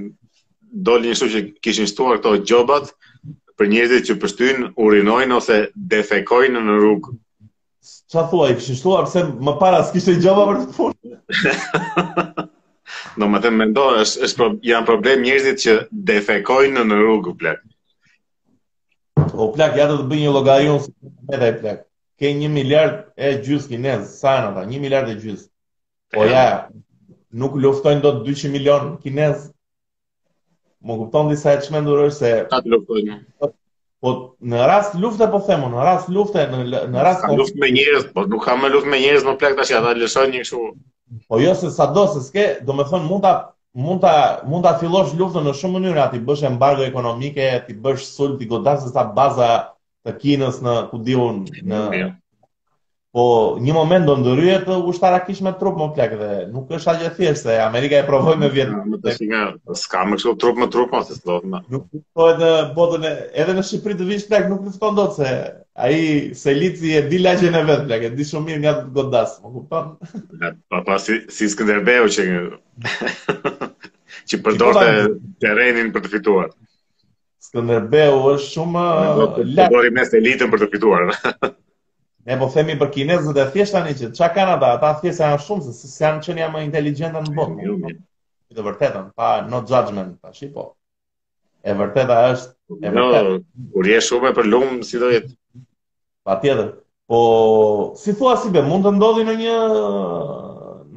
doli 0.91 1.15
një 1.15 1.23
që 1.37 1.45
kishin 1.65 1.89
shtuar 1.91 2.21
këto 2.21 2.37
gjobat, 2.51 2.93
për 3.61 3.69
njerëzit 3.73 4.07
që 4.11 4.15
përshtyn, 4.23 4.65
urinojnë 4.87 5.37
ose 5.37 5.57
defekojnë 5.93 6.61
në 6.65 6.75
rrugë. 6.81 7.13
Qa 8.15 8.25
thua, 8.33 8.49
i 8.53 8.57
kështë 8.59 8.75
shtuar 8.79 9.09
më 9.47 9.55
para 9.63 9.79
s'kishtë 9.89 10.15
i 10.17 10.21
për 10.21 10.61
të 10.61 10.75
punë? 10.77 11.17
Do 13.21 13.27
më 13.33 13.39
të 13.43 13.51
mendoj, 13.51 13.87
mendo, 13.87 13.87
është, 14.03 14.23
është 14.27 14.39
pro, 14.41 14.49
janë 14.71 14.87
problem 14.91 15.23
njerëzit 15.25 15.63
që 15.65 15.75
defekojnë 16.11 16.85
në 16.91 16.99
rrugë, 17.01 17.33
Plak. 17.41 17.63
O 19.45 19.49
Plak, 19.57 19.75
ja 19.81 19.87
të 19.91 19.97
të 20.07 20.07
bëj 20.11 20.21
një 20.27 20.35
logajun 20.37 20.83
së 20.85 20.93
të 21.01 21.41
më 21.47 21.53
dhe 21.65 21.75
Ke 22.17 22.31
një 22.33 22.47
miliard 22.53 23.01
e 23.21 23.35
gjysë 23.45 23.73
kinezë, 23.75 24.07
sa 24.21 24.39
janë 24.39 24.53
ata? 24.55 24.63
një 24.69 24.79
miliard 24.81 25.11
e 25.13 25.17
gjysë. 25.21 25.49
Po 26.15 26.25
ja, 26.25 26.45
nuk 27.43 27.59
luftojnë 27.61 28.01
do 28.07 28.13
të 28.17 28.23
200 28.31 28.53
milion 28.55 28.95
kinezë 29.03 29.51
më 30.87 30.95
kupton 31.01 31.25
disa 31.33 31.51
e 31.57 31.63
çmendur 31.67 31.99
është 32.07 32.19
se 32.19 32.31
ta 32.51 32.59
luftojmë. 32.73 33.17
Po 34.05 34.11
në 34.51 34.67
rast 34.71 34.95
lufte 35.03 35.27
po 35.33 35.41
themo, 35.47 35.71
në 35.75 35.87
rast 35.89 36.11
lufte 36.15 36.45
në 36.53 36.61
në 36.95 37.05
rast 37.09 37.23
ka 37.25 37.31
po- 37.33 37.39
luft 37.41 37.55
me 37.63 37.71
njerëz, 37.77 38.05
po 38.15 38.27
nuk 38.31 38.45
ka 38.47 38.55
më 38.63 38.69
luft 38.75 38.87
me 38.93 38.99
njerëz 39.03 39.25
në 39.29 39.37
plak 39.41 39.57
tash 39.59 39.73
ata 39.79 39.95
lëshojnë 40.01 40.35
një 40.37 40.43
këshu... 40.45 40.61
Po 41.29 41.39
jo 41.43 41.55
se 41.59 41.71
sado 41.75 42.07
se 42.15 42.21
s'ke, 42.29 42.45
do 42.67 42.77
të 42.79 42.87
thënë 42.93 43.09
mund 43.11 43.25
ta 43.27 43.33
mund 43.87 44.01
ta 44.05 44.13
mund 44.51 44.67
ta 44.67 44.77
fillosh 44.83 45.15
luftën 45.21 45.47
në 45.47 45.55
shumë 45.61 45.79
mënyra, 45.79 46.09
ti 46.13 46.21
bësh 46.29 46.47
embargo 46.53 46.85
ekonomike, 46.87 47.47
ti 47.67 47.75
bësh 47.87 48.05
sulm, 48.15 48.39
ti 48.39 48.47
godas 48.51 48.85
sa 48.93 49.05
baza 49.19 49.51
të 50.07 50.15
Kinës 50.23 50.63
në 50.67 50.77
ku 50.93 50.99
diun 51.07 51.43
në 51.71 51.83
jo 52.01 52.11
po 53.17 53.57
një 53.65 53.73
moment 53.73 54.05
do 54.05 54.13
ndryhet 54.21 54.67
të 54.69 54.77
ushtara 54.93 55.23
kish 55.25 55.39
me 55.47 55.53
trup 55.57 55.79
më 55.81 55.87
plekë, 55.97 56.17
dhe 56.23 56.33
nuk 56.55 56.73
është 56.77 56.93
aqë 56.93 57.11
thjesht 57.17 57.47
se 57.47 57.55
Amerika 57.67 57.97
e 57.99 58.05
provoj 58.05 58.35
me 58.43 58.51
vjetë. 58.53 58.81
Më 58.93 58.99
të 59.07 59.29
nga, 59.31 59.39
s'ka 59.83 60.03
më 60.11 60.19
kështë 60.21 60.35
trup 60.43 60.61
më 60.61 60.69
trup, 60.75 60.93
se 61.09 61.17
s'do 61.17 61.39
të 61.41 61.53
më. 61.55 61.63
Nuk 61.73 61.87
të 61.97 62.27
në 62.43 62.51
botën 62.77 63.07
e, 63.11 63.15
edhe 63.41 63.55
në 63.57 63.65
Shqipëri 63.71 63.97
të 64.03 64.09
vishë 64.11 64.29
plak, 64.35 64.51
nuk 64.53 64.67
të 64.67 64.75
fëton 64.77 64.99
do 65.01 65.07
të 65.09 65.17
se 65.17 65.33
aji 65.87 66.05
se 66.43 66.57
lici 66.61 66.93
e 66.99 67.03
di 67.09 67.23
lagjën 67.25 67.57
e 67.57 67.65
vetë 67.73 67.89
plekë, 67.89 68.11
e 68.11 68.17
di 68.21 68.29
shumë 68.33 68.51
mirë 68.51 68.63
nga 68.67 68.75
të 68.83 68.93
godasë, 68.99 69.41
më 69.47 69.55
kupam. 69.57 69.91
Pa 70.77 70.85
pa, 70.91 71.01
si, 71.07 71.17
si 71.33 71.49
që, 71.57 72.33
që 74.29 74.41
përdojte 74.45 74.89
terenin 75.41 75.89
për 75.97 76.03
të 76.05 76.13
fituar. 76.19 76.51
Së 77.49 77.63
është 77.81 78.49
shumë... 78.51 78.89
Në 79.07 79.13
do 79.17 79.29
po 79.37 79.39
të 80.13 80.21
elitën 80.21 80.51
për 80.53 80.63
të 80.67 80.75
fituar. 80.75 81.13
Ne 82.27 82.35
po 82.43 82.49
themi 82.51 82.75
për 82.79 82.89
kinezët 82.95 83.37
e 83.41 83.45
thjesht 83.55 83.75
tani 83.77 83.93
që 83.99 84.09
çka 84.19 84.29
kanë 84.37 84.53
ata, 84.57 84.69
ata 84.77 84.89
thjesht 85.01 85.23
janë 85.23 85.43
shumë 85.45 85.67
se 85.67 85.91
si 85.93 86.03
janë 86.05 86.25
që 86.27 86.33
janë 86.41 86.55
më 86.57 86.63
inteligjentë 86.67 87.21
në 87.27 87.35
botë. 87.37 87.75
Në 87.77 87.93
të 88.57 88.65
vërtetën, 88.69 89.05
pa 89.21 89.29
no 89.53 89.61
judgment 89.73 90.17
tash, 90.25 90.41
po. 90.57 90.65
E 91.69 91.75
vërteta 91.79 92.17
është, 92.33 92.53
e 92.81 92.89
jo, 92.89 92.91
vërteta. 92.97 93.23
No, 93.29 93.39
kur 93.77 93.91
je 93.93 94.01
shumë 94.09 94.33
për 94.41 94.51
lum, 94.51 94.75
si 94.89 94.99
do 95.05 95.13
jetë? 95.13 95.31
Patjetër. 96.27 96.73
Po, 97.13 97.21
si 98.03 98.17
thua 98.19 98.35
si 98.43 98.51
be, 98.57 98.65
mund 98.67 98.89
të 98.89 98.97
ndodhi 98.99 99.23
në 99.31 99.37
një 99.45 99.57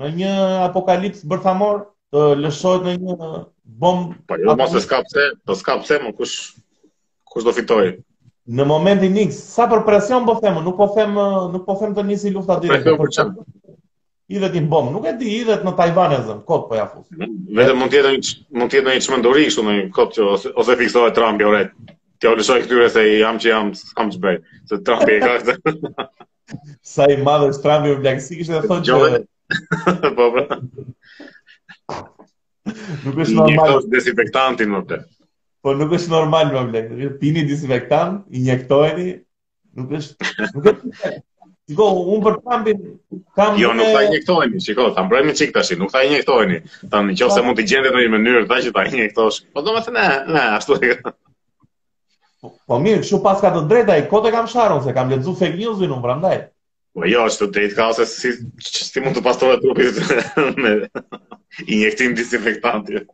në 0.01 0.11
një 0.17 0.33
apokalips 0.65 1.21
bërthamor 1.29 1.83
të 2.15 2.25
lëshohet 2.41 2.89
në 2.89 2.97
një 3.05 3.31
bomb. 3.85 4.17
Po, 4.33 4.41
jo, 4.47 4.57
mos 4.65 4.73
e 4.73 4.81
skapse, 4.87 5.29
të 5.37 5.51
po 5.53 5.59
skapse, 5.61 6.01
më 6.07 6.15
kush 6.23 6.39
kush 7.29 7.45
do 7.45 7.53
fitojë? 7.61 7.99
në 8.57 8.65
momentin 8.65 9.15
X, 9.27 9.35
sa 9.53 9.67
për 9.69 9.83
presion 9.85 10.23
po 10.25 10.35
them, 10.41 10.57
nuk 10.65 10.77
po 10.79 10.87
them 10.95 11.17
nuk 11.53 11.65
po 11.67 11.75
them 11.79 11.93
të 11.97 12.05
nisi 12.07 12.31
lufta 12.33 12.57
direkt. 12.63 12.87
Po 12.87 13.05
për 13.05 13.33
I 14.35 14.39
dhe 14.43 14.61
bomb, 14.71 14.91
nuk 14.93 15.05
e 15.09 15.15
di, 15.17 15.29
i 15.39 15.43
dhe 15.47 15.55
në 15.65 15.71
Tajvan 15.77 16.11
e 16.13 16.17
zëmë, 16.27 16.41
kotë 16.49 16.67
po 16.69 16.75
ja 16.77 16.83
fusë. 16.89 17.13
Mhm, 17.17 17.37
Vete 17.57 17.73
mund 17.77 17.93
tjetë 17.93 18.11
një, 18.15 18.33
mund 18.61 18.71
tjetë 18.73 18.91
një 18.95 19.03
çmenduri 19.05 19.45
kështu 19.47 19.63
në 19.67 19.75
kotë 19.95 20.15
që 20.19 20.27
ose, 20.35 20.51
ose 20.61 20.75
fiksohet 20.81 21.15
Trumpi, 21.17 21.47
ore, 21.49 21.63
ti 22.21 22.29
o 22.29 22.35
lëshoj 22.37 22.59
këtyre 22.67 22.89
se 22.93 23.07
jam 23.07 23.39
që 23.41 23.49
jam, 23.49 23.71
kam 23.97 24.11
që 24.13 24.21
bëjë, 24.25 24.43
se 24.69 24.79
Trumpi 24.89 25.15
e 25.15 25.19
ka 25.25 25.39
këtë. 25.47 26.05
Sa 26.93 27.07
i 27.13 27.17
madhë 27.25 27.49
është 27.55 27.65
Trumpi 27.65 27.95
u 27.95 27.99
blakësi, 28.05 28.37
kështë 28.43 28.55
dhe 28.55 28.69
thonë 28.69 28.85
që... 28.85 29.21
po, 30.19 30.29
pra. 30.37 30.59
nuk 33.01 33.23
është 33.25 33.33
normal. 33.33 33.79
Një 33.79 33.95
desinfektantin, 33.97 34.77
më 34.77 34.85
përë. 34.93 35.07
Po 35.63 35.73
nuk 35.75 35.93
është 35.97 36.11
normal 36.11 36.51
më 36.55 36.61
vlek. 36.69 36.93
Pini 37.21 37.41
disinfektant, 37.47 38.19
injektojeni, 38.41 39.07
nuk 39.79 39.95
është 39.99 40.45
nuk 40.59 40.69
është 40.73 41.19
Shiko, 41.69 41.85
unë 42.11 42.21
për 42.25 42.37
pambin, 42.45 42.79
kam 43.37 43.57
Jo, 43.61 43.73
nuk 43.77 43.91
ta 43.95 43.99
injektojni, 44.07 44.57
shiko, 44.65 44.85
ta 44.95 45.03
mbrojmë 45.05 45.35
qik 45.37 45.51
tashi, 45.53 45.75
nuk 45.77 45.91
ta 45.93 45.99
injektojni. 46.05 46.55
Ta 46.93 47.01
në 47.05 47.13
se 47.19 47.27
po. 47.27 47.43
mund 47.45 47.59
të 47.59 47.65
gjendet 47.69 47.93
në 47.93 47.99
një 48.05 48.13
mënyrë, 48.15 48.39
ta 48.49 48.57
që 48.63 48.71
ta 48.77 48.85
injektosh. 48.89 49.37
Po 49.57 49.61
do 49.67 49.75
me 49.75 49.83
thë 49.87 49.93
ne, 49.97 50.05
ne, 50.37 50.45
ashtu 50.55 50.79
e 50.79 50.89
Po 52.71 52.79
mirë, 52.87 53.03
shu 53.11 53.19
pas 53.27 53.37
ka 53.45 53.51
të 53.57 53.61
drejta, 53.69 53.99
i 54.01 54.07
kote 54.15 54.33
kam 54.33 54.49
sharon, 54.55 54.81
se 54.87 54.95
kam 54.97 55.13
ledzu 55.13 55.35
fake 55.43 55.59
news 55.61 55.85
unë, 55.85 56.01
prandaj. 56.07 56.39
Po 56.97 57.05
jo, 57.13 57.27
është 57.29 57.45
të 57.51 57.55
drejtë 57.59 57.77
ka, 57.81 57.89
ose 57.93 58.09
si, 58.15 58.33
si 58.71 59.05
mund 59.05 59.19
të 59.21 59.25
pastore 59.29 59.61
trupit 59.61 60.01
me 60.57 60.73
injektim 61.77 62.17
disinfektantit. 62.23 63.13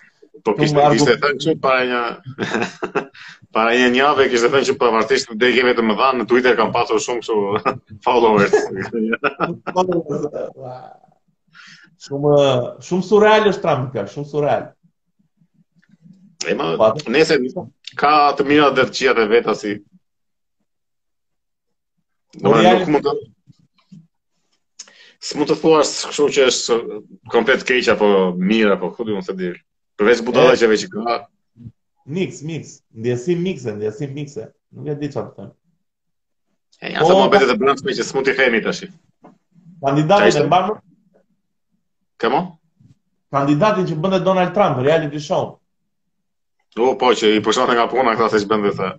Po, 0.43 0.53
po 0.55 0.63
kishte 0.63 0.81
kishte 0.95 1.13
thënë 1.19 1.43
që 1.43 1.53
para 1.61 1.81
një 1.89 2.01
para 3.57 3.71
një 3.79 3.87
javë 3.99 4.25
kishte 4.33 4.49
thënë 4.53 4.67
që 4.69 4.75
pavarësisht 4.83 5.31
i 5.33 5.37
dëgjem 5.41 5.67
vetëm 5.69 5.89
më 5.91 5.95
dhanë, 6.01 6.19
në 6.21 6.27
Twitter 6.31 6.55
kam 6.59 6.71
pasur 6.75 7.01
shumë 7.03 7.23
kështu 7.23 7.75
followers. 8.05 8.53
shumë 12.07 12.35
shumë 12.89 13.07
surreal 13.09 13.49
është 13.51 13.63
Trump 13.65 13.91
kjo, 13.97 14.05
shumë 14.15 14.29
surreal. 14.31 14.69
E 16.51 16.55
ma, 16.57 16.69
nese, 17.13 17.35
ka 18.01 18.13
të 18.39 18.45
mira 18.51 18.69
dhe 18.79 18.85
të 18.93 19.11
dhe 19.19 19.25
veta 19.33 19.53
si. 19.59 19.75
Së 25.21 25.45
të 25.51 25.57
thua 25.61 25.83
kështu 25.83 26.29
që 26.37 26.47
është 26.53 26.79
komplet 27.35 27.67
keq 27.69 27.91
apo 27.97 28.09
mirë 28.53 28.77
apo 28.79 28.89
këtë 28.95 29.09
du 29.11 29.19
më 29.19 29.35
dirë. 29.43 29.61
Përveç 30.01 30.21
budallëqeve 30.27 30.75
që 30.81 30.87
ka. 30.93 31.15
Mix, 32.17 32.39
mix. 32.49 32.71
Ndjesim 33.01 33.41
mixe, 33.47 33.73
ndjesim 33.77 34.13
mixe. 34.17 34.47
Nuk 34.73 34.87
e 34.89 34.95
di 35.01 35.09
çfarë 35.13 35.29
të 35.29 35.35
tëmë 35.37 35.51
E 36.87 36.91
ja 36.95 37.03
sa 37.09 37.27
bete 37.33 37.47
të 37.51 37.55
brancë 37.61 37.93
që 37.99 38.05
s'mund 38.07 38.25
t'i 38.27 38.33
themi 38.39 38.61
tash. 38.65 38.79
Kandidati 39.83 40.31
i 40.39 40.43
mbar. 40.47 40.71
Kamo? 42.23 42.39
Kandidatin 43.35 43.85
që 43.91 43.97
bënte 44.03 44.19
Donald 44.25 44.55
Trump, 44.55 44.81
reality 44.87 45.21
show. 45.27 45.51
Jo, 46.77 46.89
po 47.01 47.11
që 47.19 47.29
i 47.37 47.43
pushon 47.45 47.69
nga 47.69 47.85
puna 47.91 48.15
këta 48.17 48.31
se 48.33 48.41
ç'bën 48.45 48.65
të... 48.73 48.89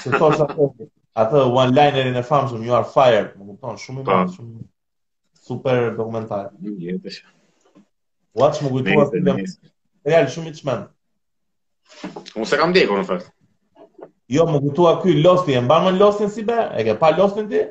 Se 0.00 0.14
të, 0.14 0.30
apo 0.46 0.70
atë 1.24 1.44
one 1.60 1.76
linerin 1.76 2.16
e 2.20 2.24
famshëm 2.30 2.64
you 2.66 2.72
are 2.78 2.88
fired, 2.96 3.34
më 3.38 3.50
kupton, 3.50 3.78
shumë 3.84 4.00
i 4.04 4.08
po. 4.08 4.16
mirë, 4.22 4.40
shumë 4.40 5.46
super 5.50 5.84
dokumentar. 6.00 6.48
Jetësh. 6.88 7.20
Watch 8.42 8.64
më 8.64 8.72
kujtuar 8.78 9.12
filmin. 9.12 9.46
Real 10.04 10.26
shumë 10.32 10.50
i 10.52 10.56
çmend. 10.56 10.82
Unë 12.36 12.48
se 12.48 12.58
kam 12.60 12.72
ndjekur 12.74 12.98
në 13.00 13.06
fakt. 13.10 13.30
Jo, 14.34 14.44
më 14.50 14.60
kujtua 14.66 14.92
ky 15.02 15.14
Losti, 15.24 15.54
e 15.56 15.62
mbanë 15.64 15.94
Lostin 15.96 16.30
si 16.34 16.44
be? 16.48 16.58
E 16.80 16.84
ke 16.88 16.94
pa 17.00 17.10
Lostin 17.16 17.48
ti? 17.48 17.62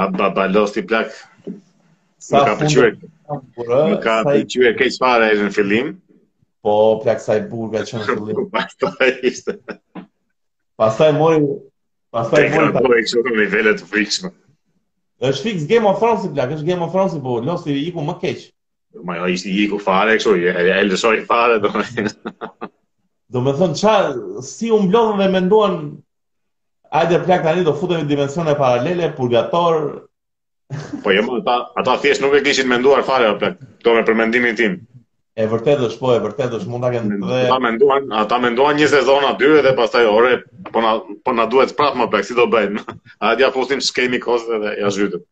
A 0.00 0.06
ba 0.18 0.28
ba 0.36 0.46
Losti 0.56 0.82
plak. 0.90 1.14
Sa 2.26 2.42
më 2.44 2.46
ka 2.50 2.56
pëlqyer. 2.60 2.90
Më 3.72 3.98
ka 4.04 4.18
pëlqyer 4.28 4.76
keq 4.82 4.98
fare 5.00 5.30
edhe 5.32 5.48
në 5.48 5.54
fillim. 5.56 5.90
Po, 6.62 6.76
plak 7.02 7.24
sa 7.24 7.38
i 7.40 7.44
burga 7.48 7.86
që 7.88 8.02
në 8.02 8.08
fillim. 8.10 8.44
Pastaj 8.52 9.16
Pastaj 10.80 11.12
mori 11.18 11.40
Pastaj 12.14 12.48
mori. 12.52 12.72
Po, 12.76 12.88
është 13.00 13.24
një 13.26 13.36
nivel 13.40 13.72
të 13.72 13.90
frikshëm. 13.94 14.34
Është 15.24 15.48
fix 15.48 15.64
Game 15.72 15.88
of 15.92 15.98
Thrones, 16.02 16.28
plak, 16.36 16.52
është 16.56 16.68
Game 16.70 16.84
of 16.88 16.92
Thrones, 16.94 17.16
po 17.26 17.40
Losti 17.48 17.72
i 17.80 17.86
iku 17.88 18.04
më 18.10 18.18
keq 18.24 18.50
ma 19.00 19.16
jo, 19.18 19.26
ishtë 19.32 19.50
i 19.52 19.60
iku 19.64 19.78
fare, 19.80 20.16
kështu, 20.18 20.32
e, 20.52 20.68
e 20.72 20.78
lëshoj 20.88 21.16
fare, 21.28 21.58
do 21.64 21.70
me... 21.72 22.06
do 23.32 23.42
me 23.46 23.54
thonë, 23.56 23.78
qa, 23.80 23.94
si 24.48 24.68
u 24.76 24.80
mblodhën 24.84 25.22
dhe 25.22 25.28
menduan, 25.36 25.76
ajde 27.00 27.22
plak 27.26 27.44
tani 27.46 27.64
do 27.68 27.74
futem 27.80 28.02
në 28.04 28.10
dimensione 28.12 28.56
paralele, 28.58 29.12
purgator... 29.20 29.78
po 31.04 31.12
jo, 31.12 31.22
ata, 31.40 31.56
ata 31.80 31.98
thjesht 32.04 32.22
nuk 32.24 32.36
e 32.38 32.42
kishin 32.44 32.68
menduar 32.68 33.04
fare, 33.08 33.32
plak, 33.40 33.56
do 33.84 33.94
me 33.96 34.04
përmendimin 34.08 34.56
tim. 34.60 34.78
E 35.32 35.46
vërtet 35.48 35.80
është 35.86 35.96
po, 36.00 36.10
e 36.12 36.18
vërtet 36.20 36.52
është 36.58 36.68
mund 36.68 36.84
ta 36.84 36.90
kenë 36.92 37.18
dhe 37.24 37.36
ata 37.48 37.56
menduan, 37.64 38.10
ata 38.20 38.36
menduan 38.40 38.76
një 38.76 38.90
sezon 38.92 39.24
aty 39.30 39.48
dhe 39.64 39.70
pastaj 39.78 40.04
ore, 40.04 40.34
po 40.74 40.82
na 40.84 40.90
po 41.24 41.32
na 41.32 41.46
duhet 41.48 41.72
prapë 41.78 42.02
më 42.02 42.06
pak, 42.12 42.26
si 42.28 42.36
do 42.36 42.44
bëjmë? 42.52 42.82
A 43.24 43.30
dia 43.40 43.48
fusim 43.54 43.80
skemi 43.80 44.20
kozë 44.20 44.58
dhe 44.60 44.72
ja 44.82 44.90
zhytëm. 44.92 45.24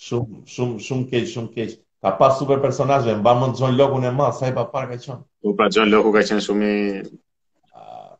Shumë 0.00 0.42
shumë 0.56 0.82
shumë 0.88 1.08
keq, 1.14 1.30
shumë 1.32 1.52
keq. 1.56 1.72
Ka 2.00 2.10
pas 2.18 2.30
super 2.40 2.58
personazhe, 2.64 3.12
mba 3.20 3.32
më 3.38 3.46
John 3.58 3.74
Locke 3.76 3.98
në 4.00 4.10
mas, 4.16 4.38
sa 4.40 4.48
i 4.48 4.54
pa 4.56 4.64
parë 4.72 4.88
ka 4.94 5.00
qenë. 5.02 5.16
Po 5.44 5.50
pra 5.58 5.66
John 5.74 5.90
Locke 5.92 6.12
ka 6.14 6.22
qenë 6.30 6.44
shumë 6.46 6.70
i 6.70 6.78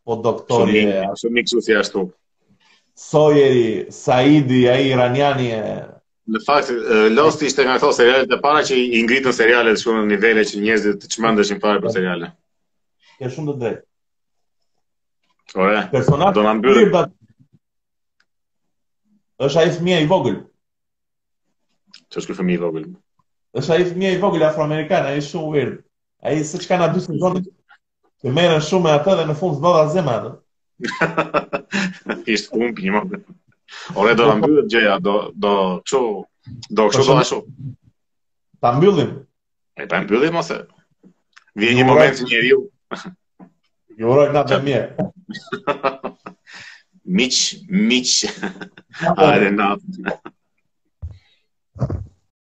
po 0.05 0.17
doktor 0.25 0.69
i 0.69 0.83
shumë 1.21 1.41
i 1.41 1.43
kushtuar 1.49 1.79
ashtu. 1.81 2.03
Sojeri, 3.07 3.63
Saidi, 3.89 4.59
a 4.69 4.75
i 4.83 4.91
iraniani 4.91 5.47
e... 5.57 5.61
Në 6.31 6.43
fakt, 6.45 6.69
Lost 7.17 7.41
ishte 7.47 7.65
nga 7.65 7.79
këto 7.81 7.89
seriale 7.97 8.29
dhe 8.29 8.37
para 8.45 8.61
që 8.69 8.77
i 8.99 9.03
ngritën 9.07 9.33
serialet 9.41 9.81
shumë 9.81 10.03
në 10.03 10.09
nivele 10.13 10.45
që 10.51 10.61
njëzit 10.67 11.01
të 11.01 11.11
qmëndëshin 11.15 11.63
fare 11.63 11.81
për 11.83 11.95
serialet. 11.97 12.35
Kërë 13.17 13.33
shumë 13.35 13.51
të 13.55 13.59
drejtë. 13.65 13.83
Ore, 15.57 15.81
po 15.89 15.95
Personat, 15.97 16.35
do 16.37 16.45
në 16.45 16.53
mbërë. 16.61 16.81
Personatë 16.81 17.15
të 17.17 17.17
të 17.17 17.21
i 19.41 20.05
të 20.05 20.25
të 22.11 22.21
të 22.21 22.29
të 22.29 22.75
të 22.75 22.99
është 23.59 23.73
ai 23.75 23.85
fëmija 23.89 24.11
i 24.15 24.17
vogël 24.19 24.43
afroamerikan, 24.47 25.05
ai 25.07 25.21
shumë 25.23 25.49
weird. 25.53 25.73
Ai 26.23 26.35
se 26.45 26.59
ka 26.67 26.77
na 26.79 26.87
dy 26.93 26.99
sezone. 27.03 27.39
që 28.21 28.27
merren 28.33 28.61
shumë 28.61 28.83
me 28.85 28.91
atë 28.93 29.11
dhe 29.17 29.23
në 29.27 29.35
fund 29.37 29.55
zbava 29.57 29.87
zemra 29.91 30.13
atë. 30.19 30.31
Ishte 32.35 32.49
kump 32.51 32.77
një 32.83 32.91
moment. 32.93 33.25
do 33.95 34.15
ta 34.19 34.35
mbyllë 34.37 34.63
gjëja, 34.71 34.93
do 35.05 35.13
do 35.43 35.53
çu 35.89 35.99
do 36.77 36.85
kështu 36.89 37.05
do 37.07 37.13
ashtu. 37.17 37.39
Ta 38.61 38.71
mbyllim. 38.77 39.09
E 39.81 39.85
ta 39.87 40.01
mbyllim 40.01 40.35
ose 40.41 40.57
vjen 41.55 41.75
një 41.77 41.85
moment 41.85 42.19
i 42.19 42.23
njeriu. 42.23 42.59
Jo, 43.97 44.11
ora 44.11 44.31
na 44.33 44.43
të 44.47 44.59
mirë. 44.65 44.95
miq, 47.17 47.33
miq. 47.87 48.09
Ai 49.23 49.51
na. 49.59 49.69